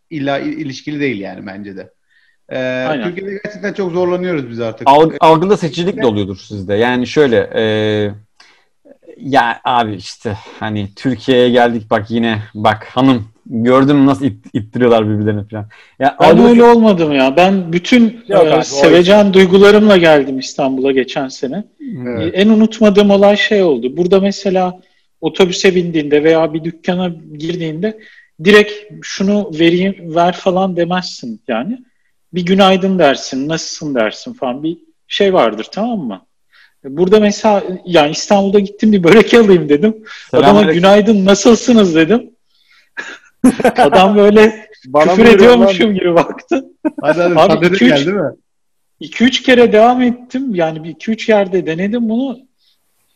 [0.09, 1.91] illa il- ilişkili değil yani bence de.
[2.49, 2.57] E,
[2.89, 3.03] Aynen.
[3.07, 4.87] Türkiye'de gerçekten çok zorlanıyoruz biz artık.
[4.87, 6.73] Alg- algıda seçicilik de oluyordur sizde.
[6.73, 7.63] Yani şöyle e,
[9.17, 15.09] ya abi işte hani Türkiye'ye geldik bak yine bak hanım gördün mü nasıl it- ittiriyorlar
[15.09, 15.65] birbirlerini falan.
[15.99, 17.37] Ya Ben algıda- öyle olmadım ya.
[17.37, 21.63] Ben bütün Yok e, abi, o sevecen duygularımla geldim İstanbul'a geçen sene.
[22.07, 22.33] Evet.
[22.35, 23.97] E, En unutmadığım olay şey oldu.
[23.97, 24.79] Burada mesela
[25.21, 27.99] otobüse bindiğinde veya bir dükkana girdiğinde
[28.43, 31.79] direkt şunu vereyim ver falan demezsin yani.
[32.33, 36.21] Bir günaydın dersin, nasılsın dersin falan bir şey vardır tamam mı?
[36.85, 40.03] Burada mesela yani İstanbul'da gittim bir börek alayım dedim.
[40.33, 40.73] Adama Selamünaleyküm.
[40.81, 42.29] günaydın nasılsınız dedim.
[43.77, 46.65] Adam böyle Bana küfür ediyormuşum gibi baktı.
[47.01, 48.21] Hadi hadi Abi, iki üç- mi?
[49.01, 50.55] 2-3 kere devam ettim.
[50.55, 52.39] Yani bir 2-3 yerde denedim bunu.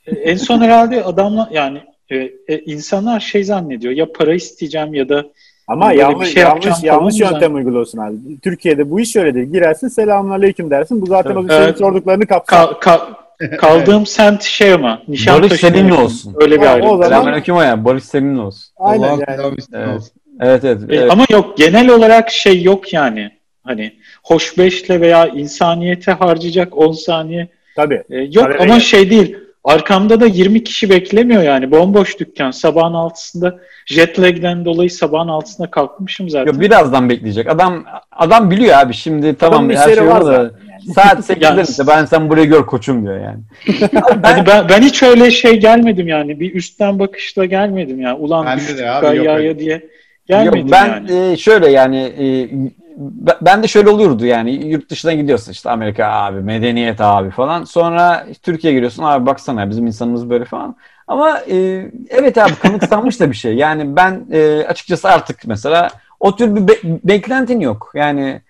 [0.08, 2.16] E, En son herhalde adamla yani e,
[2.48, 3.94] e, insanlar şey zannediyor.
[3.94, 5.26] Ya para isteyeceğim ya da
[5.68, 8.40] Ama yanlış, şey yanlış, yanlış yöntem uyguluyorsun abi.
[8.44, 9.52] Türkiye'de bu iş öyle değil.
[9.52, 11.02] Girersin selamünaleyküm dersin.
[11.02, 11.52] Bu zaten o Evet.
[11.52, 11.78] senin Evet.
[11.78, 12.58] sorduklarını kapsar.
[12.66, 13.25] ka- ka-
[13.58, 15.50] kaldığım semt şey ama Nişantaşı.
[15.50, 16.36] Barış seninle olsun.
[16.42, 16.88] Öyle bir Ha, o ayrım.
[16.90, 17.86] zaman- Selamünaleyküm o ya.
[17.86, 18.74] Barış seninle olsun.
[18.78, 19.56] Aynen Allah'ım yani.
[19.74, 19.96] Evet.
[19.98, 20.12] olsun.
[20.42, 20.82] Evet evet.
[20.90, 21.12] E, evet.
[21.12, 23.32] Ama yok genel olarak şey yok yani.
[23.64, 28.04] Hani hoşbeşle veya insaniyete harcayacak 10 saniye Tabii.
[28.10, 28.82] E, yok Tabii, ama evet.
[28.82, 29.38] şey değil.
[29.64, 31.72] Arkamda da 20 kişi beklemiyor yani.
[31.72, 32.52] Bomboş dükkan.
[32.52, 36.52] Sabahın altısında jet lag'den dolayı sabahın altısında kalkmışım zaten.
[36.54, 37.50] Yok, birazdan bekleyecek.
[37.50, 40.52] Adam adam biliyor abi şimdi tamam Adamın her şey var da zaten yani.
[40.94, 43.40] Saat 8'de Yani- işte ben sen burayı gör koçum diyor yani.
[43.92, 46.40] Ben, Hani ben, ben hiç öyle şey gelmedim yani.
[46.40, 48.18] Bir üstten bakışla gelmedim yani.
[48.18, 49.60] Ulan Bende de abi, yok öyle.
[49.60, 49.90] diye
[50.28, 51.32] gelmedim Yok, ben yani.
[51.32, 52.50] e, şöyle yani e,
[52.98, 57.64] ben- ben de şöyle olurdu yani yurt dışına gidiyorsun işte Amerika abi medeniyet abi falan
[57.64, 60.76] sonra Türkiye'ye giriyorsun abi baksana bizim insanımız böyle falan
[61.08, 66.36] ama e, evet abi kanıksanmış da bir şey yani ben e, açıkçası artık mesela o
[66.36, 68.42] tür bir be- beklentin yok yani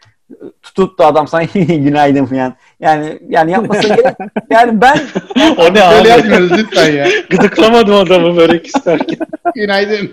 [0.62, 4.06] tutup da adam sana günaydın falan yani yani yapması gerek
[4.50, 4.98] yani ben
[5.58, 6.08] o ne Böyle abi?
[6.08, 7.08] yapmıyoruz lütfen ya.
[7.30, 9.18] Gıdıklamadım adamı börek isterken.
[9.56, 10.12] Günaydın.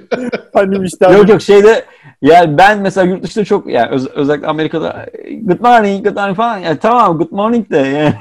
[0.55, 1.85] Hani işte Yok yok şeyde
[2.23, 5.07] yani ben mesela yurt dışında çok yani öz- özellikle Amerika'da
[5.43, 8.15] good morning good morning falan yani tamam good morning de yani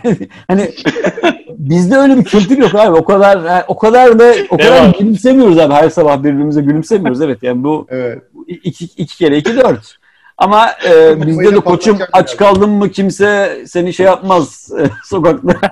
[0.48, 0.72] hani
[1.50, 5.60] bizde öyle bir kültür yok abi o kadar yani o kadar da o kadar gülümsemiyoruz
[5.60, 8.22] abi her sabah birbirimize gülümsemiyoruz evet yani bu Evet.
[8.34, 9.98] bu iki, iki kere iki dört
[10.42, 15.54] ama e, bizde de koçum aç kaldın mı kimse seni şey yapmaz e, sokakta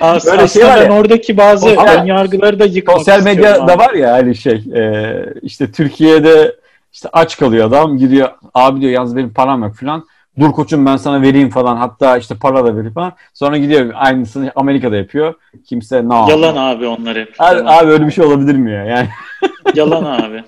[0.00, 1.00] As- Böyle şey aslında var ben ya.
[1.00, 6.56] oradaki bazı ön yargıları da yıkmak Sosyal medyada var ya hani şey e, işte Türkiye'de
[6.92, 10.04] işte aç kalıyor adam gidiyor abi diyor yalnız benim param yok falan.
[10.40, 13.12] Dur koçum ben sana vereyim falan hatta işte para da vereyim falan.
[13.34, 15.34] Sonra gidiyor aynısını Amerika'da yapıyor.
[15.68, 16.38] Kimse ne yapıyor?
[16.38, 17.34] Yalan abi onlar hep.
[17.38, 18.84] Abi, abi öyle bir şey olabilir mi ya?
[18.84, 19.08] Yani
[19.74, 20.44] Yalan abi.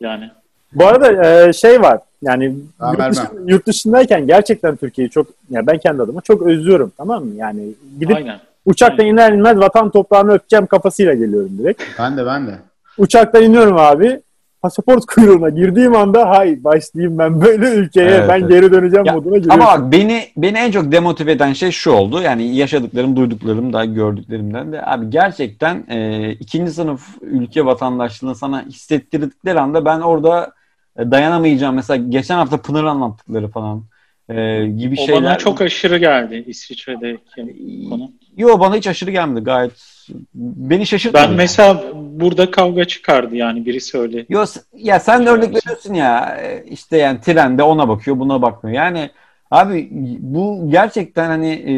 [0.00, 0.30] Yani.
[0.74, 1.98] Bu arada e, şey var.
[2.22, 6.92] Yani Ben yurt, dışı- yurt dışındayken gerçekten Türkiye'yi çok ya ben kendi adıma çok özlüyorum
[6.96, 7.34] tamam mı?
[7.36, 7.60] Yani
[8.00, 8.38] gidip Aynen.
[8.66, 11.82] Uçaktan iner inmez vatan toprağını öpeceğim kafasıyla geliyorum direkt.
[11.98, 12.58] Ben de ben de.
[12.98, 14.20] Uçaktan iniyorum abi.
[14.62, 18.50] Pasaport kuyruğuna girdiğim anda hay başlayayım ben böyle ülkeye Evet, ben evet.
[18.50, 19.62] geri döneceğim Ya, moduna giriyorum.
[19.62, 22.22] Ama bak beni beni en çok demotive eden şey şu oldu.
[22.22, 29.60] Yani yaşadıklarım, duyduklarım da gördüklerimden de abi gerçekten e, ikinci sınıf ülke vatandaşlığını sana hissettirdikleri
[29.60, 30.52] anda ben orada
[31.10, 31.74] dayanamayacağım.
[31.74, 33.84] Mesela geçen hafta Pınar anlattıkları falan
[34.28, 35.22] e, gibi O şeyler.
[35.22, 38.12] bana çok aşırı geldi İsviçre'deki konu.
[38.36, 39.72] Yo bana hiç aşırı gelmedi gayet.
[40.34, 41.28] Beni şaşırtmadı.
[41.28, 44.26] Ben mesela burada kavga çıkardı yani birisi öyle.
[44.28, 48.76] Yo, ya sen de örnek veriyorsun ya e, işte yani trende ona bakıyor buna bakmıyor.
[48.76, 49.10] Yani
[49.50, 49.88] abi
[50.20, 51.74] bu gerçekten hani e,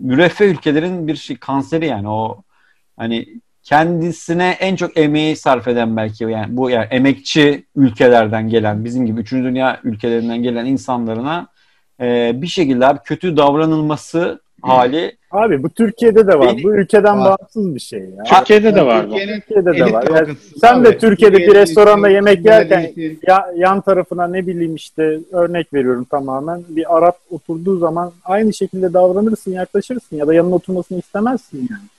[0.00, 2.42] müreffeh ülkelerin bir şey kanseri yani o
[2.96, 3.26] hani
[3.64, 9.20] kendisine en çok emeği sarf eden belki yani bu yani emekçi ülkelerden gelen bizim gibi
[9.20, 11.46] üçüncü dünya ülkelerinden gelen insanlarına
[12.00, 16.48] e, bir şekilde abi kötü davranılması hali Abi bu Türkiye'de de var.
[16.48, 17.24] Beni- bu ülkeden Var.
[17.24, 18.24] bağımsız bir şey ya.
[18.24, 19.10] Türkiye'de de var bu.
[19.10, 20.04] Türkiye'nin Türkiye'de de var.
[20.14, 22.92] Yani sen de Türkiye'de bir restoranda yemek yerken
[23.26, 28.92] ya, yan tarafına ne bileyim işte örnek veriyorum tamamen bir Arap oturduğu zaman aynı şekilde
[28.92, 31.93] davranırsın, yaklaşırsın ya da yanına oturmasını istemezsin yani.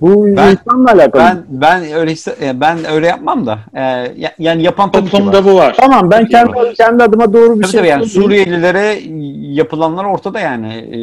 [0.00, 1.22] Bu Ben- insanla alakalı.
[1.22, 3.80] ben ben öyle e, ben öyle yapmam da e,
[4.16, 5.18] ya- yani yapan tabii ki var.
[5.18, 5.74] Toplumda bu var.
[5.80, 8.06] Tamam ben kendi kendi adıma doğru bir Tabii şey tabii yani.
[8.06, 8.98] Suriyelilere
[9.54, 10.88] yapılanlar ortada yani.
[10.92, 10.98] Ee,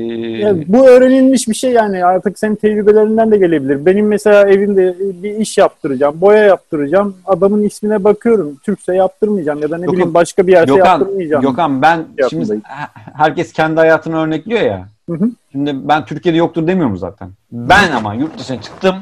[0.46, 3.86] Ya bu öğrenilmiş bir şey yani artık senin tecrübelerinden de gelebilir.
[3.86, 7.16] Benim mesela evimde bir iş yaptıracağım, boya yaptıracağım.
[7.26, 8.56] Adamın ismine bakıyorum.
[8.64, 11.42] Türkse yaptırmayacağım ya da ne Gökhan- bileyim başka bir yerde Gökhan, yaptırmayacağım.
[11.42, 14.86] Gökhan ben şimdi he- herkes kendi hayatını örnekliyor ya.
[15.10, 15.30] Hı hı.
[15.52, 17.30] Şimdi ben Türkiye'de yoktur demiyorum zaten.
[17.52, 18.96] Ben ama yurt dışına çıktım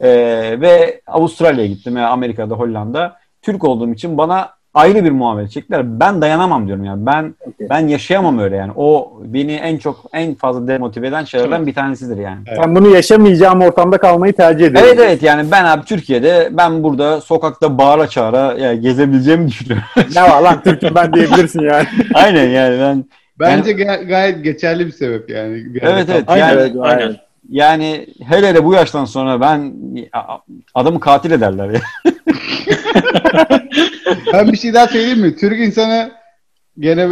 [0.00, 0.08] ee,
[0.60, 3.16] ve Avustralya'ya gittim ya Amerika'da, Hollanda.
[3.42, 6.00] Türk olduğum için bana ayrı bir muamele çektiler.
[6.00, 7.06] Ben dayanamam diyorum yani.
[7.06, 7.68] Ben Okey.
[7.70, 8.72] ben yaşayamam öyle yani.
[8.76, 12.44] O beni en çok en fazla demotive eden şeylerden bir tanesidir yani.
[12.62, 14.88] Ben bunu yaşamayacağım ortamda kalmayı tercih ediyorum.
[14.92, 19.84] Evet evet yani ben abi Türkiye'de ben burada sokakta bağıra çağıra yani gezebileceğimi düşünüyorum.
[20.14, 21.86] ne var lan Türk'üm ben diyebilirsin yani.
[22.14, 23.04] Aynen yani ben
[23.38, 25.74] Bence ga- gayet geçerli bir sebep yani.
[25.74, 26.24] Bir Evet, evet.
[26.26, 27.16] Aynen, Yani- Evet, aynen.
[27.48, 29.74] yani hele hele bu yaştan sonra ben
[30.74, 31.80] adamı katil ederler ya.
[34.32, 35.36] Ben bir şey daha söyleyeyim mi?
[35.36, 36.12] Türk insanı
[36.78, 37.08] gene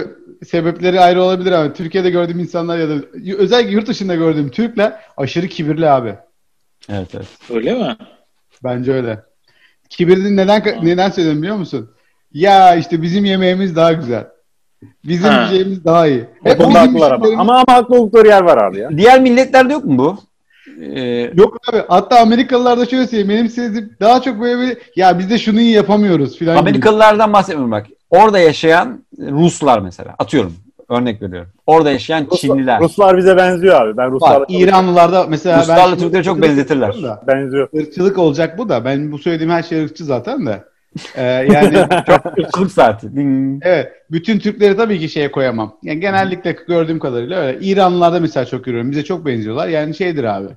[0.47, 2.95] sebepleri ayrı olabilir ama Türkiye'de gördüğüm insanlar ya da
[3.39, 6.15] özellikle yurt dışında gördüğüm Türkler aşırı kibirli abi.
[6.89, 7.27] Evet evet.
[7.51, 7.97] Öyle mi?
[8.65, 9.21] Bence öyle.
[9.89, 11.91] Kibirli neden neden söylüyorum biliyor musun?
[12.33, 14.27] Ya işte bizim yemeğimiz daha güzel.
[15.05, 15.51] Bizim Ha.
[15.85, 16.25] daha iyi.
[16.47, 17.27] O Hep konuda bizim haklılar ama.
[17.43, 17.55] ama.
[17.69, 18.91] Ama haklı oldukları yer var abi ya.
[18.97, 20.17] Diğer milletlerde yok mu bu?
[20.95, 21.83] Ee, Yok abi.
[21.89, 23.29] Hatta Amerikalılar da şöyle söyleyeyim.
[23.29, 26.61] Benim sezim daha çok böyle bir ya biz de şunu iyi yapamıyoruz filan gibi.
[26.61, 27.87] Amerikalılardan bahsetmiyorum bak.
[28.11, 30.15] Orada yaşayan Ruslar mesela.
[30.19, 30.53] Atıyorum.
[30.89, 31.49] Örnek veriyorum.
[31.67, 32.81] Orada yaşayan Çinliler.
[32.81, 33.97] Ruslar bize benziyor abi.
[33.97, 34.47] Ben Ruslarla.
[34.49, 37.03] İranlılar da mesela Ruslarla Türkleri çok benzetirler.
[37.03, 37.23] Da.
[37.27, 37.69] benziyor.
[37.73, 38.85] Irkçılık olacak bu da.
[38.85, 40.65] Ben bu söylediğim her şey ırkçı zaten de.
[41.17, 41.87] Ee, yani
[42.37, 43.17] Irkçılık saati.
[43.17, 43.63] Ding.
[43.65, 43.93] evet.
[44.11, 45.77] Bütün Türkleri tabii ki şeye koyamam.
[45.83, 47.59] Yani genellikle gördüğüm kadarıyla öyle.
[47.61, 48.91] İranlılarda mesela çok görüyorum.
[48.91, 49.69] Bize çok benziyorlar.
[49.69, 50.49] Yani şeydir abi.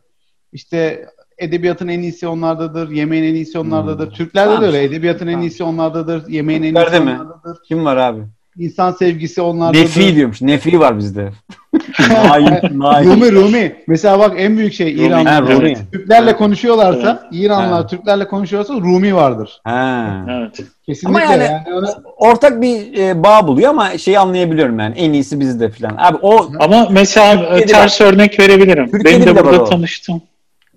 [0.54, 1.06] İşte
[1.38, 2.90] edebiyatın en iyisi onlardadır.
[2.90, 4.12] Yemeğin en iyisi onlardadır.
[4.12, 4.62] Türklerde Tamam.
[4.62, 4.84] de öyle.
[4.84, 6.28] Edebiyatın en iyisi onlardadır.
[6.28, 7.12] Yemeğin en iyisi Türklerde mi?
[7.12, 7.58] onlardadır.
[7.68, 8.22] Kim var abi?
[8.60, 9.82] İnsan sevgisi onlardadır.
[9.84, 10.42] Nefi diyormuş.
[10.42, 11.30] Nefi var bizde.
[12.10, 12.46] Naim,
[12.80, 13.10] naim.
[13.10, 13.76] Rumi Rumi.
[13.88, 15.08] Mesela bak en büyük şey Rumi.
[15.08, 15.34] İranlılar.
[15.46, 15.78] Ha, Rumi.
[15.92, 17.44] Türklerle konuşuyorlarsa, Evet.
[17.44, 17.88] İranlılar Ha.
[17.88, 19.62] Türklerle konuşuyorsa Rumi vardır.
[19.64, 20.26] Ha.
[20.30, 20.60] Evet.
[20.86, 24.96] Kesinlikle Ama yani- yani, onu- Ortak bir e, bağ buluyor ama şeyi anlayabiliyorum yani.
[24.98, 25.96] En iyisi bizde falan.
[25.98, 28.92] Abi o Ama mesela Türkiye'de ters örnek verebilirim.
[28.92, 29.66] Türkiye'de Benim de var burada o.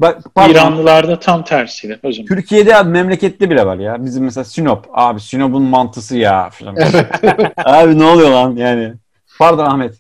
[0.01, 0.53] bak pardon.
[0.53, 2.27] İranlılarda tam tersiydi hocam.
[2.27, 4.05] Türkiye'de abi memlekette bile var ya.
[4.05, 4.87] Bizim mesela Sinop.
[4.93, 6.77] Abi Sinop'un mantısı ya falan.
[7.57, 8.93] abi ne oluyor lan yani.
[9.39, 9.95] Pardon Ahmet.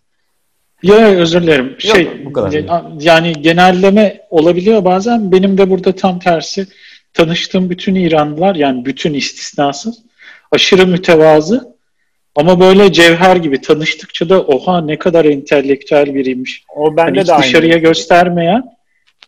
[0.82, 1.76] Yok özür dilerim.
[1.78, 2.52] Şey, bu kadar.
[3.00, 5.32] yani genelleme olabiliyor bazen.
[5.32, 6.66] Benim de burada tam tersi.
[7.12, 9.98] Tanıştığım bütün İranlılar yani bütün istisnasız
[10.52, 11.76] aşırı mütevazı
[12.36, 16.64] ama böyle cevher gibi tanıştıkça da oha ne kadar entelektüel biriymiş.
[16.76, 17.42] O Hani bende hiç de aynı.
[17.44, 18.77] dışarıya göstermeyen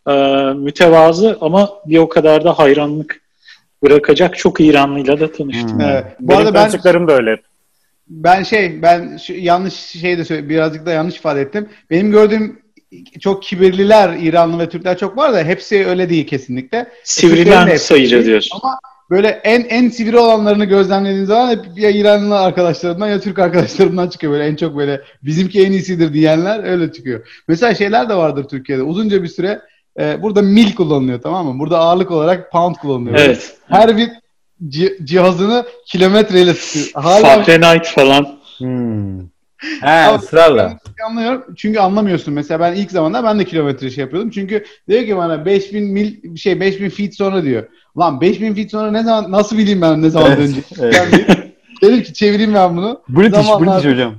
[0.07, 0.13] e,
[0.53, 3.21] mütevazı ama bir o kadar da hayranlık
[3.83, 5.73] bırakacak çok İranlıyla da tanıştım.
[5.73, 5.81] Hmm.
[5.81, 6.05] Evet.
[6.19, 7.37] Bu Benim arada ben tanıştıklarım da öyle.
[8.07, 11.69] ben şey ben şu, yanlış şey de söyle birazcık da yanlış ifade ettim.
[11.89, 12.61] Benim gördüğüm
[13.19, 16.77] çok kibirliler İranlı ve Türkler çok var da hepsi öyle değil kesinlikle.
[16.77, 18.25] De Sivrilen değil.
[18.25, 18.59] diyorsun.
[18.63, 18.79] Ama
[19.09, 24.33] böyle en en sivri olanlarını gözlemlediğin zaman hep ya İranlı arkadaşlarından ya Türk arkadaşlarından çıkıyor
[24.33, 27.43] böyle en çok böyle bizimki en iyisidir diyenler öyle çıkıyor.
[27.47, 28.83] Mesela şeyler de vardır Türkiye'de.
[28.83, 29.61] Uzunca bir süre
[29.99, 31.59] e, burada mil kullanılıyor tamam mı?
[31.59, 33.15] Burada ağırlık olarak pound kullanılıyor.
[33.19, 33.57] Evet.
[33.69, 34.09] Her bir
[34.69, 36.85] ci- cihazını kilometreyle tutuyor.
[36.93, 38.27] Hala Fahrenheit falan.
[38.57, 39.19] Hmm.
[39.81, 40.77] He ısrarla.
[40.99, 41.43] ben anlıyorum.
[41.57, 42.33] Çünkü anlamıyorsun.
[42.33, 44.29] Mesela ben ilk zamanlar ben de kilometre şey yapıyordum.
[44.31, 47.67] Çünkü diyor ki bana 5000 mil şey 5000 feet sonra diyor.
[47.97, 50.65] Lan 5000 feet sonra ne zaman nasıl bileyim ben ne zaman Evet, dönecek?
[50.79, 50.95] evet.
[51.81, 53.01] Ben dedim ki çevireyim ben bunu.
[53.09, 54.13] British, Zamanlar- British hocam.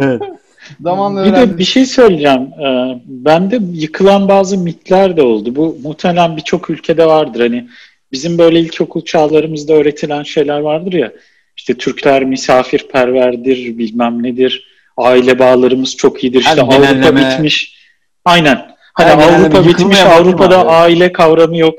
[0.00, 0.22] Evet.
[0.82, 1.58] Zamanla Bir de öğrendim.
[1.58, 2.40] bir şey söyleyeceğim.
[2.60, 5.56] Ee, bende yıkılan bazı mitler de oldu.
[5.56, 7.40] Bu muhtemelen birçok ülkede vardır.
[7.40, 7.68] Hani
[8.12, 11.12] bizim böyle ilkokul çağlarımızda öğretilen şeyler vardır ya.
[11.56, 14.66] İşte Türkler misafirperverdir, bilmem nedir.
[14.96, 16.38] Aile bağlarımız çok iyidir.
[16.40, 17.76] İşte Her Avrupa genelleme- bitmiş.
[18.24, 18.66] Aynen.
[18.94, 20.68] Hani genelleme Avrupa bitmiş, Avrupa'da abi.
[20.70, 21.74] aile kavramı yok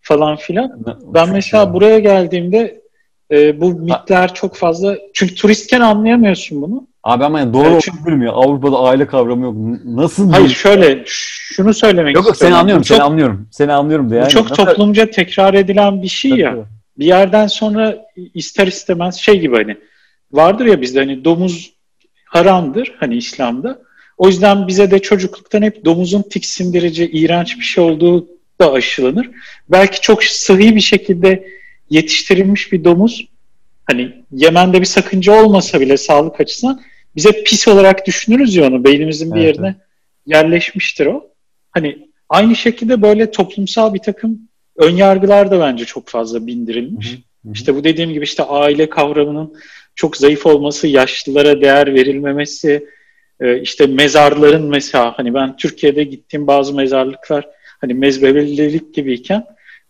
[0.00, 0.70] falan filan.
[1.14, 2.81] Ben mesela buraya geldiğimde
[3.32, 6.86] e, bu mitler çok fazla çünkü turistken anlayamıyorsun bunu.
[7.04, 8.32] Abi ama yani doğru evet, çünkü- bilmiyor.
[8.36, 9.54] Avrupa'da aile kavramı yok.
[9.84, 12.58] Nasıl Hayır şöyle şunu söylemek Yok yok seni istiyorum.
[12.58, 13.48] anlıyorum, çok, seni anlıyorum.
[13.50, 14.26] Seni anlıyorum da yani.
[14.26, 16.56] bu çok Nasıl- toplumca tekrar edilen bir şey Tabii, ya.
[16.98, 17.96] Bir yerden sonra
[18.34, 19.76] ister istemez şey gibi hani
[20.32, 21.72] vardır ya bizde hani domuz
[22.24, 23.82] haramdır hani İslam'da.
[24.18, 28.26] O yüzden bize de çocukluktan hep domuzun tiksindirici, iğrenç bir şey olduğu
[28.60, 29.30] da aşılanır.
[29.68, 31.44] Belki çok sıhhi bir şekilde
[31.92, 33.28] yetiştirilmiş bir domuz
[33.84, 36.82] hani Yemen'de bir sakınca olmasa bile sağlık açısından
[37.16, 38.84] bize pis olarak düşünürüz ya onu.
[38.84, 39.74] Beynimizin bir Evet, yerine
[40.26, 41.30] yerleşmiştir o.
[41.70, 44.40] Hani aynı şekilde böyle toplumsal bir takım
[44.76, 47.12] ön yargılar da bence çok fazla bindirilmiş.
[47.12, 47.16] Hı
[47.48, 47.52] hı.
[47.52, 49.54] İşte bu dediğim gibi işte aile kavramının
[49.94, 52.88] çok zayıf olması, yaşlılara değer verilmemesi,
[53.40, 57.48] e, işte mezarların mesela hani ben Türkiye'de gittiğim bazı mezarlıklar
[57.80, 59.44] hani mezbelilik gibiyken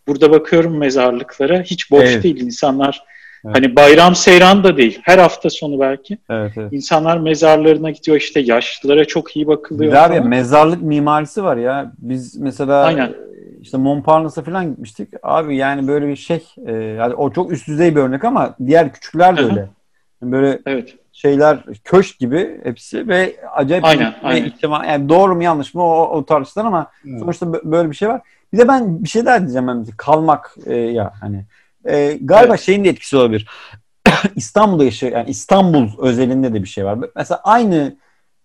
[0.08, 2.22] burada bakıyorum mezarlıklara hiç boş Evet.
[2.22, 3.02] değil insanlar.
[3.44, 3.56] Evet.
[3.56, 5.00] Hani bayram seyran da değil.
[5.02, 6.18] Her hafta sonu belki.
[6.30, 6.72] Evet, evet.
[6.72, 9.92] İnsanlar mezarlarına gidiyor işte yaşlılara çok iyi Bir bakılıyor.
[9.94, 10.28] abi falan.
[10.28, 11.92] mezarlık mimarisi var ya.
[11.98, 13.12] Biz mesela Aynen.
[13.60, 15.08] işte Montparnas'a falan gitmiştik.
[15.22, 16.44] Abi yani böyle bir şey.
[16.66, 19.50] e, yani o çok üst düzey bir örnek ama diğer küçükler de Hı hı.
[19.50, 19.68] öyle.
[20.22, 20.94] Yani böyle Evet.
[21.12, 24.44] şeyler köşk gibi hepsi ve acayip Aynen, bir aynen.
[24.44, 27.20] ihtimal yani doğru mu yanlış mı o, o tartışılır ama Evet.
[27.20, 28.20] sonuçta bö- böyle bir şey var.
[28.52, 31.44] Bir de ben bir şey daha diyeceğim ben kalmak e, ya hani
[31.84, 32.60] e, galiba Evet.
[32.60, 33.48] şeyin de etkisi olabilir.
[34.36, 36.98] İstanbul'da yaşıyor yani İstanbul özelinde de bir şey var.
[37.16, 37.96] Mesela aynı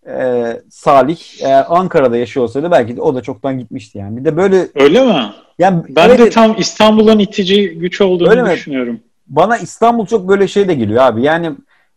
[0.08, 4.18] e, Salih eğer Ankara'da yaşıyor olsaydı belki de o da çoktan gitmişti yani.
[4.18, 5.26] Bir de böyle Öyle mi?
[5.60, 8.52] yani Ben evet, de tam İstanbul'un itici güç olduğunu Öyle mi?
[8.52, 9.00] düşünüyorum.
[9.28, 11.24] bana İstanbul çok böyle şey de geliyor abi.
[11.24, 11.52] Yani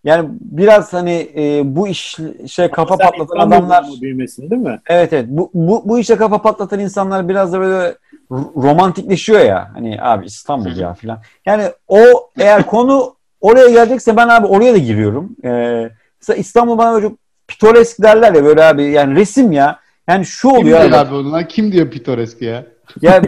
[0.05, 2.17] yani biraz hani e, bu iş
[2.51, 4.81] şey kafa Sen patlatan adamlar büyümesin değil mi?
[4.87, 5.27] Evet evet.
[5.29, 7.97] Bu, bu, bu işe kafa patlatan insanlar biraz da böyle
[8.57, 9.71] romantikleşiyor ya.
[9.75, 11.19] Hani abi İstanbul ya filan.
[11.47, 11.99] Yani o
[12.39, 15.37] eğer konu oraya gelecekse ben abi oraya da giriyorum.
[15.45, 15.91] Ee,
[16.21, 17.19] mesela İstanbul bana böyle çok
[17.49, 19.81] pitoresk derler ya böyle abi yani resim ya.
[20.09, 21.31] Yani şu Kim oluyor diyor abi.
[21.31, 21.49] lan?
[21.49, 22.65] Kim diyor pitoresk ya?
[23.03, 23.23] Ya,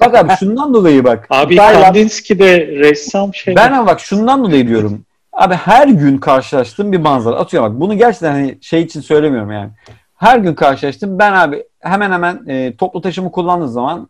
[0.00, 1.26] bak abi şundan dolayı bak.
[1.30, 3.56] Abi Tayland- Kandinsky de ressam şey.
[3.56, 5.04] Ben ama bak şundan dolayı diyorum.
[5.36, 7.36] Abi her gün karşılaştığım bir manzara.
[7.36, 9.70] Atıyorum bak bunu gerçekten hani şey için söylemiyorum yani.
[10.14, 11.18] Her gün karşılaştım.
[11.18, 14.08] Ben abi hemen hemen e, toplu taşımı kullandığım zaman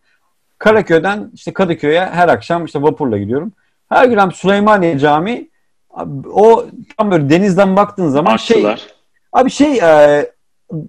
[0.59, 3.53] Karaköy'den işte Kadıköy'e her akşam işte vapurla gidiyorum.
[3.89, 5.51] Her gün abi Süleymaniye Camii
[5.91, 6.67] abi, o
[6.99, 8.87] tam böyle denizden baktığın zaman şey Martılar.
[9.33, 10.27] Abi şey e,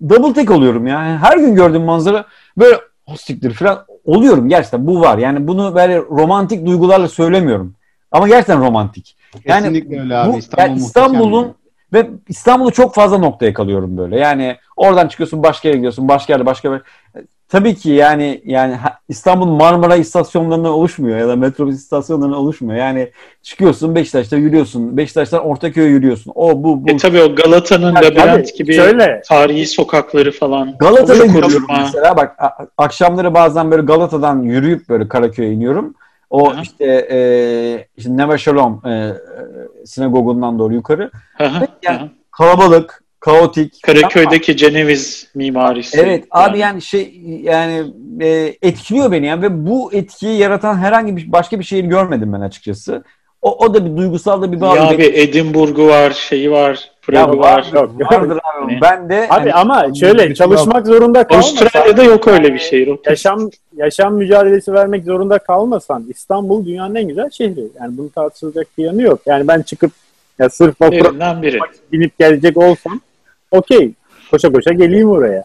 [0.10, 1.06] double take oluyorum ya.
[1.06, 2.26] Yani Her gün gördüğüm manzara
[2.58, 4.88] böyle hostiktir falan oluyorum gerçekten.
[4.88, 5.18] Bu var.
[5.18, 7.76] Yani bunu böyle romantik duygularla söylemiyorum.
[8.12, 9.17] Ama gerçekten romantik.
[9.46, 10.34] Yani Kesinlikle öyle abi.
[10.34, 11.54] Bu, İstanbul yani İstanbul'un yani.
[11.94, 14.20] ve İstanbul'u çok fazla noktaya kalıyorum böyle.
[14.20, 16.08] Yani oradan çıkıyorsun başka yere gidiyorsun.
[16.08, 16.82] Başka yerde başka bir
[17.50, 18.78] Tabii ki yani yani
[19.10, 22.80] İstanbul Marmara istasyonlarından oluşmuyor ya da metrobüs istasyonlarından oluşmuyor.
[22.80, 24.98] Yani çıkıyorsun Beşiktaş'ta yürüyorsun.
[24.98, 26.32] Beşiktaş'tan Ortaköy'e yürüyorsun.
[26.36, 26.90] O bu bu.
[26.90, 30.78] E tabii o Galata'nın Ya, labirent Tabii, gibi şöyle tarihi sokakları falan.
[30.80, 32.18] Galata'da yürüyorum mesela.
[32.18, 32.36] Bak
[32.78, 35.96] akşamları bazen böyle Galata'dan yürüyüp böyle Karaköy'e iniyorum.
[36.30, 36.62] O Aha.
[36.62, 37.18] işte, e,
[37.98, 39.14] işte Neve Shalom e, e,
[39.86, 41.12] sinagogundan doğru yukarı.
[41.40, 42.10] Aha, Yani- aha.
[42.32, 43.84] Kalabalık, kaotik.
[43.84, 46.00] Karaköy'deki Ceneviz mimarisi.
[46.00, 51.32] Evet abi yani şey yani e, etkiliyor beni yani ve bu etkiyi yaratan herhangi bir
[51.32, 53.04] başka bir şehir görmedim ben açıkçası.
[53.42, 54.78] O, o da bir duygusal da bir bağlı.
[54.78, 57.68] Ya abi Edinburgh'u var, şeyi var, Prag'ı Ya var.
[57.74, 58.12] Yok, yok.
[58.12, 58.80] vardır abi.
[58.82, 62.88] Ben de Abi hani- ama şöyle çalışmak zorunda kalmasan, Avustralya'da yok öyle bir şehir.
[62.88, 63.10] O kesin.
[63.10, 67.64] yaşam yaşam mücadelesi vermek zorunda kalmasan İstanbul dünyanın en güzel şehri.
[67.80, 69.20] Yani bunu tartışılacak bir yanı yok.
[69.26, 69.92] Yani ben çıkıp
[70.40, 71.60] ya sırf vapura biri.
[71.92, 73.02] binip gelecek olsam
[73.52, 73.94] okey.
[74.32, 75.44] Koşa koşa geleyim oraya.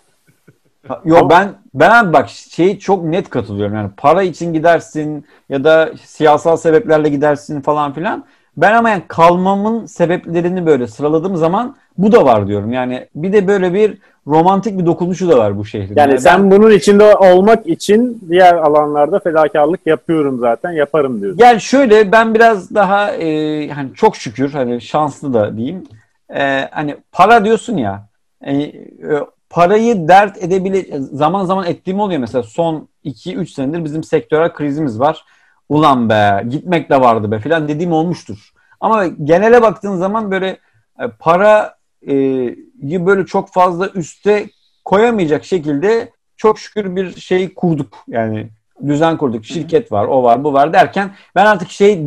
[1.05, 6.57] Yok ben ben bak şeyi çok net katılıyorum yani para için gidersin ya da siyasal
[6.57, 8.25] sebeplerle gidersin falan filan.
[8.57, 12.73] Ben ama yani kalmamın sebeplerini böyle sıraladığım zaman bu da var diyorum.
[12.73, 15.97] Yani bir de böyle bir romantik bir dokunuşu da var bu şehrin.
[15.97, 21.39] Yani ben- sen bunun içinde olmak için diğer alanlarda fedakarlık yapıyorum zaten yaparım diyorsun.
[21.45, 25.85] Yani şöyle ben biraz daha e, hani çok şükür hani şanslı da diyeyim.
[26.35, 28.09] e, hani para diyorsun ya
[28.45, 28.73] e, e,
[29.51, 35.25] parayı dert edebile zaman zaman ettiğim oluyor mesela son 2-3 senedir bizim sektörel krizimiz var.
[35.73, 38.53] Ulan be gitmek de vardı be filan dediğim olmuştur.
[38.81, 40.59] Ama genele baktığın zaman böyle
[41.01, 44.47] e, parayı böyle çok fazla üste
[44.85, 48.05] koyamayacak şekilde çok şükür bir şey kurduk.
[48.09, 48.49] Yani
[48.87, 49.45] düzen kurduk.
[49.45, 52.05] Şirket var, o var, bu var derken ben artık şey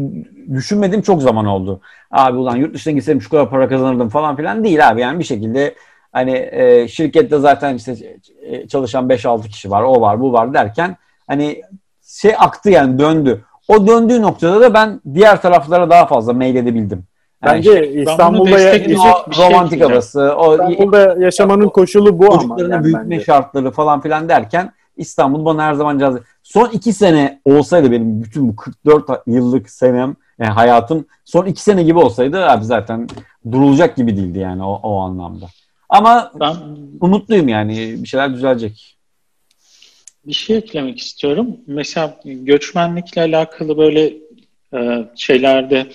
[0.54, 1.82] düşünmedim çok zaman oldu.
[2.12, 5.02] Abi ulan yurt dışına gitsem şu kadar para kazanırdım falan filan değil abi.
[5.02, 5.76] Yani bir şekilde
[6.12, 10.98] hani e, şirkette zaten işte e, çalışan 5-6 kişi var, o var, bu var derken
[11.28, 11.62] hani
[12.04, 13.46] şey aktı yani döndü.
[13.68, 17.04] O döndüğü noktada da ben diğer taraflara daha fazla meyledebildim.
[17.46, 22.62] Yani Bence işte, İstanbul'da ya, o şey romantik havası, o İstanbul'da yaşamanın koşulu bu ama.
[22.62, 23.26] Yani büyütme bence.
[23.26, 26.24] şartları falan filan derken İstanbul bana her zaman cazip.
[26.44, 31.84] Son iki sene olsaydı benim bütün bu 44 yıllık senem, yani hayatım son iki sene
[31.84, 33.08] gibi olsaydı abi zaten
[33.52, 35.46] durulacak gibi değildi yani o, o anlamda.
[35.90, 36.56] Ama ben
[37.02, 38.95] umutluyum yani bir şeyler düzelecek.
[40.28, 41.58] Bir şey eklemek istiyorum.
[41.68, 44.14] Mesela göçmenlikle alakalı böyle
[44.74, 45.88] e, şeylerde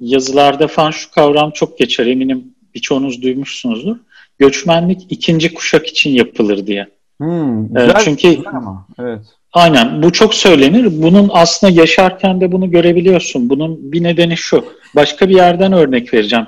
[0.00, 2.06] yazılarda falan şu kavram çok geçer.
[2.06, 3.96] Eminim birçoğunuz duymuşsunuzdur.
[4.38, 6.88] Göçmenlik ikinci kuşak için yapılır diye.
[7.18, 9.20] Hmm, güzel, e, çünkü güzel ama, evet.
[9.52, 11.02] Aynen bu çok söylenir.
[11.02, 13.50] Bunun aslında yaşarken de bunu görebiliyorsun.
[13.50, 14.64] Bunun bir nedeni şu.
[14.96, 16.46] Başka bir yerden örnek vereceğim.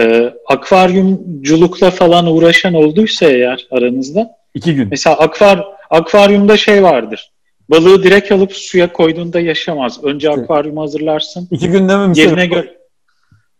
[0.00, 4.41] Ee, akvaryumculukla falan uğraşan olduysa eğer aranızda.
[4.54, 4.88] İki gün.
[4.90, 7.32] Mesela akvar, akvaryumda şey vardır.
[7.68, 10.04] Balığı direkt alıp suya koyduğunda yaşamaz.
[10.04, 11.48] Önce akvaryumu hazırlarsın.
[11.50, 12.18] İki günde mi?
[12.18, 12.82] Yerine göre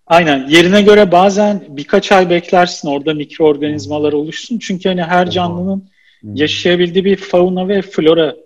[0.06, 0.48] Aynen.
[0.48, 4.58] Yerine göre bazen birkaç ay beklersin orada mikroorganizmalar oluşsun.
[4.58, 5.88] Çünkü hani her canlının
[6.22, 8.36] yaşayabildiği bir fauna ve flora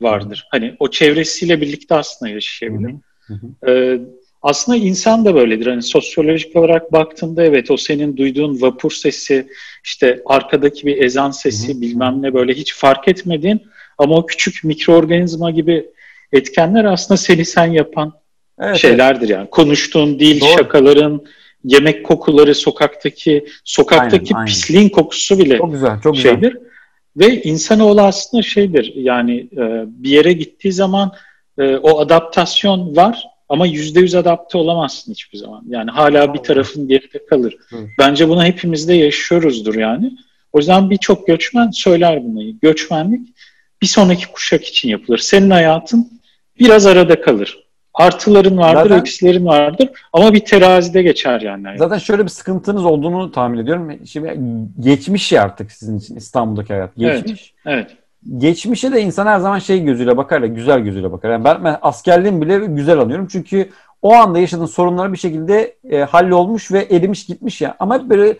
[0.00, 0.48] vardır.
[0.50, 2.94] Hani o çevresiyle birlikte aslında yaşayabilir.
[3.20, 3.70] Hı hı.
[3.70, 4.00] Ee,
[4.46, 5.66] aslında insan da böyledir.
[5.66, 9.46] Hani sosyolojik olarak baktığında evet o senin duyduğun vapur sesi,
[9.84, 11.80] işte arkadaki bir ezan sesi hı hı.
[11.80, 13.62] bilmem ne böyle hiç fark etmediğin
[13.98, 15.86] ama o küçük mikroorganizma gibi
[16.32, 18.12] etkenler aslında seni sen yapan
[18.60, 19.50] evet, şeylerdir yani.
[19.50, 20.50] Konuştuğun dil, Doğru.
[20.58, 21.24] şakaların,
[21.64, 24.92] yemek kokuları, sokaktaki sokaktaki aynen, pisliğin aynen.
[24.92, 26.52] kokusu bile çok güzel, çok şeydir.
[26.52, 26.66] Güzel.
[27.16, 31.12] Ve insanoğlu aslında şeydir yani e, bir yere gittiği zaman
[31.58, 35.62] e, o adaptasyon var ama yüzde yüz adapte olamazsın hiçbir zaman.
[35.68, 37.56] Yani hala bir tarafın geride kalır.
[37.98, 40.12] Bence bunu hepimizde yaşıyoruzdur yani.
[40.52, 42.60] O yüzden birçok göçmen söyler bunu.
[42.60, 43.28] Göçmenlik
[43.82, 45.18] bir sonraki kuşak için yapılır.
[45.18, 46.10] Senin hayatın
[46.60, 47.66] biraz arada kalır.
[47.94, 51.78] Artıların vardır, zaten, eksilerin vardır ama bir terazide geçer yani.
[51.78, 54.06] Zaten şöyle bir sıkıntınız olduğunu tahmin ediyorum.
[54.06, 54.40] Şimdi
[54.80, 56.96] geçmiş ya artık sizin için İstanbul'daki hayat.
[56.96, 57.54] Geçmiş.
[57.66, 57.86] Evet.
[57.90, 57.96] evet.
[58.38, 61.30] Geçmişe de insan her zaman şey gözüyle bakar ya, güzel gözüyle bakar.
[61.30, 63.26] Yani ben, ben askerliğimi bile güzel anıyorum.
[63.30, 63.70] Çünkü
[64.02, 67.76] o anda yaşadığın sorunlar bir şekilde e, hallolmuş ve erimiş gitmiş ya.
[67.78, 68.36] Ama hep böyle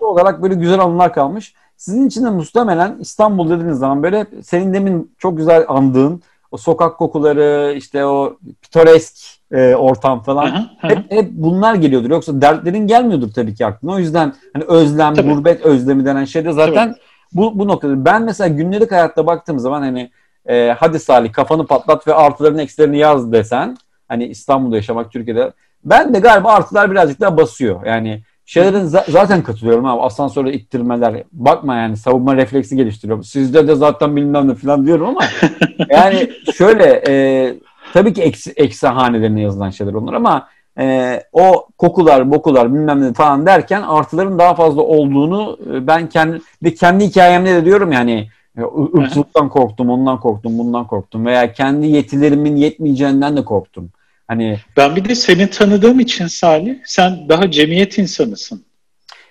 [0.00, 1.54] olarak böyle güzel anılar kalmış.
[1.76, 6.98] Sizin için de muhtemelen İstanbul dediğiniz zaman böyle senin demin çok güzel andığın o sokak
[6.98, 9.14] kokuları, işte o pitoresk
[9.52, 12.10] e, ortam falan hep, hep bunlar geliyordur.
[12.10, 13.92] Yoksa dertlerin gelmiyordur tabii ki aklına.
[13.92, 15.32] O yüzden hani özlem, tabii.
[15.32, 16.94] gurbet özlemi denen şey de zaten
[17.32, 18.04] bu, bu noktada.
[18.04, 20.10] Ben mesela günlük hayatta baktığım zaman hani
[20.46, 23.76] e, hadi Salih kafanı patlat ve artılarını eksilerini yaz desen
[24.08, 25.52] hani İstanbul'da yaşamak Türkiye'de
[25.84, 27.86] ben de galiba artılar birazcık daha basıyor.
[27.86, 30.02] Yani şeylerin zaten katılıyorum abi.
[30.02, 31.22] Asansöre ittirmeler.
[31.32, 33.24] Bakma yani savunma refleksi geliştiriyorum.
[33.24, 35.20] Sizde de zaten bilmem ne falan diyorum ama
[35.90, 37.54] yani şöyle e,
[37.92, 40.48] tabii ki eksi, eksi hanelerine yazılan şeyler onlar ama
[40.78, 46.74] e, o kokular, bokular bilmem ne falan derken artıların daha fazla olduğunu e, ben kendi
[46.74, 48.28] kendi hikayemde de diyorum yani
[48.58, 48.62] e,
[48.98, 53.90] ırkçılıktan korktum, ondan korktum, bundan korktum veya kendi yetilerimin yetmeyeceğinden de korktum.
[54.28, 58.67] Hani ben bir de seni tanıdığım için Salih, sen daha cemiyet insanısın.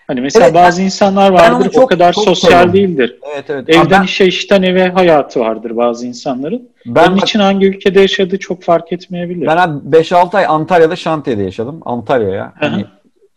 [0.07, 2.73] Hani mesela evet, bazı ben, insanlar vardır çok, o kadar çok sosyal sorumlu.
[2.73, 3.19] değildir.
[3.33, 3.69] Evet, evet.
[3.69, 6.69] Evden ben, işe, işten eve hayatı vardır bazı insanların.
[6.85, 9.47] Ben, Onun için hangi ülkede yaşadığı çok fark etmeyebilir.
[9.47, 11.81] Ben 5-6 ay Antalya'da şantiyede yaşadım.
[11.85, 12.53] Antalya'ya.
[12.59, 12.85] Hani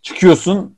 [0.02, 0.76] çıkıyorsun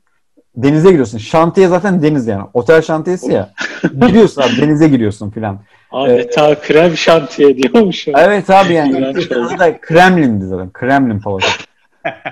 [0.55, 1.17] denize giriyorsun.
[1.17, 2.43] Şantiye zaten deniz yani.
[2.53, 3.49] Otel şantiyesi ya.
[4.07, 5.59] giriyorsun abi denize giriyorsun filan.
[5.91, 8.07] Adeta ee, krem şantiye diyormuş.
[8.07, 9.13] Evet abi yani.
[9.81, 10.69] Kremlin'di zaten.
[10.71, 11.47] Kremlin palato.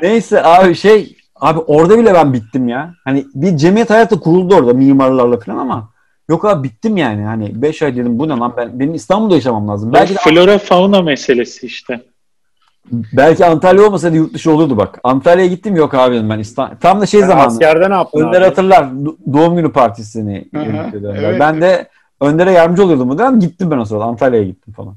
[0.01, 2.93] Neyse abi şey abi orada bile ben bittim ya.
[3.05, 5.89] Hani bir cemiyet hayatı kuruldu orada mimarlarla falan ama
[6.29, 7.23] yok abi bittim yani.
[7.23, 9.93] Hani 5 ay dedim bu ne lan ben benim İstanbul'da yaşamam lazım.
[9.93, 12.01] Belki flora fauna meselesi işte.
[12.91, 14.99] Belki Antalya olmasaydı yurt dışı olurdu bak.
[15.03, 16.75] Antalya'ya gittim yok abi ben İstanbul.
[16.75, 17.47] Tam da şey zamanı.
[17.47, 18.47] Askerde ne yaptın Önder abi?
[18.47, 18.89] hatırlar.
[19.33, 20.45] doğum günü partisini.
[20.53, 21.39] evet.
[21.39, 21.87] Ben de
[22.21, 23.39] Önder'e yardımcı oluyordum bu dönem.
[23.39, 24.03] Gittim ben o sırada.
[24.03, 24.95] Antalya'ya gittim falan.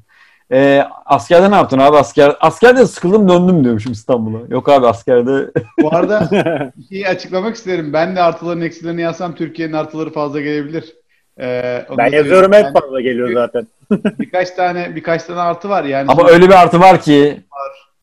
[0.52, 1.96] Ee, askerde ne yaptın abi?
[1.96, 4.38] Asker, askerde sıkıldım döndüm diyormuşum İstanbul'a.
[4.50, 5.50] Yok abi askerde
[5.82, 6.28] Bu arada
[6.76, 7.92] bir şeyi açıklamak isterim.
[7.92, 10.94] Ben de artıların eksilerini yazsam Türkiye'nin artıları fazla gelebilir.
[11.40, 13.66] Ee, Ben yazıyorum hep fazla geliyor zaten.
[13.90, 16.04] Yani birkaç tane birkaç tane artı var yani.
[16.08, 17.40] ama öyle bir artı var ki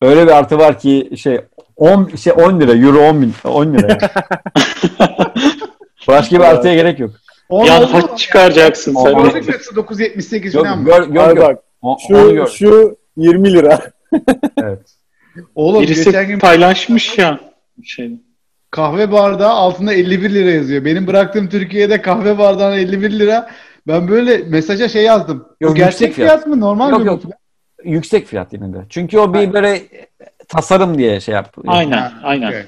[0.02, 1.40] öyle bir artı var ki şey
[1.76, 3.88] 10 şey 10 lira euro 10 bin 10 lira.
[3.88, 3.98] yani.
[6.08, 7.10] Başka bir artıya gerek yok.
[7.48, 7.92] On Yani oldu.
[7.92, 9.12] haç çıkaracaksın sen.
[9.12, 10.84] Orada fiyatı 9.78 Yok, falan mı?
[10.84, 11.42] gör, gör, gör.
[11.42, 13.80] bak O- şu, şu 20 lira.
[14.56, 14.78] Evet.
[15.54, 17.40] Oğlum Birisi geçen gün paylaşmış ya.
[17.84, 18.10] Şey,
[18.70, 20.84] kahve bardağı altında 51 lira yazıyor.
[20.84, 23.50] Benim bıraktığım Türkiye'de kahve bardağına 51 lira.
[23.86, 25.48] Ben böyle mesaja şey yazdım.
[25.60, 26.30] Yok, gerçek fiyat.
[26.30, 26.46] fiyat.
[26.46, 26.60] mı?
[26.60, 27.06] Normal Yok mi?
[27.06, 27.22] yok.
[27.84, 28.78] Yüksek fiyat yine de.
[28.88, 29.82] Çünkü o bir böyle
[30.48, 31.54] tasarım diye şey yap.
[31.66, 32.48] aynen, aynen.
[32.48, 32.62] okey.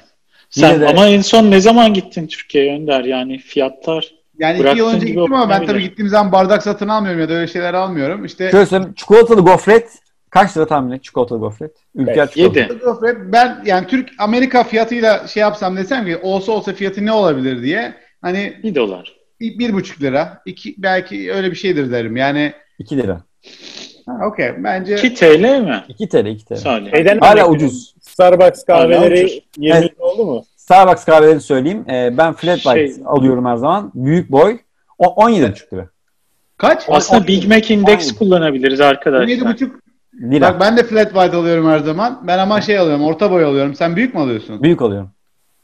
[0.49, 3.03] Sen de- ama en son ne zaman gittin Türkiye'ye Önder?
[3.03, 7.21] Yani fiyatlar Yani iki yıl önce gittim ama ben tabii gittiğim zaman bardak satın almıyorum
[7.21, 8.25] ya da öyle şeyler almıyorum.
[8.25, 8.93] İşte Şöyle söyleyeyim.
[8.93, 9.89] Çikolatalı gofret
[10.29, 11.03] kaç lira tahmin et?
[11.03, 11.71] Çikolatalı gofret.
[11.95, 12.59] Ülker çikolata.
[12.59, 12.73] 7.
[12.73, 17.61] Gofret ben yani Türk Amerika fiyatıyla şey yapsam desem ki olsa olsa fiyatı ne olabilir
[17.63, 19.15] diye hani 1 dolar.
[19.39, 23.21] bir, bir buçuk lira iki belki öyle bir şeydir derim yani 2 lira.
[24.05, 25.83] ha, okey bence 2 TL mi?
[25.87, 26.89] 2 TL 2 TL.
[26.91, 27.95] Şeyden Hala ucuz.
[28.01, 29.39] Starbucks kahveleri ucuz.
[29.57, 29.91] 20 Evet.
[29.99, 30.45] oldu mu?
[30.65, 31.85] Starbucks kahveleri söyleyeyim.
[31.89, 33.91] Ee, ben flat white Şey- alıyorum her zaman.
[33.95, 34.57] Büyük boy.
[34.97, 35.89] O 17,5 lira.
[36.57, 36.83] kaç?
[36.89, 39.27] Aslında Big Mac Index kullanabiliriz arkadaşlar.
[39.27, 39.71] 17,5
[40.21, 40.53] Lira.
[40.53, 42.23] Bak ben de flat white alıyorum her zaman.
[42.27, 43.75] Ben ama şey alıyorum, orta boy alıyorum.
[43.75, 44.63] Sen büyük mü alıyorsun?
[44.63, 45.09] Büyük alıyorum.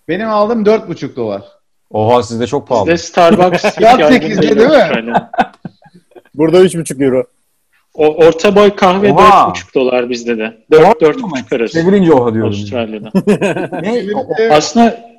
[0.08, 1.42] Benim aldığım 4,5 dolar.
[1.90, 2.86] Oha sizde çok pahalı.
[2.86, 5.14] Bizde Starbucks yaygın sekizde değil değil mi?
[6.36, 7.24] Burada 3,5 euro.
[7.94, 9.54] O orta boy kahve Oha.
[9.54, 10.58] 4,5 dolar bizde de.
[10.74, 10.92] Oha.
[10.92, 12.50] 4-4,5 arası Çevirince oha diyorum.
[12.50, 13.12] Avustralya'da.
[13.82, 14.06] ne?
[14.40, 14.52] Evet.
[14.52, 15.12] Aslında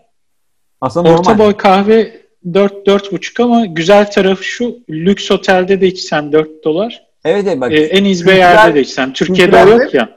[0.81, 1.45] Aslında orta normal.
[1.45, 2.23] boy kahve
[2.55, 7.03] 4 4,5 ama güzel tarafı şu lüks otelde de içsen 4 dolar.
[7.25, 7.73] Evet evet bak.
[7.73, 9.13] Ee, en izbe yerde de içsen.
[9.13, 10.09] Türkiye'de yok ya.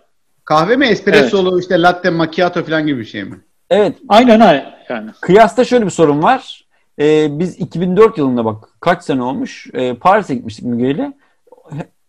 [0.45, 3.39] Kahve mi espressolu işte latte macchiato falan gibi bir şey mi?
[3.69, 3.95] evet.
[4.09, 4.75] Aynen aynen.
[4.89, 5.09] Yani.
[5.21, 6.65] Kıyasta şöyle bir sorun var.
[6.99, 9.67] Ee, biz 2004 yılında bak kaç sene olmuş.
[9.73, 11.13] Ee, Paris'e gitmiştik Müge ile.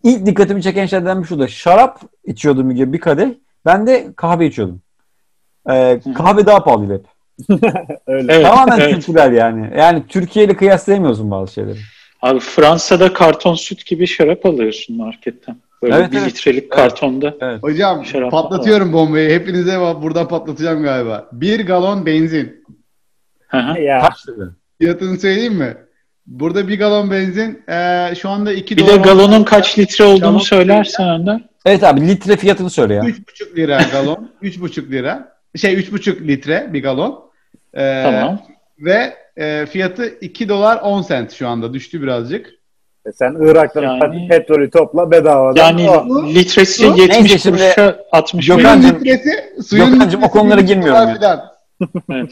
[0.07, 1.49] İlk dikkatimi çeken şeylerden bir şu da.
[1.49, 3.29] Şarap içiyordu Müge bir kadeh.
[3.65, 4.81] Ben de kahve içiyordum.
[5.71, 7.07] Ee, kahve daha pahalıydı hep.
[8.07, 8.33] Öyle.
[8.33, 8.95] Evet, Tamamen evet.
[8.95, 9.71] kültürel yani.
[9.79, 11.79] Yani Türkiye ile kıyaslayamıyorsun bazı şeyleri.
[12.23, 15.57] Abi Fransa'da karton süt gibi şarap alıyorsun marketten.
[15.83, 16.27] Böyle Evet, bir evet.
[16.27, 17.59] litrelik kartonda.
[17.61, 19.31] Hocam Şarap patlatıyorum bombayı.
[19.31, 21.29] Hepinize buradan patlatacağım galiba.
[21.33, 22.65] Bir galon benzin.
[23.49, 23.81] Hı hı.
[23.81, 24.01] Ya.
[24.01, 24.49] Kaç lira?
[24.79, 25.77] Fiyatını söyleyeyim mi?
[26.27, 28.95] Burada bir galon benzin eee, şu anda 2 Bir dolar.
[28.95, 31.41] de galonun kaç litre olduğunu Galon- söylersen Önder.
[31.67, 33.03] Evet abi litre fiyatını söyle ya.
[33.03, 34.31] 3,5 lira galon.
[34.43, 35.33] 3,5 lira.
[35.57, 37.25] Şey 3,5 litre bir galon.
[37.77, 38.41] Eee, Tamam.
[38.79, 41.75] Ve eee, fiyatı 2 dolar 10 sent şu anda.
[41.75, 42.47] Düştü birazcık.
[43.07, 45.61] E Sen Irak'tan Yani- petrolü topla bedavadan.
[45.67, 46.29] Yani al.
[46.35, 50.39] litresi Su- 70 Neyse şimdi- kuruşa 60 Gökhan- Suyun Gökhan'cığım- litresi, suyun Gökhan'cığım, o litresi
[50.41, 51.21] konulara 1 girmiyorum dolar ya.
[51.21, 51.51] falan.
[52.11, 52.31] Evet.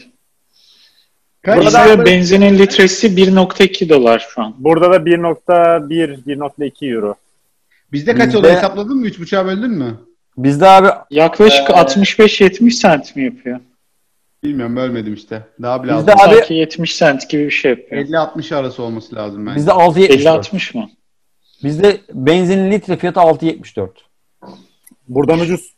[1.45, 1.65] Kaç?
[1.65, 4.55] Bizde benzinin litresi 1.2 dolar şu an.
[4.57, 7.15] Burada da 1.1, 1.2 euro.
[7.91, 9.07] Bizde kaç Bizde- oldu hesapladın mı?
[9.07, 9.97] 3,5'a böldün mü?
[10.37, 13.59] Bizde abi Yaklaşık Ee, 65-70 sent mi yapıyor?
[14.43, 15.41] Bilmiyorum bölmedim işte.
[15.61, 16.13] Daha bile Bizde-.
[16.13, 18.01] Abi- Sanki 70 sent gibi bir şey yapıyor.
[18.05, 19.55] 50-60 arası olması lazım bence.
[19.55, 20.09] bizde 6.74.
[20.53, 20.89] 50-60 mı?
[21.63, 23.89] Bizde benzinin litre fiyatı 6.74.
[25.07, 25.73] Buradan ucuz.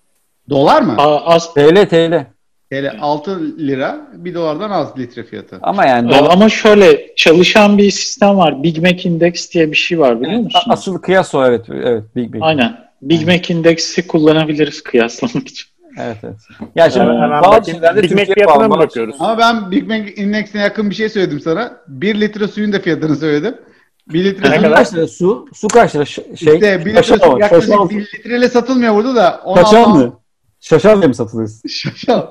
[0.50, 0.96] Dolar mı?
[0.98, 2.26] Aa, az, TL TL.
[2.70, 5.60] Hele 6 lira 1 dolardan az litre fiyatı.
[5.62, 8.64] Ama yani dolar- ama şöyle çalışan bir sistem var.
[8.64, 10.62] Big Mac Index diye bir şey var biliyor musun?
[10.70, 11.66] asıl kıyas o evet.
[11.70, 12.42] Evet Big Big.
[12.44, 12.78] Aynen.
[13.02, 15.66] Big Mac Index'i kullanabiliriz kıyaslamak için.
[16.00, 16.36] Evet evet.
[16.76, 19.16] Ya şimdi Hemen, hemen bazı şeylerde Big Mac fiyatına mı bakıyoruz?
[19.20, 21.78] Ama ben Big Mac Index'ine yakın bir şey söyledim sana.
[21.88, 23.56] 1 litre suyun da fiyatını söyledim.
[24.14, 24.76] 1 litre Ne su, kadar?
[24.78, 25.46] kaç lira su?
[25.54, 26.06] Su kaç lira?
[26.06, 29.42] Şey, işte 1 litre su yaklaşık Şaşal, 1 litreyle satılmıyor burada da.
[29.46, 30.20] onu şaşal almam- mı?
[30.62, 31.50] Şaşal diye mi satılıyor?
[31.70, 32.26] Şaşal.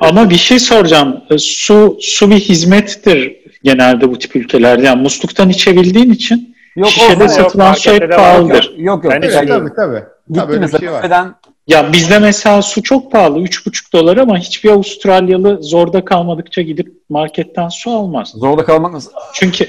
[0.00, 1.20] Ama bir şey soracağım.
[1.30, 4.86] E, Su su bir hizmettir genelde bu tip ülkelerde.
[4.86, 8.22] Yani musluktan içebildiğin için Yok şişede yok, satılan şey markette de var.
[8.32, 8.74] pahalıdır.
[8.76, 9.12] Yok yok.
[9.12, 9.68] Ben Evet, Yani içemiyorum.
[9.76, 10.04] tabii tabii.
[10.28, 10.96] Gitti Tabii mesela şey var.
[11.02, 11.34] kafeden
[11.68, 13.38] Ya bizde mesela su çok pahalı.
[13.40, 18.28] 3,5 dolar ama hiçbir Avustralyalı zorda kalmadıkça gidip marketten su almaz.
[18.34, 19.10] zorda kalmak nasıl?
[19.34, 19.68] Çünkü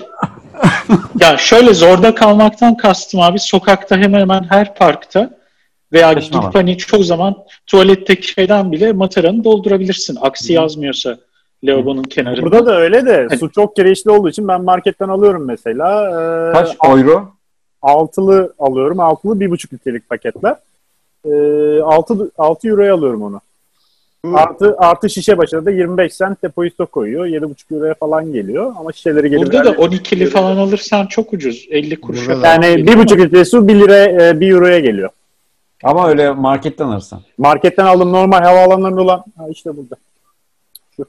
[1.21, 5.38] ya şöyle zorda kalmaktan kastım abi sokakta hemen hemen her parkta
[5.93, 6.53] veya Çeşme gidip var.
[6.53, 7.35] hani çoğu zaman
[7.67, 10.17] tuvaletteki şeyden bile mataranı doldurabilirsin.
[10.21, 11.17] Aksi yazmıyorsa
[11.63, 12.41] lavabonun kenarında.
[12.41, 16.09] Burada da öyle de su çok kireçli olduğu için ben marketten alıyorum mesela.
[16.09, 17.31] Ee, Kaç euro?
[17.81, 18.99] Altılı alıyorum.
[18.99, 20.55] Altılı bir buçuk litrelik paketler.
[21.25, 23.41] Ee, 6, 6 euroya alıyorum onu.
[24.25, 27.25] Bu- Artı, artı şişe başına da 25 cent depozito koyuyor.
[27.25, 28.73] 7,5 euroya falan geliyor.
[28.79, 31.67] Ama şişeleri gelip Burada da 12'li falan alırsan çok ucuz.
[31.69, 35.09] 50 kuruşa yani geliyor 1,5 litre su 1 lira 1 euroya geliyor.
[35.83, 37.21] Ama öyle marketten alırsan.
[37.37, 39.23] Marketten aldım normal havaalanlarında olan.
[39.37, 39.95] Ha işte burada.
[40.95, 41.05] Şu.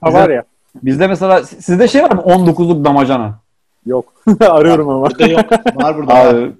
[0.00, 0.22] Ha Güzel.
[0.22, 0.44] var ya.
[0.82, 2.20] Bizde mesela sizde şey var mı?
[2.22, 3.38] 19'luk damacana.
[3.86, 4.12] Yok.
[4.40, 5.10] Arıyorum ama.
[5.10, 5.52] Burada yok.
[5.74, 6.14] Var burada.
[6.14, 6.34] var.
[6.34, 6.52] Abi,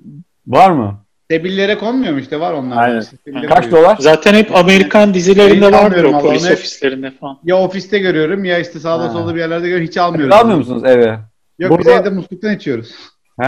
[0.46, 0.94] var mı?
[1.30, 2.76] Sebillere konmuyor mu işte var onlar.
[2.76, 3.00] Aynen.
[3.00, 3.82] Sebillere Kaç koyuyor.
[3.82, 3.96] dolar?
[4.00, 7.38] Zaten hep Amerikan dizilerinde Hiç vardır o polis hep- ofislerinde falan.
[7.44, 9.08] Ya ofiste görüyorum ya işte sağda Ha.
[9.10, 9.86] solda bir yerlerde görüyorum.
[9.86, 10.32] Hiç almıyorum.
[10.36, 11.18] Almıyor musunuz eve?
[11.58, 12.90] Yok Burada- biz evde musluktan içiyoruz.
[13.40, 13.46] He.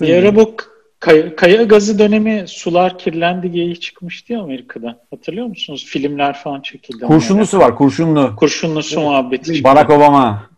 [0.00, 0.54] Bir ara bu
[1.00, 4.98] kaya, kaya gazı dönemi sular kirlendi diye çıkmıştı ya Amerika'da.
[5.10, 5.84] Hatırlıyor musunuz?
[5.88, 7.04] Filmler falan çekildi.
[7.04, 8.36] Kurşunlusu var kurşunlu.
[8.36, 9.44] Kurşunlu su muhabbeti.
[9.54, 9.64] çıktı.
[9.64, 10.50] Barack Obama.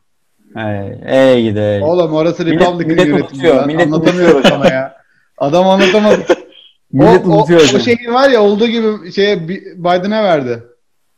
[0.54, 1.82] Hey, ey gidi ey.
[1.82, 3.22] Oğlum orası Republican millet yönetimi.
[3.22, 3.66] unutuyor, lan.
[3.66, 4.54] millet Anlatamıyorum unutuyor.
[4.60, 4.96] sana ya.
[5.38, 6.24] Adam anlatamadı.
[6.92, 7.60] Millet o, o, unutuyor.
[7.60, 7.80] o hocam.
[7.80, 10.62] şey var ya olduğu gibi şeye Bi- Biden'a verdi.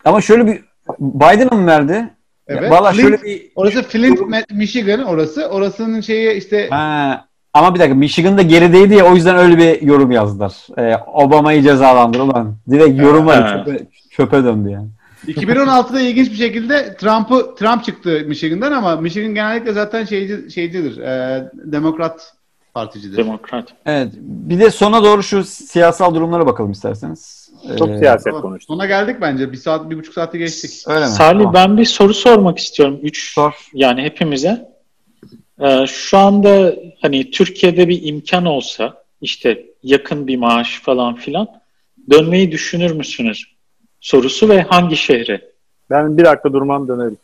[0.05, 0.60] Ama şöyle bir
[1.01, 2.10] Biden'a mı verdi?
[2.48, 2.70] Evet.
[2.70, 4.20] Valla şöyle bir Orası Flint,
[4.51, 5.47] Michigan orası.
[5.48, 10.10] Orasının şeyi işte Ha, ama bir dakika Michigan'da gerideydi ya o yüzden öyle bir yorum
[10.10, 10.55] yazdılar.
[10.78, 12.55] Ee, Obama'yı cezalandır ulan.
[12.70, 13.64] Direkt yorum var ya, Ha.
[13.64, 14.89] çöpe, çöpe döndü yani.
[15.27, 20.98] 2016'da ilginç bir şekilde Trump'ı Trump çıktı Michigan'dan ama Michigan genellikle zaten şeyci, şeycidir.
[20.98, 22.32] E, Demokrat
[22.74, 23.16] particidir.
[23.16, 23.64] Demokrat.
[23.86, 24.12] Evet.
[24.22, 27.51] Bir de sona doğru şu siyasal durumlara bakalım isterseniz.
[27.78, 28.43] Çok Ee, siyaset Tamam.
[28.43, 28.66] konuştuk.
[28.74, 29.52] Sona geldik bence.
[29.52, 30.70] Bir saat, bir buçuk saate geçtik.
[30.86, 31.06] Öyle mi?
[31.10, 31.55] Salih Tamam.
[31.55, 32.98] ben bir soru sormak istiyorum.
[33.02, 33.52] Üç Sor.
[33.74, 34.69] yani hepimize.
[35.61, 41.49] Ee, şu anda hani Türkiye'de bir imkan olsa işte yakın bir maaş falan filan
[42.11, 43.45] dönmeyi düşünür müsünüz?
[44.01, 45.51] Sorusu ve hangi şehre?
[45.91, 47.19] Ben bir dakika durmam dönerim.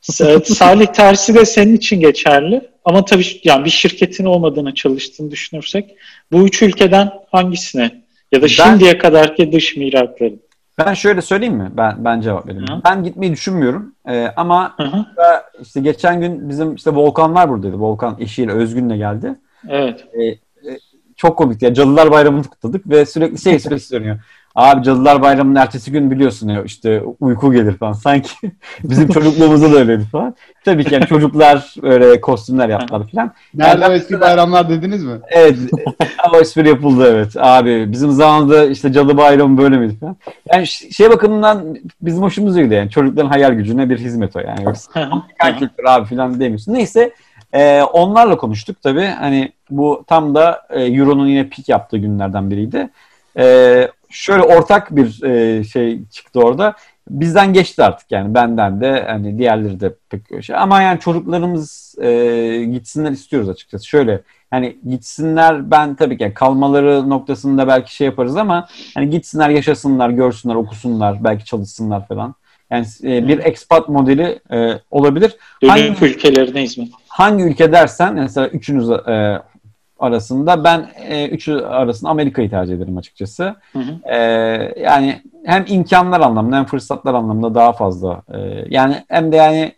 [0.44, 2.70] Salih tersi de senin için geçerli.
[2.84, 5.94] Ama tabii yani bir şirketin olmadığını çalıştığını düşünürsek
[6.32, 8.02] bu üç ülkeden hangisine?
[8.32, 10.40] Ya da şimdiye kadarki dış mirakların.
[10.86, 11.70] Ben şöyle söyleyeyim mi?
[11.76, 12.66] Ben ben cevap vereyim.
[12.68, 12.80] Hı.
[12.84, 13.94] Ben gitmeyi düşünmüyorum.
[14.08, 15.04] Ee, ama Hı hı,
[15.60, 17.80] işte geçen gün bizim işte Volkan var buradaydı.
[17.80, 19.34] Volkan eşiyle Özgün'le geldi.
[19.68, 20.06] Evet.
[21.16, 21.64] çok komikti.
[21.64, 24.18] Ya Cadılar Bayramı'nı kutladık ve sürekli şey esprisi dönüyor.
[24.60, 27.92] Abi Cadılar Bayramı'nın ertesi gün biliyorsun ya işte uyku gelir falan.
[27.92, 28.30] Sanki
[28.84, 30.34] bizim çocukluğumuzda da öyleydi falan.
[30.64, 33.32] Tabii ki yani çocuklar öyle kostümler yaptılar falan.
[33.54, 35.20] Nerede Yani o eski bayramlar dediniz mi?
[35.28, 35.56] Evet.
[36.34, 37.36] o espri yapıldı evet.
[37.36, 40.16] Abi bizim zamanında işte Cadı Bayramı böyle miydi falan.
[40.52, 42.90] Yani şey bakımından bizim hoşumuza gidiyor yani.
[42.90, 44.64] Çocukların hayal gücüne bir hizmet o yani.
[44.64, 46.74] Yoksa Amerikan kültürü abi falan demiyorsun.
[46.74, 47.10] Neyse
[47.52, 49.06] e, onlarla konuştuk tabii.
[49.06, 52.90] Hani bu tam da e, Euro'nun yine pik yaptığı günlerden biriydi.
[53.38, 56.74] E, şöyle ortak bir e, şey çıktı orada.
[57.10, 60.56] Bizden geçti artık yani benden de hani diğerleri de pek şey.
[60.56, 63.86] Ama yani çocuklarımız e, gitsinler istiyoruz açıkçası.
[63.86, 69.50] Şöyle hani gitsinler ben tabii ki yani kalmaları noktasında belki şey yaparız ama hani gitsinler
[69.50, 72.34] yaşasınlar, görsünler, okusunlar, belki çalışsınlar falan.
[72.70, 75.36] Yani e, bir expat modeli e, olabilir.
[75.62, 76.88] Dönüm Hangi- ülkelerine hizmet.
[77.08, 79.42] Hangi ülke dersen mesela üçünüz e,
[80.00, 83.54] arasında ben e, üçü arasında Amerika'yı tercih ederim açıkçası.
[83.72, 84.10] Hı hı.
[84.10, 84.16] E,
[84.80, 88.22] yani hem imkanlar anlamında hem fırsatlar anlamında daha fazla.
[88.34, 89.72] E, yani hem de yani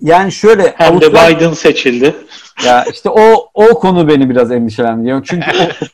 [0.00, 2.16] yani şöyle Hem de Biden seçildi.
[2.66, 5.24] ya işte o o konu beni biraz endişelendiriyor.
[5.24, 5.86] Çünkü o,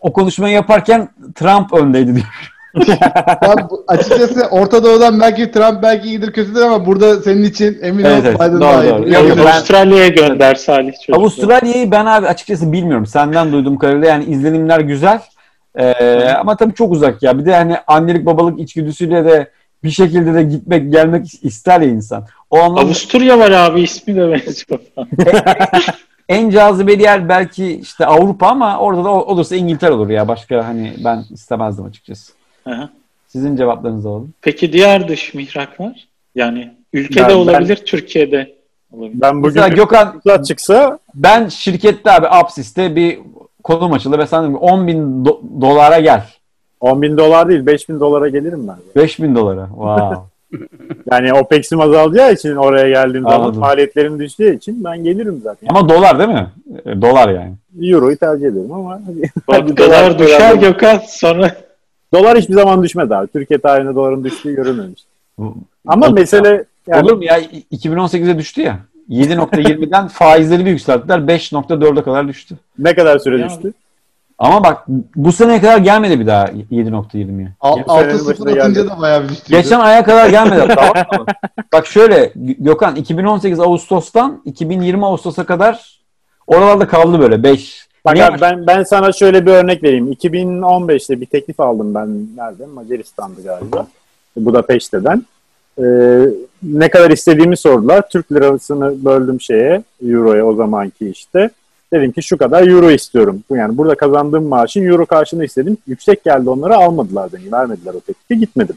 [0.08, 2.55] o konuşmayı yaparken Trump öndeydi diyor.
[2.88, 8.04] Ya bu- açıkçası Orta Doğu'dan belki Trump belki iyidir kötüdür ama burada senin için emin
[8.04, 8.36] ol Evet, evet.
[8.36, 9.12] Biden Doğru, daha doğru.
[9.12, 11.20] Yok, yok, ben- Avustralya'ya gönder Salih çocukları.
[11.20, 13.06] Avustralya'yı ben abi açıkçası bilmiyorum.
[13.06, 15.20] Senden duyduğum kadarıyla yani izlenimler güzel.
[15.78, 17.38] Ee, ama tabii çok uzak ya.
[17.38, 19.50] Bir de hani annelik babalık içgüdüsüyle de
[19.84, 22.26] bir şekilde de gitmek gelmek ister ya insan.
[22.50, 24.80] O anlamda Avusturya var abi ismi de benziyor.
[26.28, 30.28] en cazibeli yer belki işte Avrupa ama orada da olursa İngiltere olur ya.
[30.28, 32.32] Başka hani ben istemezdim açıkçası.
[33.28, 34.32] Sizin cevaplarınızı alalım.
[34.42, 36.06] Peki diğer dış mihraklar?
[36.34, 38.54] Yani ülkede Ben- ben- olabilir, Türkiye'de
[38.92, 39.20] olabilir.
[39.20, 43.18] Ben bugün Mesela Gökhan çıksa ben şirkette abi Apsis'te bir
[43.64, 46.22] konum açıldı ve sanırım 10 bin do- dolara gel.
[46.80, 48.76] 10 bin dolar değil 5 bin dolara gelirim ben.
[49.02, 49.66] 5 bin dolara.
[49.68, 50.16] Wow.
[51.10, 53.60] Yani OPEX'im azalacağı için oraya geldiğim zaman Anladım.
[53.60, 55.66] maliyetlerim düştüğü için ben gelirim zaten.
[55.70, 56.46] ama dolar değil mi?
[56.86, 57.52] E, Dolar yani.
[57.82, 59.00] Euro'yu tercih ederim ama
[59.48, 61.56] Vatkalar düşer Gökhan sonra
[62.18, 63.26] dolar hiçbir zaman düşmedi abi.
[63.26, 65.00] Türkiye tarihinde doların düştüğü görülmemiş.
[65.86, 67.40] Ama Olur mesele yani Olur mu ya?
[67.72, 68.78] 2018'e düştü ya.
[69.10, 71.18] 7.20'den faizleri bir yükselttiler.
[71.18, 72.54] 5.4'e kadar düştü.
[72.78, 73.72] ne kadar süre Ya- düştü?
[74.38, 74.84] Ama bak
[75.16, 77.48] bu seneye kadar gelmedi bir daha 7.20'ye.
[77.60, 79.52] Al- Bu senenin 6-0 başına atınca da bayağı bir düştü.
[79.52, 80.62] Geçen aya kadar gelmedi.
[80.74, 81.26] tamam mı?
[81.72, 86.00] Bak şöyle Gö- Gökhan 2018 Ağustos'tan 2020 Ağustos'a kadar
[86.46, 87.85] oralarda kaldı böyle 5.
[88.06, 90.12] Bak abi ben, ben sana şöyle bir örnek vereyim.
[90.12, 92.26] 2015'te bir teklif aldım ben.
[92.36, 92.66] Nerede?
[92.66, 93.86] Macaristan'dı galiba.
[94.36, 95.24] Budapeşte'den.
[95.78, 96.26] Ee,
[96.62, 98.08] ne kadar istediğimi sordular.
[98.08, 101.50] Türk lirasını böldüm şeye, Euro'ya o zamanki işte.
[101.92, 103.42] Dedim ki şu kadar euro istiyorum.
[103.50, 105.76] Yani burada kazandığım maaşın euro karşılığını istedim.
[105.86, 107.52] Yüksek geldi onlara almadılar beni.
[107.52, 108.76] Vermediler o teklifi gitmedim.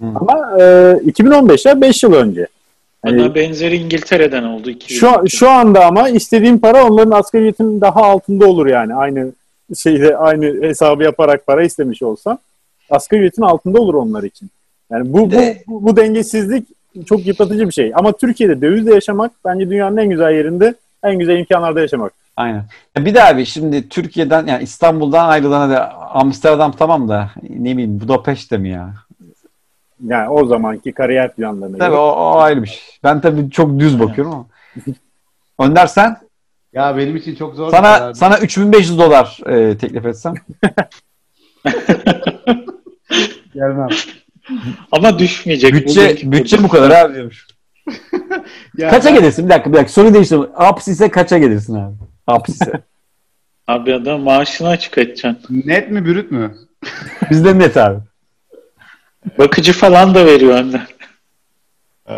[0.00, 0.06] Hı.
[0.14, 0.62] Ama e,
[1.06, 2.46] 2015'e 5 yıl önce.
[3.04, 4.70] Bana Yani benzeri İngiltere'den oldu.
[4.70, 4.96] 2000.
[4.96, 8.94] şu, şu anda ama istediğim para onların asgari ücretinin daha altında olur yani.
[8.94, 9.32] Aynı
[9.76, 12.38] şeyde aynı hesabı yaparak para istemiş olsam
[12.90, 14.50] asgari ücretin altında olur onlar için.
[14.90, 16.66] Yani bu, bu, de- bu, bu dengesizlik
[17.06, 17.92] çok yıpratıcı bir şey.
[17.94, 22.12] Ama Türkiye'de dövizle yaşamak bence dünyanın en güzel yerinde en güzel imkanlarda yaşamak.
[22.36, 22.64] Aynen.
[22.98, 25.78] Bir de abi şimdi Türkiye'den yani İstanbul'dan ayrılan hadi
[26.14, 28.94] Amsterdam tamam da ne bileyim Budapeşte mi ya?
[30.06, 32.00] Yani o zamanki kariyer planlarına Tabii göre.
[32.00, 32.78] o, o ayrı bir şey.
[33.04, 34.46] Ben tabii çok düz bakıyorum ama.
[35.58, 36.16] Önder sen?
[36.72, 40.34] Ya benim için çok zor Sana sana 3500 dolar e, teklif etsem.
[43.54, 43.88] gelmem.
[44.92, 45.74] Ama düşmeyecek.
[45.74, 47.46] Bütçe Bugünkü bütçe bu kadar abi diyormuş.
[48.78, 49.44] Ya Kaça ben- gelirsin?
[49.44, 49.92] Bir dakika bir dakika.
[49.92, 50.46] Soru değiştirdim.
[50.54, 51.94] Apsis'e kaça gelirsin abi?
[52.26, 52.72] Apsis'e.
[53.66, 55.38] Abi adam maaşını açık edeceksin.
[55.66, 56.54] Net mi bürüt mü?
[57.30, 57.98] Bizde net abi.
[59.38, 60.86] Bakıcı falan da veriyor önden.
[62.08, 62.14] Ee,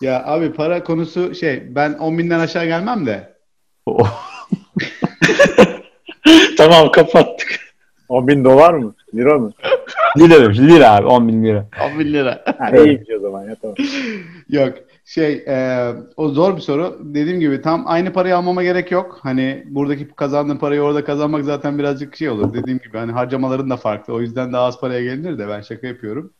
[0.00, 3.34] ya abi para konusu şey ben 10 binden aşağı gelmem de.
[6.56, 7.60] tamam kapattık.
[8.08, 8.94] 10 bin dolar mı?
[9.14, 9.52] Lira mı?
[10.18, 10.58] Lira demiş.
[10.58, 11.06] Lira abi.
[11.06, 11.66] 10 bin lira.
[11.92, 12.44] 10 bin lira.
[12.58, 13.76] Ha, iyiymiş o zaman ya tamam.
[14.48, 14.74] Yok
[15.10, 16.98] şey e, o zor bir soru.
[17.00, 19.18] Dediğim gibi tam aynı parayı almama gerek yok.
[19.22, 22.54] Hani buradaki kazandığım parayı orada kazanmak zaten birazcık şey olur.
[22.54, 24.14] Dediğim gibi hani harcamaların da farklı.
[24.14, 26.32] O yüzden daha az paraya gelinir de ben şaka yapıyorum.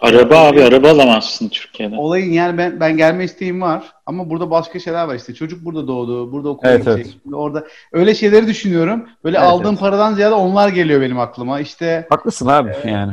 [0.00, 1.96] Araba abi araba alamazsın Türkiye'de.
[1.96, 5.34] Olayın yani ben ben gelme isteğim var ama burada başka şeyler var işte.
[5.34, 7.16] Çocuk burada doğdu, burada okula Evet, gidecek.
[7.32, 9.08] Orada öyle şeyleri düşünüyorum.
[9.24, 9.80] Böyle Evet, aldığım evet.
[9.80, 11.60] paradan ziyade onlar geliyor benim aklıma.
[11.60, 13.12] İşte Haklısın abi yani.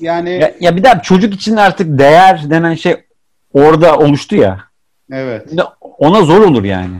[0.00, 2.96] yani Ya, ya bir abi çocuk için artık değer denen şey
[3.54, 4.60] orada oluştu ya.
[5.12, 5.56] evet.
[5.56, 6.96] De ona zor olur yani.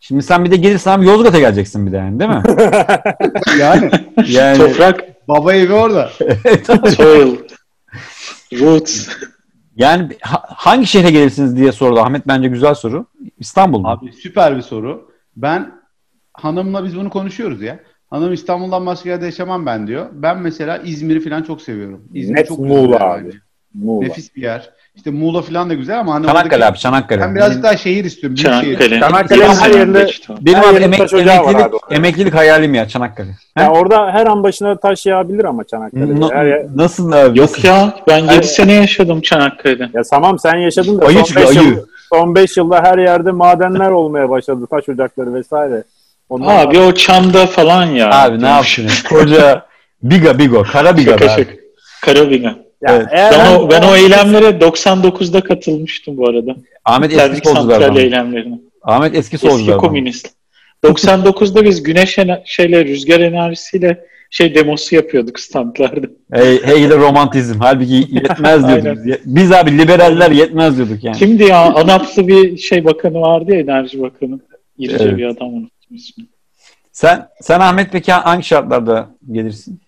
[0.00, 2.42] Şimdi sen bir de gelirsen Yozgat'a geleceksin bir de yani değil mi?
[3.60, 3.90] Yani
[4.28, 6.10] Yani Toprak, baba evi orada.
[6.96, 7.36] soil,
[8.60, 9.08] roots.
[9.76, 13.06] yani ha- hangi şehre gelirsiniz diye sordu Ahmet bence güzel soru.
[13.38, 13.88] İstanbul mu?
[13.88, 15.10] Abi süper bir soru.
[15.36, 15.72] Ben
[16.34, 17.78] hanımla biz bunu konuşuyoruz ya.
[18.10, 20.06] Hanım İstanbul'dan başka yerde yaşamam ben diyor.
[20.12, 22.04] Ben mesela İzmir'i falan çok seviyorum.
[22.14, 23.24] İzmir Net çok Muğla abi.
[23.24, 23.38] bence.
[23.74, 24.06] Muğla.
[24.06, 24.70] Nefis bir yer.
[24.96, 27.20] İşte Muğla falan da güzel ama hani Çanakkale oradaki- abi Çanakkale.
[27.20, 28.36] Ben birazcık daha şehir istiyorum.
[28.36, 29.00] Büyük şehir.
[29.00, 29.00] Çanakkale.
[29.00, 30.08] Çanakkale'nin İkisi her yerinde-.
[30.40, 33.28] Benim abi emek, var emeklilik, abi emeklilik hayalim ya Çanakkale.
[33.58, 36.20] Yani orada her an başına taş yağabilir ama Çanakkale'de.
[36.20, 37.38] Na- Her nasıl abi?
[37.38, 38.42] Yok ya ben 7 Hayır.
[38.42, 39.88] sene yaşadım Çanakkale'de.
[39.94, 41.68] Ya tamam sen yaşadın da Ayı son çıkıyor, 5 ayı.
[41.68, 44.66] yıl, son beş yılda her yerde madenler olmaya başladı.
[44.70, 45.84] Taş ocakları vesaire.
[46.28, 48.10] Ondan Abi o çamda falan ya.
[48.12, 49.02] Abi ne yaptınız?
[49.02, 49.66] Koca
[50.02, 51.46] biga bigo, kara biga Şaka be abi.
[52.00, 52.54] şaka.
[52.82, 53.06] Ya Evet.
[53.10, 56.56] eğer Ben o, ben o eylemlere 99'da katılmıştım bu arada.
[56.84, 58.58] Ahmet Termik eski santral eylemlerine.
[58.82, 59.78] Ahmet eski Eski solculardan.
[59.80, 60.28] komünist.
[60.84, 66.06] 99'da biz güneş ener- şeyle rüzgar enerjisiyle şey demosu yapıyorduk standlarda.
[66.32, 67.60] Hey, hey de romantizm.
[67.60, 68.86] Halbuki yetmez diyorduk.
[68.86, 69.18] Aynen.
[69.24, 69.52] biz.
[69.52, 71.16] Abi liberaller yetmez diyorduk yani.
[71.16, 71.58] Kimdi ya?
[71.74, 74.40] Anaplı bir şey bakanı vardı ya enerji bakanı.
[74.78, 75.18] İrice Evet.
[75.18, 76.28] bir adam unuttum ismini.
[76.92, 79.80] Sen sen Ahmet peki hangi şartlarda gelirsin?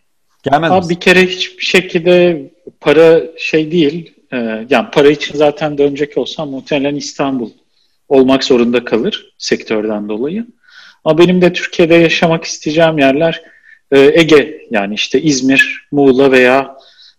[0.43, 0.91] Gelmez Abi misin?
[0.91, 2.43] bir kere hiçbir şekilde
[2.81, 4.15] para şey değil.
[4.33, 7.51] Ee, yani para için zaten dönecek olsam muhtemelen İstanbul
[8.09, 10.47] olmak zorunda kalır sektörden dolayı.
[11.05, 13.43] Ama benim de Türkiye'de yaşamak isteyeceğim yerler
[13.91, 16.77] e, Ege yani işte İzmir, Muğla veya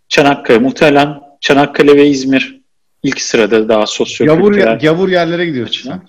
[0.09, 0.59] Çanakkale.
[0.59, 2.61] Muhtemelen Çanakkale ve İzmir
[3.03, 4.79] ilk sırada daha Gavur, sosyokültürel.
[4.79, 6.01] gavur yerlere gidiyorsun sen.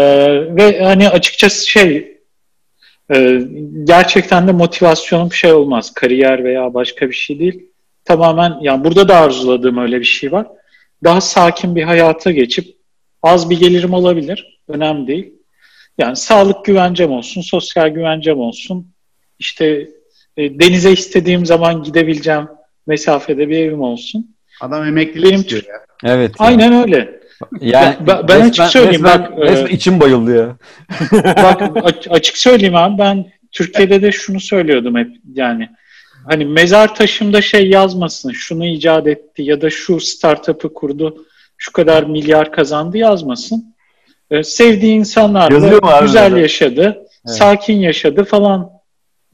[0.00, 2.17] Ee, ve hani açıkçası şey
[3.14, 3.42] e,
[3.84, 5.94] gerçekten de motivasyonum şey olmaz.
[5.94, 7.66] Kariyer veya başka bir şey değil.
[8.04, 10.46] Tamamen yani burada da arzuladığım öyle bir şey var.
[11.04, 12.76] Daha sakin bir hayata geçip
[13.22, 14.60] az bir gelirim olabilir.
[14.68, 15.32] Önemli değil.
[15.98, 18.86] Yani sağlık güvencem olsun, sosyal güvencem olsun.
[19.38, 19.88] İşte
[20.36, 22.48] e, denize istediğim zaman gidebileceğim
[22.86, 24.36] mesafede bir evim olsun.
[24.60, 25.84] Adam emeklilik Benim- istiyor ya.
[26.04, 26.34] Evet.
[26.38, 27.17] Aynen öyle.
[27.60, 30.56] Yani Ben- ben açık söyleyeyim, resmen, bak, e- resmen içim bayıldı ya.
[31.24, 31.62] Bak
[32.10, 35.68] açık söyleyeyim abi ben Türkiye'de de şunu söylüyordum hep yani
[36.28, 41.24] hani mezar taşımda şey yazmasın şunu icat etti ya da şu startup'ı kurdu
[41.56, 43.74] şu kadar milyar kazandı yazmasın.
[44.30, 46.42] Ee, sevdiği insanlarla abi güzel böyle?
[46.42, 46.82] yaşadı,
[47.26, 47.36] Evet.
[47.36, 48.70] sakin yaşadı falan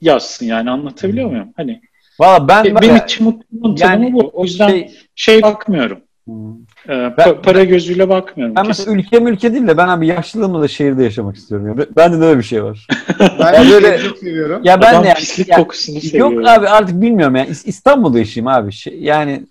[0.00, 1.52] yazsın yani anlatabiliyor muyum?
[1.56, 1.80] Hani
[2.20, 4.30] Valla ben e, benim ya- için mutluluğun yani tanımı bu.
[4.32, 6.00] O yüzden şey, şey- bakmıyorum.
[6.26, 6.52] Hmm.
[6.88, 8.56] Ee, pa- para gözüyle bakmıyorum.
[8.56, 11.68] ben mesela ülkem ülke değil de ben abi yaşlılığımda da şehirde yaşamak istiyorum.
[11.78, 11.86] Ya.
[11.96, 12.86] Bende de öyle bir şey var.
[13.40, 14.60] Ben Ya böyle- çok seviyorum.
[14.64, 16.30] Ya ben Adam de yani, pislik ya- kokusunu seviyor.
[16.30, 18.72] Yok abi artık bilmiyorum yani İs- İstanbul'da yaşayayım abi.
[18.72, 19.42] Şey, yani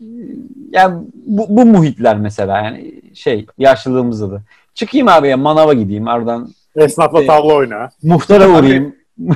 [0.72, 4.42] yani bu, bu muhitler mesela yani şey yaşlılığımızda da.
[4.76, 7.90] Çıkayım abi ya manava gideyim oradan Esnafla Ee, tavla oyna.
[8.04, 8.96] Muhtara uğrayayım.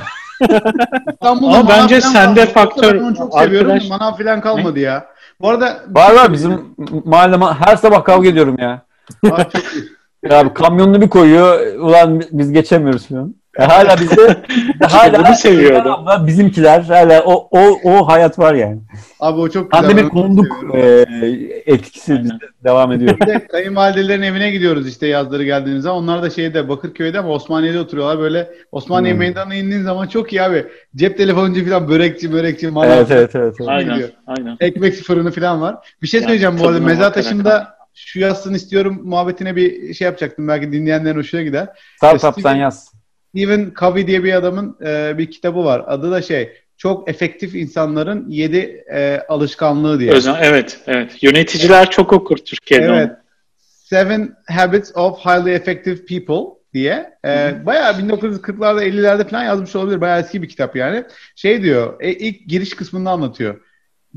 [1.20, 3.70] Ama bence sende faktör- Ben çok seviyorum.
[3.70, 5.06] arkadaş- Manav falan kalmadı ya.
[5.40, 6.74] Bu arada Var var bizim
[7.04, 8.82] mahalleme her sabah kavga ediyorum ya.
[9.32, 9.84] Aa, çok iyi.
[10.22, 11.74] Ya abi kamyonunu bir koyuyor.
[11.76, 13.34] Ulan biz geçemiyoruz falan.
[13.58, 14.36] Ya hala bizde
[14.80, 15.92] hala Bunu seviyordu.
[15.92, 18.78] abla, bizimkiler hala o o o hayat var yani.
[19.20, 19.82] Abi o çok güzel.
[19.88, 20.46] Pandemi seviyorum.
[20.74, 20.82] e,
[21.72, 22.24] etkisi Aynen.
[22.24, 23.20] bizde devam ediyor.
[23.20, 25.90] Bir de kayınvalidelerin evine gidiyoruz işte yazları geldiğinizde.
[25.90, 28.18] Onlar da şeyde Bakırköy'de ama Osmaniye'de oturuyorlar.
[28.18, 29.18] Böyle Osmaniye Hmm.
[29.18, 30.66] meydanına indiğin zaman çok iyi abi.
[30.96, 32.90] Cep telefoncu falan börekçi börekçi manav.
[32.90, 33.54] evet evet evet.
[33.60, 33.68] evet.
[33.68, 34.08] Aynen, gidiyor.
[34.26, 34.56] aynen.
[34.60, 35.76] Ekmek fırını falan var.
[36.02, 36.72] Bir şey Yani söyleyeceğim bu arada.
[36.72, 40.48] tadına Mezar bakarak taşında şu yazsın istiyorum muhabbetine bir şey yapacaktım.
[40.48, 41.68] Belki dinleyenlerin hoşuna gider.
[41.96, 42.92] Startup sen yaz.
[43.28, 45.84] Stephen Covey diye bir adamın e, bir kitabı var.
[45.86, 50.12] Adı da şey çok efektif insanların yedi e, alışkanlığı diye.
[50.12, 51.22] Özen, evet, evet.
[51.22, 52.84] Yöneticiler çok okur Türkiye'de.
[52.84, 53.10] Evet.
[53.10, 53.16] onu.
[53.88, 57.10] Seven Habits of Highly Effective People diye.
[57.24, 60.00] E, bayağı 1940'larda 50'lerde falan yazmış olabilir.
[60.00, 61.04] Bayağı eski bir kitap yani.
[61.36, 61.96] Şey diyor.
[62.00, 63.60] e, ilk giriş kısmında anlatıyor.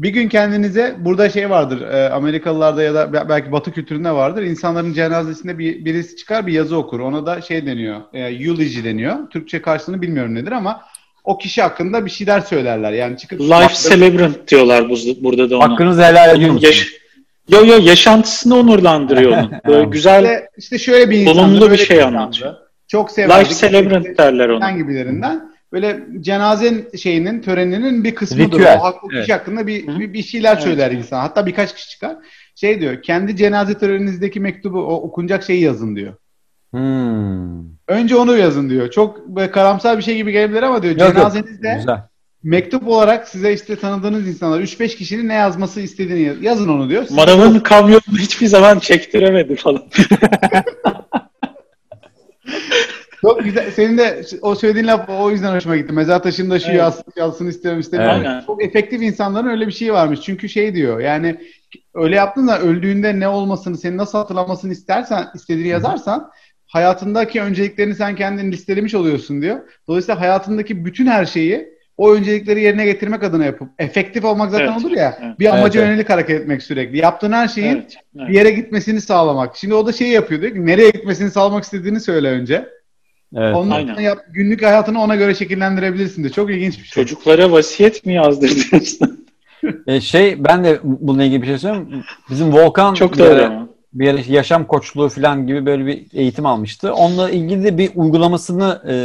[0.02, 1.82] Bir gün kendinize burada şey vardır.
[1.82, 4.42] e, Amerikalılarda ya da be- belki Batı kültüründe vardır.
[4.44, 7.00] İnsanların cenazesinde bir birisi çıkar bir yazı okur.
[7.00, 8.02] Ona da şey deniyor.
[8.14, 9.30] E, eulogy deniyor.
[9.30, 10.82] Türkçe karşılığını bilmiyorum nedir ama
[11.24, 12.92] o kişi hakkında bir şeyler söylerler.
[12.92, 15.70] Yani çıkıp Life celebrant diyorlar bu- burada da ona.
[15.72, 16.64] Hakkınızı helal musunuz?
[16.64, 16.94] yaş-
[17.50, 19.52] yo yo yaşantısını onurlandırıyor onun.
[19.68, 21.40] Böyle güzel İşte, işte şöyle bir insandı.
[21.40, 22.54] Olumlu bir şey anlatıyor.
[22.88, 23.52] Çok severdik.
[23.52, 24.60] life celebrant derler ona.
[24.60, 25.51] falan gibilerinden.
[25.72, 28.44] Böyle cenazen şeyinin, töreninin bir kısmıdır.
[28.52, 28.78] Ritüel.
[28.82, 29.30] O, hak- o kişi Evet.
[29.30, 30.64] hakkında bir, bir, bir şeyler Evet.
[30.64, 31.20] söyler insan.
[31.20, 32.16] Hatta birkaç kişi çıkar.
[32.56, 36.14] Şey diyor, kendi cenaze töreninizdeki mektubu, o okunacak şeyi yazın diyor.
[36.72, 37.62] Hmm.
[37.88, 38.90] Önce onu yazın diyor.
[38.92, 39.20] Çok
[39.54, 41.14] karamsar bir şey gibi gelebilir ama diyor Yok, yok.
[41.16, 42.02] cenazenizde Güzel.
[42.44, 47.04] mektup olarak size işte tanıdığınız insanlar 3-5 kişinin ne yazması istediğini yaz- yazın onu diyor.
[47.04, 49.84] Siz- Manav'ın kamyonunu hiçbir zaman çektiremedi falan.
[53.22, 53.72] Çok güzel.
[53.72, 55.94] Senin de o söylediğin laf o yüzden hoşuma gitti.
[55.94, 56.78] Mezar taşında şu Evet.
[56.80, 58.22] yazsın, yazsın istiyorum istemiyorum.
[58.26, 58.42] Aynen.
[58.46, 60.22] Çok efektif insanların öyle bir şeyi varmış.
[60.22, 61.38] Çünkü şey diyor yani
[61.94, 66.30] öyle yaptın da öldüğünde ne olmasını, seni nasıl hatırlamasını istersen, istediğini yazarsan
[66.68, 69.60] hayatındaki önceliklerini sen kendin listelemiş oluyorsun diyor.
[69.88, 74.78] Dolayısıyla hayatındaki bütün her şeyi o öncelikleri yerine getirmek adına yapıp efektif olmak zaten Evet.
[74.86, 75.18] olur ya.
[75.24, 75.40] Evet.
[75.40, 75.86] Bir amaca Evet, evet.
[75.88, 76.98] yönelik hareket etmek sürekli.
[76.98, 78.30] Yaptığın her şeyin Evet, evet.
[78.30, 79.58] bir yere gitmesini sağlamak.
[79.58, 82.70] Şimdi o da şey yapıyor diyor ki nereye gitmesini sağlamak istediğini söyle önce.
[83.36, 83.56] Evet.
[83.56, 84.00] Ondan Aynen.
[84.00, 86.30] yap, günlük hayatını ona göre şekillendirebilirsin de.
[86.30, 87.04] Çok ilginç bir şey.
[87.04, 89.00] Çocuklara vasiyet mi yazdırdınız?
[89.88, 92.04] E, şey ben de bununla ilgili bir şey söyleyeyim.
[92.30, 93.68] Bizim Volkan Çok bir doğru ama.
[93.94, 96.94] bir yaşam koçluğu falan gibi böyle bir eğitim almıştı.
[96.94, 98.96] Onunla ilgili de bir uygulamasını e,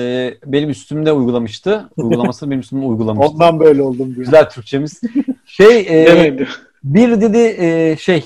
[0.52, 1.88] benim üstümde uygulamıştı.
[1.96, 3.32] Uygulamasını benim üstümde uygulamıştı.
[3.32, 4.24] Ondan böyle oldum diyor.
[4.24, 5.00] Güzel Türkçemiz.
[5.46, 6.38] Şey e,
[6.84, 8.24] bir dedi e, şey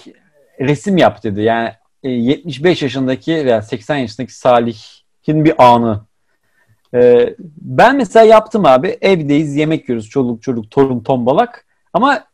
[0.60, 1.40] resim yap dedi.
[1.42, 1.70] Yani
[2.02, 4.34] e, 75 yaşındaki veya 80 yaşındaki
[5.30, 6.00] Salih'in bir anı.
[6.94, 8.98] E, ben mesela yaptım abi.
[9.00, 10.08] Evdeyiz, yemek yiyoruz.
[10.08, 11.64] Çoluk çocuk, torun, tombalak.
[11.92, 12.24] Ama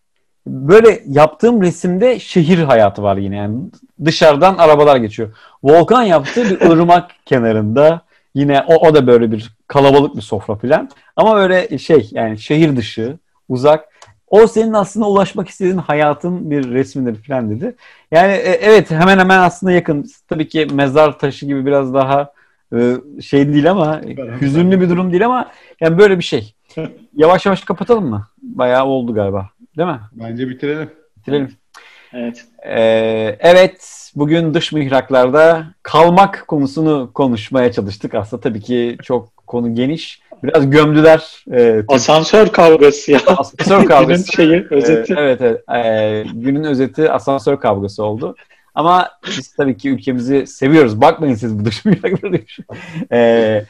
[0.47, 3.37] böyle yaptığım resimde şehir hayatı var yine.
[3.37, 3.59] Yani
[4.05, 5.37] dışarıdan arabalar geçiyor.
[5.63, 8.01] Volkan yaptığı bir ırmak kenarında.
[8.35, 10.91] Yine o, o da böyle bir kalabalık bir sofra falan.
[11.17, 13.19] Ama böyle şey yani şehir dışı,
[13.49, 13.89] uzak.
[14.29, 17.77] O senin aslında ulaşmak istediğin hayatın bir resmidir falan dedi.
[18.11, 20.07] Yani e, evet hemen hemen aslında yakın.
[20.29, 22.36] Tabii ki mezar taşı gibi biraz daha
[23.23, 24.01] şey değil ama
[24.41, 26.55] hüzünlü bir durum değil ama yani böyle bir şey.
[27.17, 28.27] Yavaş yavaş kapatalım mı?
[28.43, 29.51] Bayağı oldu galiba.
[29.79, 30.01] Değil mi?
[30.13, 30.91] Bence bitirelim.
[31.17, 31.53] Bitirelim.
[32.13, 32.45] Evet.
[32.67, 38.15] Ee, evet, bugün dış mihraklarda kalmak konusunu konuşmaya çalıştık.
[38.15, 40.21] Aslında tabii ki çok konu geniş.
[40.43, 41.45] Biraz gömdüler.
[41.53, 43.19] Ee, Asansör kavgası ya.
[43.27, 44.33] asansör Günün kavgası.
[44.33, 45.13] şeyi, özeti.
[45.13, 45.63] Ee, evet, evet.
[45.75, 48.35] Ee, günün özeti asansör kavgası oldu.
[48.77, 51.01] Ama biz tabii ki ülkemizi seviyoruz.
[51.01, 52.39] Bakmayın siz bu mihraklara.
[53.13, 53.65] ee,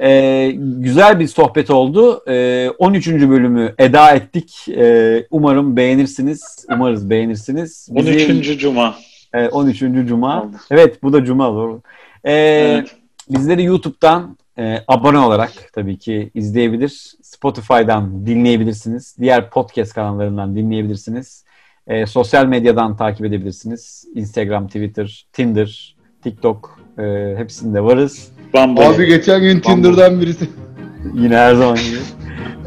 [0.00, 2.22] ee, güzel bir sohbet oldu.
[2.28, 3.08] Ee, 13.
[3.08, 4.68] bölümü eda ettik.
[4.68, 6.66] Ee, umarım beğenirsiniz.
[6.74, 7.88] Umarız beğenirsiniz.
[7.90, 8.58] Bizi- 13.
[8.60, 8.94] Cuma.
[9.32, 9.78] Evet, 13.
[10.08, 10.42] Cuma.
[10.42, 10.56] Oldu.
[10.70, 11.82] Evet bu da Cuma doğru.
[12.24, 12.96] Ee, Evet.
[13.30, 17.12] Bizleri YouTube'dan e, abone olarak tabii ki izleyebilir.
[17.22, 19.16] Spotify'dan dinleyebilirsiniz.
[19.20, 21.44] Diğer podcast kanallarından dinleyebilirsiniz.
[21.90, 24.04] E, sosyal medyadan takip edebilirsiniz.
[24.14, 28.28] Instagram, Twitter, Tinder, TikTok e, hepsinde varız.
[28.54, 28.86] Bumble.
[28.86, 30.48] Abi geçen gün Tinder'dan birisi.
[31.14, 31.98] Yine her zaman gibi.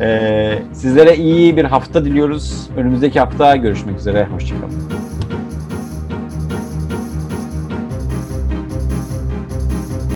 [0.03, 2.69] E, sizlere iyi bir hafta diliyoruz.
[2.77, 4.25] Önümüzdeki hafta görüşmek üzere.
[4.25, 5.02] Hoşçakalın.